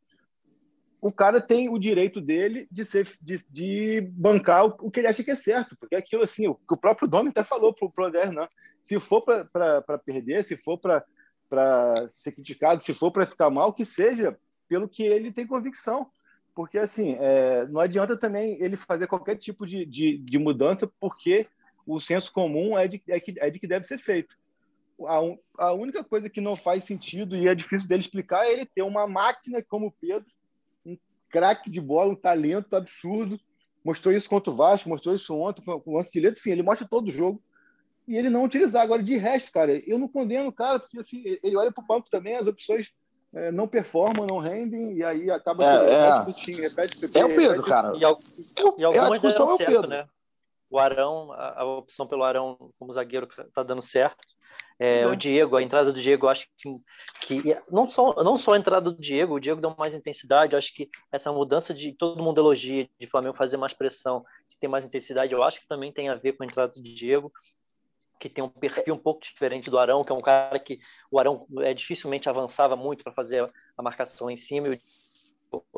O 1.00 1.12
cara 1.12 1.40
tem 1.40 1.68
o 1.68 1.79
direito 1.79 2.20
dele 2.20 2.66
de 2.70 2.85
ser 2.85 3.07
de, 3.20 3.44
de 3.48 4.00
bancar 4.12 4.66
o, 4.66 4.77
o, 4.81 4.90
que 4.90 5.00
ele 5.00 5.07
acha 5.07 5.22
que 5.22 5.31
é 5.31 5.37
certo, 5.37 5.77
porque 5.79 5.94
aquilo 5.94 6.22
assim, 6.22 6.48
o 6.48 6.55
que 6.55 6.74
o 6.74 6.77
próprio 6.77 7.07
Domi 7.07 7.29
até 7.29 7.44
falou 7.44 7.72
para 7.72 7.87
o 7.87 8.07
André. 8.07 8.48
Se 8.83 8.98
for 8.98 9.22
para 9.22 9.98
perder, 10.05 10.44
se 10.44 10.57
for 10.57 10.79
para 10.79 11.05
ser 12.16 12.33
criticado, 12.33 12.83
se 12.83 12.92
for 12.92 13.12
para 13.12 13.27
ficar 13.27 13.50
mal, 13.50 13.72
que 13.72 13.85
seja 13.85 14.37
pelo 14.68 14.88
que 14.88 15.05
ele 15.05 15.33
tem 15.33 15.46
convicção 15.46 16.11
porque 16.55 16.79
assim 16.79 17.17
é, 17.19 17.67
não 17.67 17.81
adianta 17.81 18.17
também 18.17 18.57
ele 18.61 18.77
fazer 18.77 19.07
qualquer 19.07 19.37
tipo 19.37 19.67
de, 19.67 19.85
de, 19.85 20.19
de, 20.19 20.38
mudança 20.38 20.90
porque 21.01 21.47
o 21.87 22.01
senso 22.01 22.33
comum 22.33 22.79
é 22.79 22.87
de, 22.87 23.03
é, 23.09 23.19
que, 23.19 23.35
é 23.38 23.51
de 23.51 23.59
que 23.59 23.67
deve 23.67 23.85
ser 23.85 23.99
feito. 23.99 24.37
A, 25.07 25.21
un, 25.21 25.37
a 25.59 25.73
única 25.73 26.05
coisa 26.05 26.31
que 26.31 26.40
não 26.40 26.55
faz 26.55 26.85
sentido 26.85 27.37
e 27.37 27.49
é 27.49 27.55
difícil 27.55 27.88
dele 27.88 28.01
explicar 28.01 28.47
é 28.47 28.53
ele 28.53 28.67
ter 28.67 28.83
uma 28.83 29.07
máquina 29.07 29.62
como 29.62 29.88
o 29.88 29.93
Pedro, 29.93 30.29
um 30.87 30.97
craque 31.29 31.71
de 31.71 31.81
bola, 31.81 32.12
um 32.12 32.17
talento 32.17 32.75
absurdo. 32.77 33.38
Mostrou 33.85 34.14
isso 34.14 34.31
contra 34.31 34.53
o 34.53 34.57
Vasco, 34.57 34.88
mostrou 34.88 35.14
isso 35.14 35.37
ontem 35.37 35.62
com 35.62 35.83
o 35.85 35.97
lance 35.97 36.19
de. 36.19 36.35
Sim, 36.37 36.53
ele 36.53 36.62
mostra 36.62 36.87
todo 36.88 37.09
o 37.09 37.11
jogo 37.11 37.43
e 38.07 38.17
ele 38.17 38.31
não 38.31 38.45
utilizar. 38.45 38.83
Agora, 38.83 39.03
de 39.03 39.17
resto, 39.17 39.53
cara, 39.53 39.77
eu 39.87 39.99
não 39.99 40.09
condeno 40.09 40.49
o 40.49 40.53
cara, 40.53 40.79
porque 40.79 40.99
assim, 40.99 41.23
ele 41.43 41.57
olha 41.57 41.73
para 41.73 41.83
o 41.83 41.87
banco 41.87 42.09
também, 42.09 42.37
as 42.37 42.47
opções 42.47 42.95
é, 43.35 43.51
não 43.51 43.66
performam, 43.66 44.27
não 44.27 44.38
rendem, 44.38 44.99
e 44.99 45.05
aí 45.05 45.31
acaba 45.31 45.64
é, 45.64 45.92
é. 45.92 46.33
Time, 46.33 46.61
repete, 46.61 47.18
é 47.18 47.25
o 47.25 47.29
Pedro, 47.29 47.42
repete, 47.42 47.68
cara. 47.68 47.97
E, 47.97 48.05
al 48.05 48.18
e 48.79 48.85
algumas 48.85 48.94
é 48.94 49.01
a 49.01 49.11
discussão 49.11 49.49
é 49.49 49.53
o 49.53 49.57
certo, 49.57 49.70
Pedro. 49.70 49.88
Né? 49.88 50.09
O 50.70 50.79
Arão, 50.79 51.33
a, 51.33 51.61
a, 51.61 51.64
opção 51.64 52.07
pelo 52.07 52.23
Arão 52.23 52.73
como 52.79 52.92
zagueiro 52.92 53.29
está 53.29 53.62
dando 53.62 53.83
certo. 53.83 54.18
É, 54.79 55.07
O 55.07 55.14
Diego, 55.14 55.57
a 55.57 55.62
entrada 55.62 55.92
do 55.92 56.01
Diego, 56.01 56.27
acho 56.27 56.49
que, 56.59 57.40
que 57.42 57.57
não, 57.70 57.88
só, 57.88 58.12
não 58.25 58.37
só 58.37 58.55
a 58.55 58.59
entrada 58.59 58.90
do 58.90 59.01
Diego, 59.01 59.35
o 59.35 59.40
Diego 59.40 59.61
deu 59.61 59.73
mais 59.79 59.94
intensidade, 59.94 60.57
acho 60.57 60.75
que 60.75 60.88
essa 61.12 61.33
mudança 61.33 61.73
de 61.73 61.92
todo 61.92 62.23
mundo 62.23 62.40
elogia, 62.40 62.88
de 62.99 63.07
Flamengo 63.07 63.37
fazer 63.37 63.57
mais 63.57 63.73
pressão, 63.73 64.25
de 64.51 64.59
ter 64.59 64.66
mais 64.66 64.85
intensidade, 64.85 65.33
eu 65.33 65.44
acho 65.44 65.61
que 65.61 65.68
também 65.68 65.92
tem 65.92 66.09
a 66.09 66.16
ver 66.16 66.33
com 66.33 66.42
a 66.42 66.47
entrada 66.47 66.73
do 66.73 66.83
Diego 66.83 67.33
que 68.29 68.35
tem 68.35 68.43
um 68.43 68.49
perfil 68.49 68.95
um 68.95 68.99
pouco 68.99 69.23
diferente 69.23 69.71
do 69.71 69.79
Arão, 69.79 70.03
que 70.03 70.11
é 70.11 70.15
um 70.15 70.21
cara 70.21 70.59
que 70.59 70.81
o 71.11 71.19
Arão 71.19 71.47
é, 71.59 71.75
dificilmente 71.75 72.29
avançava 72.29 72.75
muito 72.75 73.05
para 73.05 73.13
fazer 73.13 73.51
a 73.77 73.83
marcação 73.83 74.31
em 74.31 74.37
cima, 74.37 74.69
e 74.69 74.79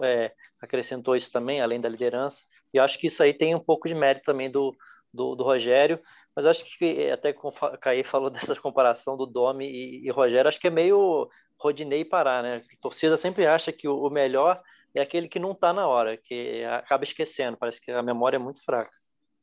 é, 0.05 0.33
acrescentou 0.61 1.17
isso 1.17 1.33
também, 1.33 1.61
além 1.61 1.81
da 1.81 1.89
liderança. 1.89 2.45
E 2.73 2.79
acho 2.79 2.99
que 2.99 3.09
isso 3.09 3.23
aí 3.23 3.35
tem 3.35 3.55
um 3.55 3.61
pouco 3.61 3.89
de 3.89 3.95
mérito 3.95 4.27
também 4.27 4.49
do, 4.49 4.77
do, 5.13 5.35
do 5.35 5.43
Rogério, 5.43 6.01
mas 6.37 6.47
acho 6.47 6.65
que 6.79 7.11
até 7.11 7.33
com 7.33 7.49
o 7.49 7.79
Caí 7.79 8.05
falou 8.05 8.31
dessa 8.31 8.55
comparação 8.55 9.17
do 9.17 9.27
Domi 9.27 9.67
e, 9.67 10.07
e, 10.07 10.11
Rogério, 10.11 10.49
acho 10.49 10.61
que 10.61 10.69
é 10.69 10.71
meio 10.71 11.29
Rodinei 11.59 12.05
parar, 12.05 12.45
né? 12.45 12.63
A 12.73 12.81
torcida 12.81 13.17
sempre 13.17 13.45
acha 13.45 13.73
que 13.73 13.89
o, 13.89 14.07
o 14.07 14.11
melhor 14.11 14.63
é 14.95 15.03
aquele 15.03 15.29
que 15.29 15.41
não 15.41 15.51
está 15.51 15.73
na 15.73 15.89
hora, 15.89 16.17
que 16.17 16.63
acaba 16.65 17.03
esquecendo, 17.03 17.57
parece 17.57 17.81
que 17.81 17.91
a 17.91 18.03
memória 18.03 18.37
é 18.37 18.41
muito 18.41 18.63
fraca. 18.65 18.93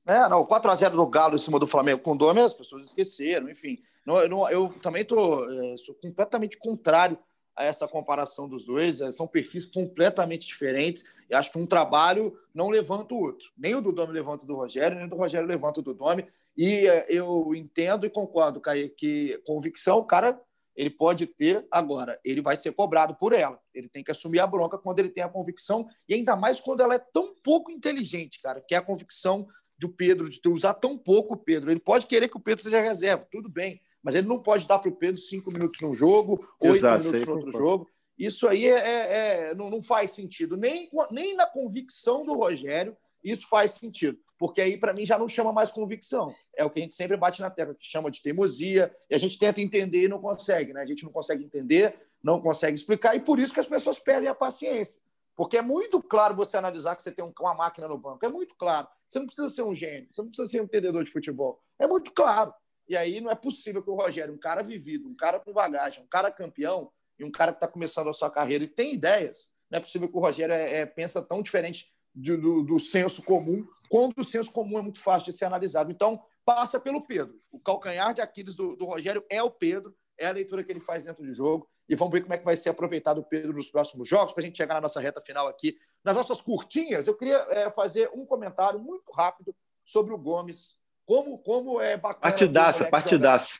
É, 0.05 0.27
não, 0.27 0.45
4x0 0.45 0.91
do 0.91 1.07
Galo 1.07 1.35
em 1.35 1.39
cima 1.39 1.57
do 1.57 1.67
Flamengo 1.67 2.01
com 2.01 2.11
o 2.11 2.17
Dome, 2.17 2.41
as 2.41 2.53
pessoas 2.53 2.85
esqueceram, 2.87 3.49
enfim. 3.49 3.81
Não, 4.05 4.17
eu, 4.17 4.29
não, 4.29 4.49
eu 4.49 4.69
também 4.81 5.05
tô, 5.05 5.49
é, 5.49 5.77
sou 5.77 5.95
completamente 5.95 6.57
contrário 6.57 7.17
a 7.55 7.63
essa 7.63 7.87
comparação 7.87 8.49
dos 8.49 8.65
dois. 8.65 8.99
É, 8.99 9.11
são 9.11 9.27
perfis 9.27 9.65
completamente 9.65 10.45
diferentes. 10.45 11.05
E 11.29 11.35
acho 11.35 11.51
que 11.51 11.57
um 11.57 11.65
trabalho 11.65 12.37
não 12.53 12.69
levanta 12.69 13.13
o 13.13 13.21
outro. 13.21 13.49
Nem 13.57 13.75
o 13.75 13.81
do 13.81 13.93
Dome 13.93 14.11
levanta 14.11 14.43
o 14.43 14.47
do 14.47 14.55
Rogério, 14.55 14.97
nem 14.97 15.07
o 15.07 15.09
do 15.09 15.15
Rogério 15.15 15.47
levanta 15.47 15.79
o 15.79 15.83
do 15.83 15.93
Dome. 15.93 16.27
E 16.57 16.87
é, 16.87 17.05
eu 17.07 17.55
entendo 17.55 18.05
e 18.05 18.09
concordo, 18.09 18.59
Caio, 18.59 18.93
que 18.93 19.41
convicção 19.45 19.99
o 19.99 20.05
cara 20.05 20.39
ele 20.75 20.89
pode 20.89 21.27
ter 21.27 21.65
agora, 21.71 22.19
ele 22.25 22.41
vai 22.41 22.57
ser 22.57 22.71
cobrado 22.71 23.15
por 23.15 23.31
ela. 23.33 23.59
Ele 23.73 23.87
tem 23.87 24.03
que 24.03 24.11
assumir 24.11 24.39
a 24.39 24.47
bronca 24.47 24.77
quando 24.77 24.99
ele 24.99 25.09
tem 25.09 25.23
a 25.23 25.29
convicção, 25.29 25.87
e 26.07 26.15
ainda 26.15 26.35
mais 26.35 26.59
quando 26.59 26.81
ela 26.81 26.95
é 26.95 26.99
tão 26.99 27.35
pouco 27.43 27.71
inteligente, 27.71 28.41
cara, 28.41 28.59
que 28.59 28.73
é 28.73 28.77
a 28.77 28.81
convicção 28.81 29.47
do 29.83 29.89
Pedro, 29.89 30.29
de 30.29 30.49
usar 30.49 30.73
tão 30.73 30.97
pouco 30.97 31.35
o 31.35 31.37
Pedro. 31.37 31.69
Ele 31.69 31.79
pode 31.79 32.07
querer 32.07 32.29
que 32.29 32.37
o 32.37 32.39
Pedro 32.39 32.63
seja 32.63 32.81
reserva, 32.81 33.27
tudo 33.31 33.49
bem, 33.49 33.81
mas 34.01 34.15
ele 34.15 34.27
não 34.27 34.39
pode 34.39 34.67
dar 34.67 34.79
para 34.79 34.89
o 34.89 34.95
Pedro 34.95 35.21
cinco 35.21 35.51
minutos 35.51 35.81
num 35.81 35.93
jogo, 35.93 36.47
oito 36.61 36.85
minutos 36.85 37.25
no 37.25 37.35
outro 37.35 37.51
jogo. 37.51 37.89
Isso 38.17 38.47
aí 38.47 38.67
é, 38.67 38.77
é, 38.77 39.49
é 39.49 39.55
não, 39.55 39.69
não, 39.69 39.83
faz 39.83 40.11
sentido. 40.11 40.55
Nem, 40.55 40.87
nem 41.11 41.35
na 41.35 41.45
convicção 41.45 42.25
do 42.25 42.33
Rogério 42.33 42.95
isso 43.23 43.47
faz 43.47 43.71
sentido. 43.71 44.19
Porque 44.37 44.59
aí, 44.59 44.77
para 44.77 44.93
mim, 44.93 45.05
já 45.05 45.17
não 45.17 45.27
chama 45.27 45.53
mais 45.53 45.71
convicção. 45.71 46.29
É 46.55 46.65
o 46.65 46.69
que 46.69 46.79
a 46.79 46.83
gente 46.83 46.93
sempre 46.93 47.15
bate 47.15 47.39
na 47.39 47.49
tecla, 47.49 47.73
que 47.73 47.85
chama 47.85 48.11
de 48.11 48.21
teimosia, 48.21 48.93
e 49.09 49.15
a 49.15 49.17
gente 49.17 49.39
tenta 49.39 49.61
entender 49.61 50.03
e 50.03 50.07
não 50.09 50.19
consegue, 50.19 50.73
né? 50.73 50.81
A 50.81 50.85
gente 50.85 51.05
não 51.05 51.11
consegue 51.11 51.45
entender, 51.45 51.95
não 52.21 52.41
consegue 52.41 52.75
explicar, 52.75 53.15
e 53.15 53.21
por 53.21 53.39
isso 53.39 53.53
que 53.53 53.61
as 53.61 53.67
pessoas 53.67 53.97
perdem 53.97 54.27
a 54.27 54.35
paciência. 54.35 55.01
Porque 55.35 55.57
é 55.57 55.61
muito 55.61 56.01
claro 56.03 56.35
você 56.35 56.57
analisar 56.57 56.95
que 56.95 57.01
você 57.01 57.11
tem 57.11 57.25
uma 57.39 57.53
máquina 57.55 57.87
no 57.87 57.97
banco. 57.97 58.25
É 58.25 58.31
muito 58.31 58.55
claro. 58.55 58.87
Você 59.13 59.19
não 59.19 59.27
precisa 59.27 59.49
ser 59.51 59.61
um 59.61 59.75
gênio, 59.75 60.09
você 60.11 60.21
não 60.21 60.27
precisa 60.27 60.47
ser 60.47 60.61
um 60.61 60.63
entendedor 60.63 61.03
de 61.03 61.11
futebol. 61.11 61.61
É 61.77 61.85
muito 61.85 62.11
claro. 62.11 62.51
E 62.87 62.97
aí 62.97 63.21
não 63.21 63.29
é 63.29 63.35
possível 63.35 63.83
que 63.83 63.89
o 63.91 63.95
Rogério, 63.95 64.33
um 64.33 64.39
cara 64.39 64.63
vivido, 64.63 65.07
um 65.07 65.15
cara 65.15 65.39
com 65.39 65.53
bagagem, 65.53 66.03
um 66.03 66.07
cara 66.07 66.31
campeão 66.31 66.91
e 67.19 67.23
um 67.23 67.31
cara 67.31 67.51
que 67.51 67.57
está 67.57 67.67
começando 67.67 68.09
a 68.09 68.13
sua 68.13 68.31
carreira 68.31 68.63
e 68.63 68.67
tem 68.67 68.95
ideias, 68.95 69.51
não 69.69 69.77
é 69.77 69.79
possível 69.79 70.09
que 70.09 70.17
o 70.17 70.19
Rogério 70.19 70.55
é, 70.55 70.79
é, 70.79 70.85
pensa 70.87 71.21
tão 71.21 71.43
diferente 71.43 71.93
de, 72.13 72.35
do, 72.35 72.63
do 72.63 72.79
senso 72.79 73.21
comum, 73.21 73.67
quando 73.87 74.17
o 74.17 74.23
senso 74.23 74.51
comum 74.51 74.79
é 74.79 74.81
muito 74.81 74.99
fácil 74.99 75.25
de 75.25 75.33
ser 75.33 75.45
analisado. 75.45 75.91
Então, 75.91 76.19
passa 76.43 76.79
pelo 76.79 77.05
Pedro. 77.05 77.39
O 77.51 77.59
calcanhar 77.59 78.15
de 78.15 78.21
Aquiles 78.21 78.55
do, 78.55 78.75
do 78.75 78.85
Rogério 78.85 79.23
é 79.29 79.43
o 79.43 79.51
Pedro, 79.51 79.95
é 80.23 80.27
a 80.27 80.31
leitura 80.31 80.63
que 80.63 80.71
ele 80.71 80.79
faz 80.79 81.05
dentro 81.05 81.23
do 81.23 81.33
jogo 81.33 81.69
e 81.87 81.95
vamos 81.95 82.13
ver 82.13 82.21
como 82.21 82.33
é 82.33 82.37
que 82.37 82.45
vai 82.45 82.55
ser 82.57 82.69
aproveitado 82.69 83.19
o 83.19 83.23
Pedro 83.23 83.53
nos 83.53 83.69
próximos 83.69 84.07
jogos, 84.07 84.33
para 84.33 84.43
a 84.43 84.45
gente 84.45 84.57
chegar 84.57 84.75
na 84.75 84.81
nossa 84.81 84.99
reta 84.99 85.21
final 85.21 85.47
aqui. 85.47 85.77
Nas 86.03 86.15
nossas 86.15 86.41
curtinhas, 86.41 87.07
eu 87.07 87.15
queria 87.15 87.37
é, 87.49 87.71
fazer 87.71 88.09
um 88.13 88.25
comentário 88.25 88.79
muito 88.79 89.11
rápido 89.11 89.55
sobre 89.83 90.13
o 90.13 90.17
Gomes. 90.17 90.79
Como, 91.05 91.37
como 91.39 91.81
é 91.81 91.97
bacana. 91.97 92.21
Partidaça, 92.21 92.85
partidaça. 92.85 93.59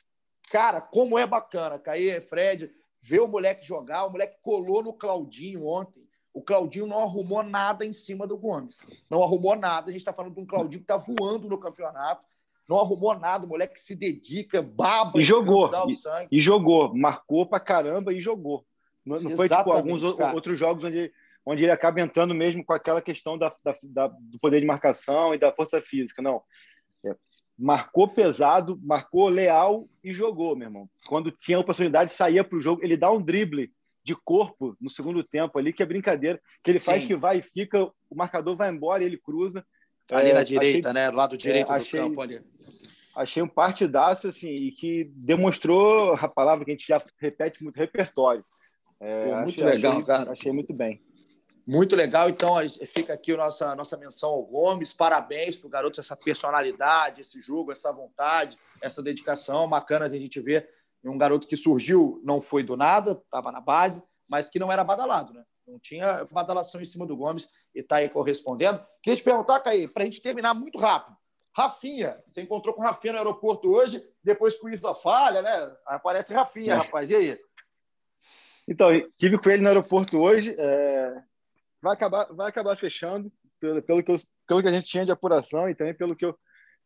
Cara, 0.50 0.80
como 0.80 1.18
é 1.18 1.26
bacana, 1.26 1.78
Caí, 1.78 2.20
Fred, 2.20 2.70
ver 3.02 3.20
o 3.20 3.28
moleque 3.28 3.66
jogar. 3.66 4.06
O 4.06 4.10
moleque 4.10 4.38
colou 4.40 4.82
no 4.82 4.94
Claudinho 4.94 5.66
ontem. 5.66 6.06
O 6.32 6.42
Claudinho 6.42 6.86
não 6.86 7.00
arrumou 7.00 7.42
nada 7.42 7.84
em 7.84 7.92
cima 7.92 8.26
do 8.26 8.36
Gomes. 8.36 8.84
Não 9.08 9.22
arrumou 9.22 9.54
nada. 9.54 9.88
A 9.88 9.92
gente 9.92 10.00
está 10.00 10.12
falando 10.12 10.34
de 10.34 10.40
um 10.40 10.46
Claudinho 10.46 10.80
que 10.80 10.84
está 10.84 10.96
voando 10.96 11.48
no 11.48 11.58
campeonato. 11.58 12.24
Não 12.68 12.78
arrumou 12.78 13.18
nada. 13.18 13.44
O 13.44 13.48
moleque 13.48 13.78
se 13.78 13.94
dedica, 13.94 14.62
baba. 14.62 15.20
E 15.20 15.24
jogou. 15.24 15.70
E, 16.30 16.36
e, 16.36 16.40
jogou. 16.40 16.94
Marcou 16.94 17.46
pra 17.46 17.60
caramba 17.60 18.12
e 18.12 18.20
jogou. 18.20 18.64
Não, 19.04 19.20
não 19.20 19.36
foi 19.36 19.48
tipo 19.48 19.70
alguns 19.70 20.00
cara. 20.14 20.34
outros 20.34 20.58
jogos 20.58 20.84
onde, 20.84 21.12
onde 21.44 21.64
ele 21.64 21.72
acaba 21.72 22.00
entrando 22.00 22.34
mesmo 22.34 22.64
com 22.64 22.72
aquela 22.72 23.02
questão 23.02 23.36
da, 23.36 23.52
da, 23.62 23.76
da, 23.82 24.08
do 24.08 24.38
poder 24.38 24.60
de 24.60 24.66
marcação 24.66 25.34
e 25.34 25.38
da 25.38 25.52
força 25.52 25.80
física. 25.80 26.22
Não. 26.22 26.42
É, 27.04 27.14
marcou 27.58 28.08
pesado, 28.08 28.80
marcou 28.82 29.28
leal 29.28 29.86
e 30.02 30.12
jogou, 30.12 30.56
meu 30.56 30.68
irmão. 30.68 30.88
Quando 31.06 31.30
tinha 31.30 31.58
a 31.58 31.60
oportunidade, 31.60 32.12
saía 32.12 32.42
para 32.42 32.58
o 32.58 32.62
jogo. 32.62 32.82
Ele 32.82 32.96
dá 32.96 33.10
um 33.10 33.20
drible 33.20 33.70
de 34.02 34.14
corpo 34.14 34.76
no 34.80 34.90
segundo 34.90 35.22
tempo 35.22 35.58
ali, 35.58 35.72
que 35.72 35.82
é 35.82 35.86
brincadeira, 35.86 36.40
que 36.62 36.70
ele 36.70 36.78
Sim. 36.78 36.86
faz 36.86 37.04
que 37.04 37.16
vai 37.16 37.38
e 37.38 37.42
fica, 37.42 37.84
o 37.84 38.14
marcador 38.14 38.54
vai 38.56 38.70
embora 38.70 39.02
e 39.02 39.06
ele 39.06 39.16
cruza. 39.16 39.64
Ali 40.12 40.30
é, 40.30 40.34
na 40.34 40.42
direita, 40.42 40.90
achei, 40.90 41.02
né? 41.02 41.10
Do 41.10 41.16
lado 41.16 41.36
direito 41.36 41.72
é, 41.72 41.76
achei, 41.76 42.00
do 42.00 42.06
campo 42.06 42.20
ali. 42.20 42.42
Achei 43.16 43.42
um 43.42 43.48
partidaço, 43.48 44.28
assim, 44.28 44.48
e 44.48 44.72
que 44.72 45.04
demonstrou 45.14 46.14
a 46.14 46.28
palavra 46.28 46.64
que 46.64 46.70
a 46.70 46.74
gente 46.74 46.86
já 46.86 47.02
repete 47.18 47.62
muito, 47.62 47.76
repertório. 47.76 48.44
É, 49.00 49.24
Pô, 49.24 49.36
muito 49.36 49.50
achei, 49.50 49.64
legal, 49.64 49.92
achei, 49.92 50.04
cara. 50.04 50.32
Achei 50.32 50.52
muito 50.52 50.74
bem. 50.74 51.00
Muito 51.66 51.96
legal. 51.96 52.28
Então, 52.28 52.56
fica 52.86 53.14
aqui 53.14 53.32
a 53.32 53.36
nossa, 53.38 53.74
nossa 53.74 53.96
menção 53.96 54.30
ao 54.30 54.42
Gomes. 54.42 54.92
Parabéns 54.92 55.56
para 55.56 55.66
o 55.66 55.70
garoto, 55.70 56.00
essa 56.00 56.16
personalidade, 56.16 57.22
esse 57.22 57.40
jogo, 57.40 57.72
essa 57.72 57.90
vontade, 57.92 58.56
essa 58.82 59.02
dedicação. 59.02 59.68
Bacana 59.68 60.08
de 60.08 60.16
a 60.16 60.20
gente 60.20 60.40
ver 60.40 60.68
um 61.04 61.18
garoto 61.18 61.46
que 61.46 61.56
surgiu, 61.56 62.20
não 62.24 62.40
foi 62.40 62.62
do 62.62 62.76
nada, 62.76 63.12
estava 63.12 63.52
na 63.52 63.60
base, 63.60 64.02
mas 64.28 64.48
que 64.48 64.58
não 64.58 64.72
era 64.72 64.82
badalado, 64.82 65.34
né? 65.34 65.44
Não 65.66 65.78
tinha 65.78 66.24
badalação 66.30 66.80
em 66.80 66.84
cima 66.84 67.06
do 67.06 67.16
Gomes 67.16 67.48
e 67.74 67.80
está 67.80 67.96
aí 67.96 68.08
correspondendo. 68.08 68.84
Queria 69.02 69.16
te 69.16 69.22
perguntar, 69.22 69.60
Caí, 69.60 69.88
para 69.88 70.02
a 70.02 70.06
gente 70.06 70.20
terminar 70.20 70.54
muito 70.54 70.78
rápido. 70.78 71.16
Rafinha, 71.56 72.20
você 72.26 72.42
encontrou 72.42 72.74
com 72.74 72.82
o 72.82 72.84
Rafinha 72.84 73.12
no 73.12 73.18
aeroporto 73.20 73.70
hoje, 73.70 74.04
depois 74.22 74.56
com 74.56 74.68
isso 74.68 74.86
a 74.88 74.94
falha, 74.94 75.40
né? 75.40 75.76
Aparece 75.86 76.34
Rafinha, 76.34 76.72
é. 76.72 76.76
rapaz. 76.76 77.10
E 77.10 77.16
aí? 77.16 77.38
Então, 78.66 78.88
tive 79.16 79.38
com 79.38 79.50
ele 79.50 79.62
no 79.62 79.68
aeroporto 79.68 80.18
hoje. 80.18 80.54
É 80.58 81.22
vai 81.84 81.92
acabar, 81.92 82.24
vai 82.32 82.48
acabar 82.48 82.76
fechando, 82.78 83.30
pelo, 83.60 83.82
pelo, 83.82 84.02
que 84.02 84.10
eu, 84.10 84.16
pelo 84.48 84.62
que 84.62 84.68
a 84.68 84.72
gente 84.72 84.88
tinha 84.88 85.04
de 85.04 85.12
apuração 85.12 85.68
e 85.68 85.74
também 85.74 85.92
pelo 85.92 86.16
que 86.16 86.24
eu, 86.24 86.34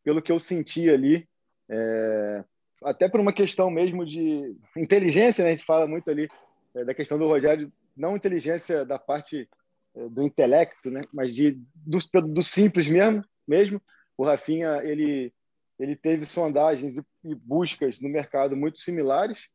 pelo 0.03 0.21
que 0.21 0.33
eu 0.33 0.41
senti 0.41 0.91
ali. 0.91 1.27
É, 1.71 2.45
até 2.83 3.09
por 3.09 3.21
uma 3.21 3.33
questão 3.33 3.71
mesmo 3.71 4.05
de 4.05 4.57
inteligência, 4.77 5.45
né? 5.45 5.51
a 5.51 5.53
gente 5.53 5.65
fala 5.65 5.87
muito 5.87 6.11
ali 6.11 6.29
é, 6.75 6.85
da 6.85 6.93
questão 6.93 7.17
do 7.17 7.29
Rogério, 7.29 7.73
não 7.99 8.17
inteligência 8.17 8.85
da 8.85 8.99
parte 8.99 9.49
é, 9.95 10.09
do 10.09 10.23
intelecto, 10.23 10.91
né? 10.91 11.01
mas 11.13 11.35
de, 11.35 11.61
do, 11.75 11.99
do 12.23 12.43
simples 12.43 12.87
mesmo, 12.89 13.25
mesmo. 13.47 13.83
O 14.17 14.25
Rafinha, 14.25 14.81
ele, 14.83 15.33
ele 15.79 15.97
teve 15.97 16.25
sondagens 16.25 16.97
e 17.25 17.35
buscas 17.35 18.01
no 18.01 18.09
mercado 18.09 18.57
muito 18.57 18.81
similares, 18.81 19.49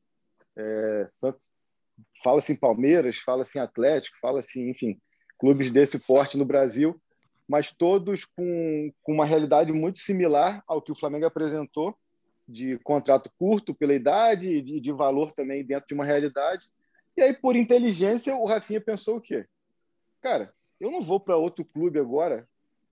é, 0.55 1.09
fala-se 2.23 2.53
em 2.53 2.55
Palmeiras, 2.55 3.17
fala-se 3.17 3.57
em 3.57 3.61
Atlético, 3.61 4.17
fala-se, 4.21 4.61
enfim, 4.61 4.99
clubes 5.37 5.71
desse 5.71 5.99
porte 5.99 6.37
no 6.37 6.45
Brasil, 6.45 6.99
mas 7.47 7.71
todos 7.71 8.25
com, 8.25 8.91
com 9.01 9.13
uma 9.13 9.25
realidade 9.25 9.71
muito 9.71 9.99
similar 9.99 10.63
ao 10.67 10.81
que 10.81 10.91
o 10.91 10.95
Flamengo 10.95 11.25
apresentou, 11.25 11.95
de 12.47 12.77
contrato 12.79 13.31
curto 13.37 13.73
pela 13.73 13.93
idade 13.93 14.47
e 14.47 14.61
de, 14.61 14.79
de 14.79 14.91
valor 14.91 15.31
também 15.31 15.63
dentro 15.63 15.87
de 15.87 15.93
uma 15.93 16.05
realidade. 16.05 16.69
E 17.15 17.21
aí, 17.21 17.33
por 17.33 17.55
inteligência, 17.55 18.35
o 18.35 18.45
Rafinha 18.45 18.81
pensou 18.81 19.17
o 19.17 19.21
quê? 19.21 19.45
Cara, 20.21 20.53
eu 20.79 20.89
não 20.91 21.01
vou 21.01 21.19
para 21.19 21.37
outro 21.37 21.63
clube 21.63 21.99
agora 21.99 22.47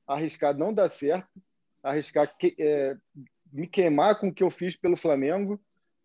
arriscar 0.08 0.56
não 0.56 0.74
dar 0.74 0.90
certo, 0.90 1.30
arriscar 1.82 2.36
que, 2.38 2.56
é, 2.60 2.96
me 3.52 3.68
queimar 3.68 4.20
com 4.20 4.28
o 4.28 4.34
que 4.34 4.44
eu 4.44 4.52
fiz 4.52 4.76
pelo 4.76 4.98
Flamengo 4.98 5.60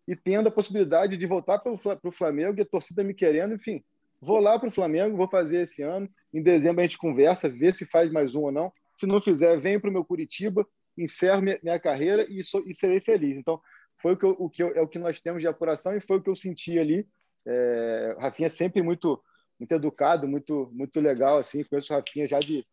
e 0.07 0.15
tendo 0.15 0.47
a 0.47 0.51
possibilidade 0.51 1.17
de 1.17 1.25
voltar 1.25 1.59
para 1.59 1.71
o 1.71 2.11
Flamengo 2.11 2.59
e 2.59 2.61
a 2.61 2.65
torcida 2.65 3.03
me 3.03 3.13
querendo, 3.13 3.55
enfim. 3.55 3.83
Vou 4.21 4.39
lá 4.39 4.57
para 4.57 4.69
o 4.69 4.71
Flamengo, 4.71 5.17
vou 5.17 5.29
fazer 5.29 5.63
esse 5.63 5.83
ano. 5.83 6.09
Em 6.33 6.41
dezembro 6.41 6.79
a 6.79 6.83
gente 6.83 6.97
conversa, 6.97 7.49
vê 7.49 7.73
se 7.73 7.85
faz 7.85 8.11
mais 8.11 8.33
um 8.33 8.43
ou 8.43 8.51
não. 8.51 8.71
Se 8.95 9.05
não 9.05 9.19
fizer, 9.19 9.59
venho 9.59 9.79
para 9.79 9.89
o 9.89 9.93
meu 9.93 10.03
Curitiba, 10.03 10.65
encerro 10.97 11.41
minha, 11.41 11.59
minha 11.61 11.79
carreira 11.79 12.25
e, 12.29 12.43
sou, 12.43 12.63
e, 12.65 12.73
serei 12.73 12.99
feliz. 12.99 13.37
Então, 13.37 13.61
foi 14.01 14.13
o 14.13 14.17
que, 14.17 14.25
eu, 14.25 14.35
o 14.39 14.49
que 14.49 14.63
eu, 14.63 14.75
é 14.75 14.81
o 14.81 14.87
que 14.87 14.97
nós 14.97 15.19
temos 15.19 15.41
de 15.41 15.47
apuração 15.47 15.95
e 15.95 16.01
foi 16.01 16.17
o 16.17 16.21
que 16.21 16.29
eu 16.29 16.35
senti 16.35 16.79
ali. 16.79 17.07
É, 17.47 18.15
Rafinha 18.19 18.47
é 18.47 18.49
sempre 18.49 18.81
muito 18.81 19.21
muito 19.59 19.73
educado, 19.73 20.27
muito 20.27 20.69
muito 20.73 20.99
legal 20.99 21.37
assim. 21.37 21.63
Conheço 21.63 21.93
o 21.93 21.95
Rafinha 21.95 22.27
já 22.27 22.39
de 22.39 22.65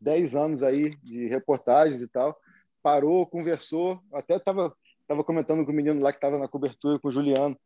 10 0.00 0.34
anos 0.34 0.62
aí 0.62 0.90
de 1.02 1.28
reportagens 1.28 2.00
e 2.00 2.08
tal. 2.08 2.36
Parou, 2.82 3.26
conversou, 3.26 4.00
até 4.12 4.36
estava 4.36 4.74
tava 5.06 5.22
comentando 5.22 5.64
com 5.64 5.70
o 5.70 5.74
menino 5.74 6.00
lá 6.00 6.10
que 6.10 6.16
estava 6.16 6.38
na 6.38 6.48
cobertura 6.48 6.98
com 6.98 7.08
o 7.08 7.12
Juliano 7.12 7.56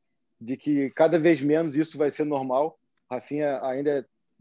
de 0.41 0.57
que 0.57 0.91
cada 0.91 1.19
vez 1.19 1.41
menos 1.41 1.77
isso 1.77 1.97
vai 1.97 2.11
ser 2.13 2.25
normal. 2.25 2.79
Rafinha 3.11 3.61
ainda 3.65 3.91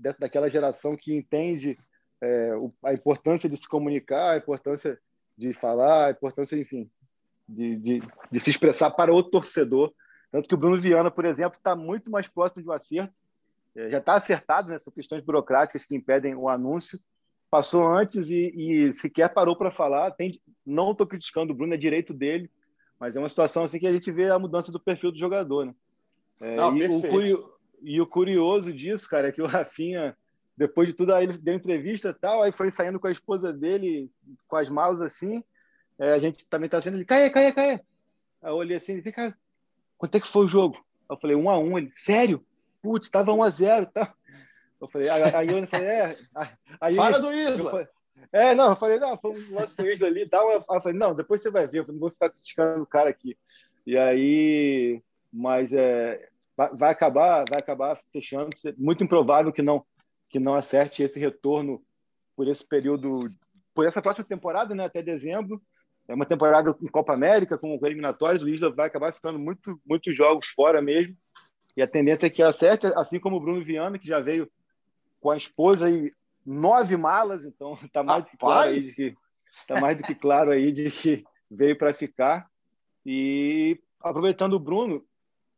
é 0.03 0.13
daquela 0.19 0.49
geração 0.49 0.95
que 0.95 1.15
entende 1.15 1.77
é, 2.21 2.51
a 2.83 2.93
importância 2.93 3.49
de 3.49 3.57
se 3.57 3.67
comunicar, 3.67 4.33
a 4.33 4.37
importância 4.37 4.99
de 5.37 5.53
falar, 5.53 6.07
a 6.07 6.11
importância, 6.11 6.55
enfim, 6.55 6.89
de, 7.47 7.75
de, 7.77 8.01
de 8.31 8.39
se 8.39 8.49
expressar 8.49 8.91
para 8.91 9.13
o 9.13 9.23
torcedor. 9.23 9.93
Tanto 10.31 10.47
que 10.47 10.55
o 10.55 10.57
Bruno 10.57 10.77
Viana, 10.77 11.09
por 11.09 11.25
exemplo, 11.25 11.57
está 11.57 11.75
muito 11.75 12.11
mais 12.11 12.27
próximo 12.27 12.61
de 12.61 12.69
um 12.69 12.73
acerto. 12.73 13.13
É, 13.75 13.89
já 13.89 13.99
está 13.99 14.15
acertado, 14.15 14.69
né? 14.69 14.79
São 14.79 14.91
questões 14.91 15.23
burocráticas 15.23 15.85
que 15.85 15.95
impedem 15.95 16.35
o 16.35 16.49
anúncio. 16.49 16.99
Passou 17.49 17.87
antes 17.87 18.29
e, 18.29 18.51
e 18.55 18.93
sequer 18.93 19.33
parou 19.33 19.55
para 19.55 19.71
falar. 19.71 20.11
Tem, 20.11 20.39
não 20.65 20.91
estou 20.91 21.07
criticando 21.07 21.53
o 21.53 21.55
Bruno, 21.55 21.73
é 21.73 21.77
direito 21.77 22.13
dele, 22.13 22.51
mas 22.99 23.15
é 23.15 23.19
uma 23.19 23.29
situação 23.29 23.63
assim 23.63 23.79
que 23.79 23.87
a 23.87 23.91
gente 23.91 24.11
vê 24.11 24.29
a 24.29 24.39
mudança 24.39 24.71
do 24.71 24.79
perfil 24.79 25.11
do 25.11 25.19
jogador, 25.19 25.65
né? 25.65 25.75
É, 26.41 26.55
não, 26.55 26.75
e 26.77 27.33
o, 27.33 27.53
e 27.81 28.01
o 28.01 28.07
curioso 28.07 28.73
disso, 28.73 29.09
cara, 29.09 29.29
é 29.29 29.31
que 29.31 29.41
o 29.41 29.47
Rafinha, 29.47 30.15
depois 30.55 30.89
de 30.89 30.95
tudo, 30.95 31.13
aí 31.13 31.25
ele 31.25 31.37
deu 31.37 31.53
entrevista 31.53 32.09
e 32.09 32.13
tal, 32.13 32.43
aí 32.43 32.51
foi 32.51 32.71
saindo 32.71 32.99
com 32.99 33.07
a 33.07 33.11
esposa 33.11 33.53
dele, 33.53 34.11
com 34.47 34.55
as 34.55 34.69
malas 34.69 35.01
assim. 35.01 35.43
É, 35.99 36.13
a 36.13 36.19
gente 36.19 36.47
também 36.47 36.69
tá 36.69 36.81
sendo 36.81 36.97
ele, 36.97 37.05
caia, 37.05 37.29
caia, 37.29 37.53
caia. 37.53 37.81
Aí 38.41 38.51
eu 38.51 38.55
olhei 38.55 38.77
assim, 38.77 39.01
fica, 39.01 39.35
quanto 39.97 40.15
é 40.15 40.19
que 40.19 40.27
foi 40.27 40.45
o 40.45 40.49
jogo? 40.49 40.77
Eu 41.09 41.17
falei, 41.17 41.35
um 41.35 41.49
a 41.49 41.57
um. 41.57 41.77
Ele, 41.77 41.91
sério? 41.95 42.45
Putz, 42.81 43.09
tava 43.09 43.33
um 43.33 43.43
a 43.43 43.49
zero, 43.49 43.87
tá? 43.87 44.13
Eu 44.79 44.87
falei, 44.87 45.09
aí 45.09 45.47
eu 45.47 45.67
falei, 45.67 45.87
é. 45.87 46.17
Aí, 46.79 46.95
Fala 46.95 47.19
do 47.19 47.33
Isla! 47.33 47.71
Falei, 47.71 47.87
é, 48.31 48.53
não, 48.53 48.69
eu 48.71 48.75
falei, 48.75 48.99
não, 48.99 49.17
foi 49.17 49.31
um 49.31 49.55
lance 49.55 49.75
do 49.75 49.89
Isla 49.89 50.07
ali 50.07 50.23
e 50.23 50.29
tal. 50.29 50.51
Eu 50.51 50.63
falei, 50.63 50.97
não, 50.97 51.15
depois 51.15 51.41
você 51.41 51.49
vai 51.49 51.65
ver, 51.65 51.79
eu 51.79 51.87
não 51.87 51.99
vou 51.99 52.11
ficar 52.11 52.29
criticando 52.29 52.83
o 52.83 52.87
cara 52.87 53.09
aqui. 53.09 53.37
E 53.85 53.97
aí, 53.97 55.01
mas 55.31 55.71
é, 55.71 56.29
vai, 56.55 56.91
acabar 56.91 57.45
vai 57.47 57.59
acabar 57.59 57.99
fechando 58.11 58.49
muito 58.77 59.03
improvável 59.03 59.53
que 59.53 59.61
não 59.61 59.85
que 60.29 60.39
não 60.39 60.55
acerte 60.55 61.03
esse 61.03 61.19
retorno 61.19 61.79
por 62.35 62.47
esse 62.47 62.65
período 62.67 63.29
por 63.73 63.85
essa 63.85 64.01
próxima 64.01 64.25
temporada 64.25 64.73
né 64.73 64.85
até 64.85 65.01
dezembro 65.01 65.61
é 66.07 66.13
uma 66.13 66.25
temporada 66.25 66.73
com 66.73 66.87
Copa 66.87 67.13
América 67.13 67.57
com 67.57 67.77
eliminatórios 67.83 68.41
o 68.41 68.49
Isla 68.49 68.71
vai 68.71 68.87
acabar 68.87 69.13
ficando 69.13 69.37
muito 69.37 69.79
muitos 69.85 70.15
jogos 70.15 70.47
fora 70.47 70.81
mesmo. 70.81 71.17
E 71.75 71.81
a 71.81 71.87
tendência 71.87 72.27
é 72.27 72.29
que 72.29 72.41
acerte 72.41 72.87
assim 72.87 73.19
como 73.19 73.37
o 73.37 73.39
Bruno 73.39 73.63
Viana 73.63 73.99
que 73.99 74.07
já 74.07 74.19
veio 74.19 74.49
com 75.19 75.29
a 75.29 75.37
esposa 75.37 75.89
e 75.89 76.11
nove 76.45 76.95
malas 76.95 77.43
então 77.43 77.73
está 77.73 78.01
mais 78.03 78.23
do 78.23 78.31
que 78.31 78.37
claro 78.37 78.69
aí 78.69 78.79
de 78.79 78.93
que 78.93 79.15
tá 79.67 79.81
mais 79.81 79.97
do 79.97 80.03
que 80.03 80.15
claro 80.15 80.51
aí 80.51 80.71
de 80.71 80.89
que 80.89 81.23
veio 81.49 81.77
para 81.77 81.93
ficar. 81.93 82.47
E 83.05 83.79
aproveitando 84.01 84.53
o 84.53 84.59
Bruno 84.59 85.03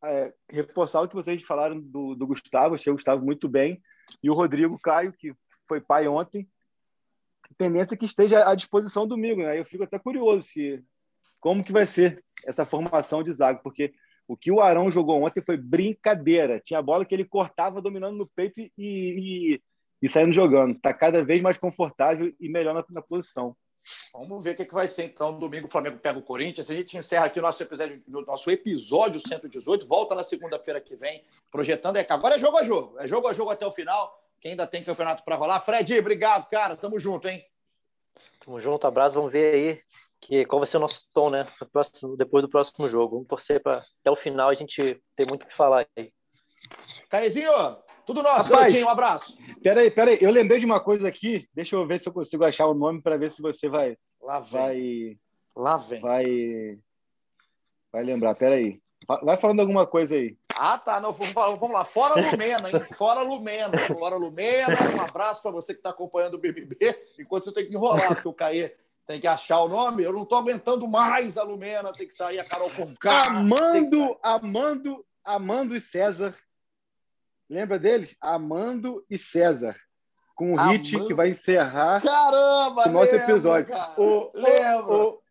é, 0.04 0.34
reforçar 0.50 1.02
o 1.02 1.08
que 1.08 1.16
vocês 1.16 1.44
falaram 1.44 1.80
do, 1.80 2.16
do 2.16 2.28
Gustavo, 2.28 2.76
achei 2.76 2.92
o 2.92 2.96
Gustavo 2.96 3.24
muito 3.24 3.50
bem, 3.50 3.82
e 4.24 4.30
o 4.30 4.34
Rodrigo 4.34 4.80
Caio, 4.80 5.14
que 5.14 5.34
foi 5.68 5.82
pai 5.82 6.08
ontem, 6.08 6.48
tendência 7.58 7.98
que 7.98 8.06
esteja 8.06 8.48
à 8.50 8.56
disposição 8.56 9.08
domingo, 9.08 9.42
né? 9.42 9.60
Eu 9.60 9.66
fico 9.66 9.84
até 9.84 9.98
curioso 10.00 10.48
se 10.48 10.84
como 11.40 11.64
que 11.64 11.72
vai 11.72 11.86
ser 11.86 12.24
essa 12.46 12.66
formação 12.66 13.24
de 13.24 13.34
zaga, 13.34 13.60
porque 13.64 13.94
o 14.28 14.38
que 14.38 14.52
o 14.52 14.62
Arão 14.62 14.92
jogou 14.92 15.24
ontem 15.24 15.42
foi 15.42 15.58
brincadeira. 15.58 16.60
Tinha 16.60 16.82
bola 16.82 17.06
que 17.06 17.16
ele 17.16 17.26
cortava 17.26 17.82
dominando 17.82 18.16
no 18.16 18.28
peito 18.28 18.62
e, 18.62 18.72
e, 18.78 19.62
e 20.02 20.10
saindo 20.10 20.34
jogando. 20.34 20.76
Está 20.76 20.94
cada 20.94 21.24
vez 21.24 21.42
mais 21.42 21.58
confortável 21.58 22.34
e 22.40 22.50
melhor 22.50 22.76
na, 22.76 22.86
na 22.90 23.02
posição. 23.02 23.56
Vamos 24.14 24.44
ver 24.44 24.52
o 24.52 24.56
que, 24.56 24.66
que 24.66 24.74
vai 24.74 24.88
ser 24.88 25.06
então. 25.06 25.40
Domingo 25.40 25.68
o 25.68 25.70
Flamengo 25.70 25.98
pega 25.98 26.20
o 26.20 26.24
Corinthians. 26.24 26.70
A 26.70 26.76
gente 26.76 26.98
encerra 26.98 27.26
aqui 27.26 27.40
o 27.40 27.42
nosso 27.42 27.64
episódio, 27.64 28.04
nosso 28.08 28.52
episódio 28.52 29.20
118. 29.20 29.88
Volta 29.88 30.14
na 30.14 30.24
segunda-feira 30.24 30.80
que 30.80 30.96
vem, 30.96 31.24
projetando. 31.50 31.98
É, 31.98 32.06
agora 32.08 32.36
é 32.36 32.40
jogo 32.40 32.58
a 32.58 32.64
jogo. 32.64 33.00
É 33.00 33.08
jogo 33.08 33.28
a 33.28 33.34
jogo 33.34 33.50
até 33.50 33.66
o 33.66 33.72
final. 33.72 34.16
Quem 34.42 34.52
ainda 34.52 34.68
tem 34.68 34.84
campeonato 34.84 35.24
para 35.24 35.36
rolar. 35.36 35.60
Fred, 35.60 35.98
obrigado, 36.00 36.50
cara. 36.50 36.78
Tamo 36.78 37.00
junto, 37.00 37.28
hein? 37.28 37.44
Tamo 38.44 38.60
junto, 38.60 38.88
abraço. 38.88 39.16
Vamos 39.16 39.32
ver 39.32 39.54
aí 39.54 39.82
que, 40.22 40.46
qual 40.46 40.60
vai 40.60 40.68
ser 40.68 40.78
o 40.78 40.82
nosso 40.82 41.04
tom, 41.14 41.30
né? 41.30 41.46
Próximo, 41.72 42.16
depois 42.16 42.44
do 42.44 42.50
próximo 42.50 42.88
jogo. 42.88 43.16
Vamos 43.16 43.28
torcer 43.28 43.62
para 43.62 43.78
até 43.78 44.12
o 44.12 44.16
final 44.16 44.50
a 44.50 44.54
gente 44.54 45.02
ter 45.16 45.28
muito 45.28 45.44
o 45.44 45.48
que 45.48 45.56
falar 45.56 45.86
aí. 45.98 46.12
Caezinho, 47.10 47.52
tudo 48.06 48.24
nosso, 48.24 48.52
Rapaz, 48.52 48.74
um 48.82 48.90
abraço. 48.90 49.38
Peraí, 49.62 49.92
peraí, 49.92 50.18
eu 50.22 50.32
lembrei 50.32 50.60
de 50.60 50.66
uma 50.66 50.80
coisa 50.80 51.08
aqui. 51.08 51.48
Deixa 51.54 51.76
eu 51.76 51.86
ver 51.86 52.00
se 52.00 52.08
eu 52.08 52.14
consigo 52.14 52.44
achar 52.44 52.68
o 52.68 52.74
nome 52.74 53.02
para 53.02 53.18
ver 53.18 53.32
se 53.32 53.42
você 53.42 53.68
vai. 53.70 53.98
Lá 54.22 54.40
vem. 54.40 54.52
Vai. 54.52 55.18
Lá 55.56 55.78
vem. 55.78 56.02
Vai. 56.02 56.80
Vai 57.92 58.04
lembrar, 58.04 58.36
peraí. 58.36 58.82
Vai 59.24 59.38
falando 59.38 59.62
alguma 59.62 59.88
coisa 59.88 60.16
aí. 60.16 60.38
Ah, 60.56 60.78
tá. 60.78 61.00
Não, 61.00 61.12
vamos, 61.12 61.72
lá. 61.72 61.84
Fora 61.84 62.14
Lumena, 62.30 62.70
hein? 62.70 62.86
Fora 62.94 63.22
Lumena. 63.24 63.76
Fora 63.80 64.16
Lumena. 64.16 64.76
Um 64.96 65.02
abraço 65.02 65.42
para 65.42 65.52
você 65.52 65.74
que 65.74 65.80
está 65.80 65.90
acompanhando 65.90 66.36
o 66.36 66.38
BBB. 66.38 66.78
Enquanto 67.18 67.46
você 67.46 67.54
tem 67.54 67.66
que 67.68 67.74
enrolar, 67.74 68.14
porque 68.14 68.28
o 68.28 68.34
Caê 68.34 68.76
tem 69.08 69.20
que 69.20 69.26
achar 69.26 69.62
o 69.62 69.68
nome. 69.68 70.04
Eu 70.04 70.14
não 70.14 70.22
estou 70.22 70.38
aguentando 70.38 70.88
mais 70.88 71.40
a 71.40 71.44
Lumena. 71.44 71.92
Tem 71.92 72.08
que 72.08 72.14
sair 72.14 72.40
a 72.40 72.46
Carol 72.46 72.70
Conká. 72.70 73.24
Amando, 73.30 74.16
Amando, 74.22 75.04
Amando 75.26 75.76
e 75.76 75.82
César. 75.82 76.36
Lembra 77.50 77.80
deles? 77.80 78.16
Amando 78.22 79.04
e 79.10 79.18
César. 79.18 79.76
Com 80.36 80.54
o 80.54 80.56
hit 80.56 80.94
Amando. 80.96 81.08
que 81.08 81.14
vai 81.16 81.30
encerrar 81.30 82.02
Caramba, 82.02 82.88
o 82.88 82.92
nosso 82.92 83.12
lembro, 83.12 83.32
episódio. 83.32 83.74
cara. 83.74 84.00
O, 84.00 84.32
Lembro. 84.36 85.22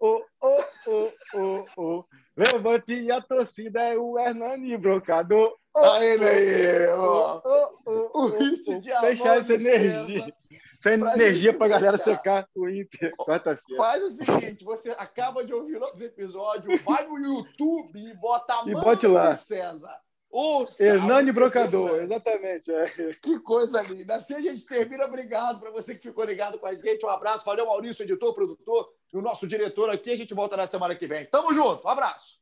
O, 0.00 0.06
o, 0.08 0.24
o, 0.40 0.54
o, 0.86 1.12
o, 1.34 1.64
o, 1.76 2.04
Levante 2.38 3.10
a 3.10 3.20
torcida 3.20 3.82
é 3.82 3.98
o 3.98 4.16
Hernani 4.18 4.76
Brocador. 4.76 5.56
O, 5.74 5.80
Tá 5.80 6.04
ele 6.04 6.24
aí, 6.24 6.86
ó. 6.88 7.40
o, 7.44 7.90
o, 7.90 8.24
O 8.24 8.26
hit 8.38 8.78
de 8.80 9.00
Fechar 9.00 9.38
essa 9.38 9.52
e 9.52 9.56
energia. 9.56 10.34
Essa 10.78 10.92
energia 10.92 11.52
pra 11.52 11.66
galera 11.66 11.98
secar 11.98 12.46
o 12.54 12.68
Inter 12.68 13.12
quarta-feira. 13.16 13.82
Faz 13.82 14.02
o 14.04 14.08
seguinte, 14.08 14.64
você 14.64 14.92
acaba 14.92 15.44
de 15.44 15.52
ouvir 15.52 15.80
nosso 15.80 16.02
episódio, 16.04 16.70
vai 16.84 17.04
no 17.06 17.18
YouTube 17.18 17.98
e 17.98 18.14
bota 18.14 18.54
E 18.54 18.70
Amando 18.70 18.80
bote 18.84 19.06
lá. 19.08 19.30
e 19.30 19.34
César. 19.34 19.98
Ouça, 20.30 20.84
Hernani 20.84 21.32
Brocador, 21.32 21.90
tem- 21.90 22.00
exatamente. 22.02 22.70
É. 22.70 23.14
Que 23.22 23.40
coisa 23.40 23.80
linda. 23.82 24.16
Assim 24.16 24.34
a 24.34 24.40
gente 24.42 24.66
termina. 24.66 25.06
Obrigado 25.06 25.58
para 25.58 25.70
você 25.70 25.94
que 25.94 26.02
ficou 26.02 26.24
ligado 26.24 26.58
com 26.58 26.66
a 26.66 26.74
gente. 26.74 27.04
Um 27.04 27.08
abraço. 27.08 27.44
Valeu, 27.46 27.64
Maurício, 27.66 28.02
editor, 28.02 28.34
produtor, 28.34 28.92
e 29.12 29.16
o 29.16 29.22
nosso 29.22 29.46
diretor 29.46 29.88
aqui. 29.90 30.10
A 30.10 30.16
gente 30.16 30.34
volta 30.34 30.56
na 30.56 30.66
semana 30.66 30.94
que 30.94 31.06
vem. 31.06 31.24
Tamo 31.26 31.54
junto. 31.54 31.86
Um 31.86 31.90
abraço. 31.90 32.38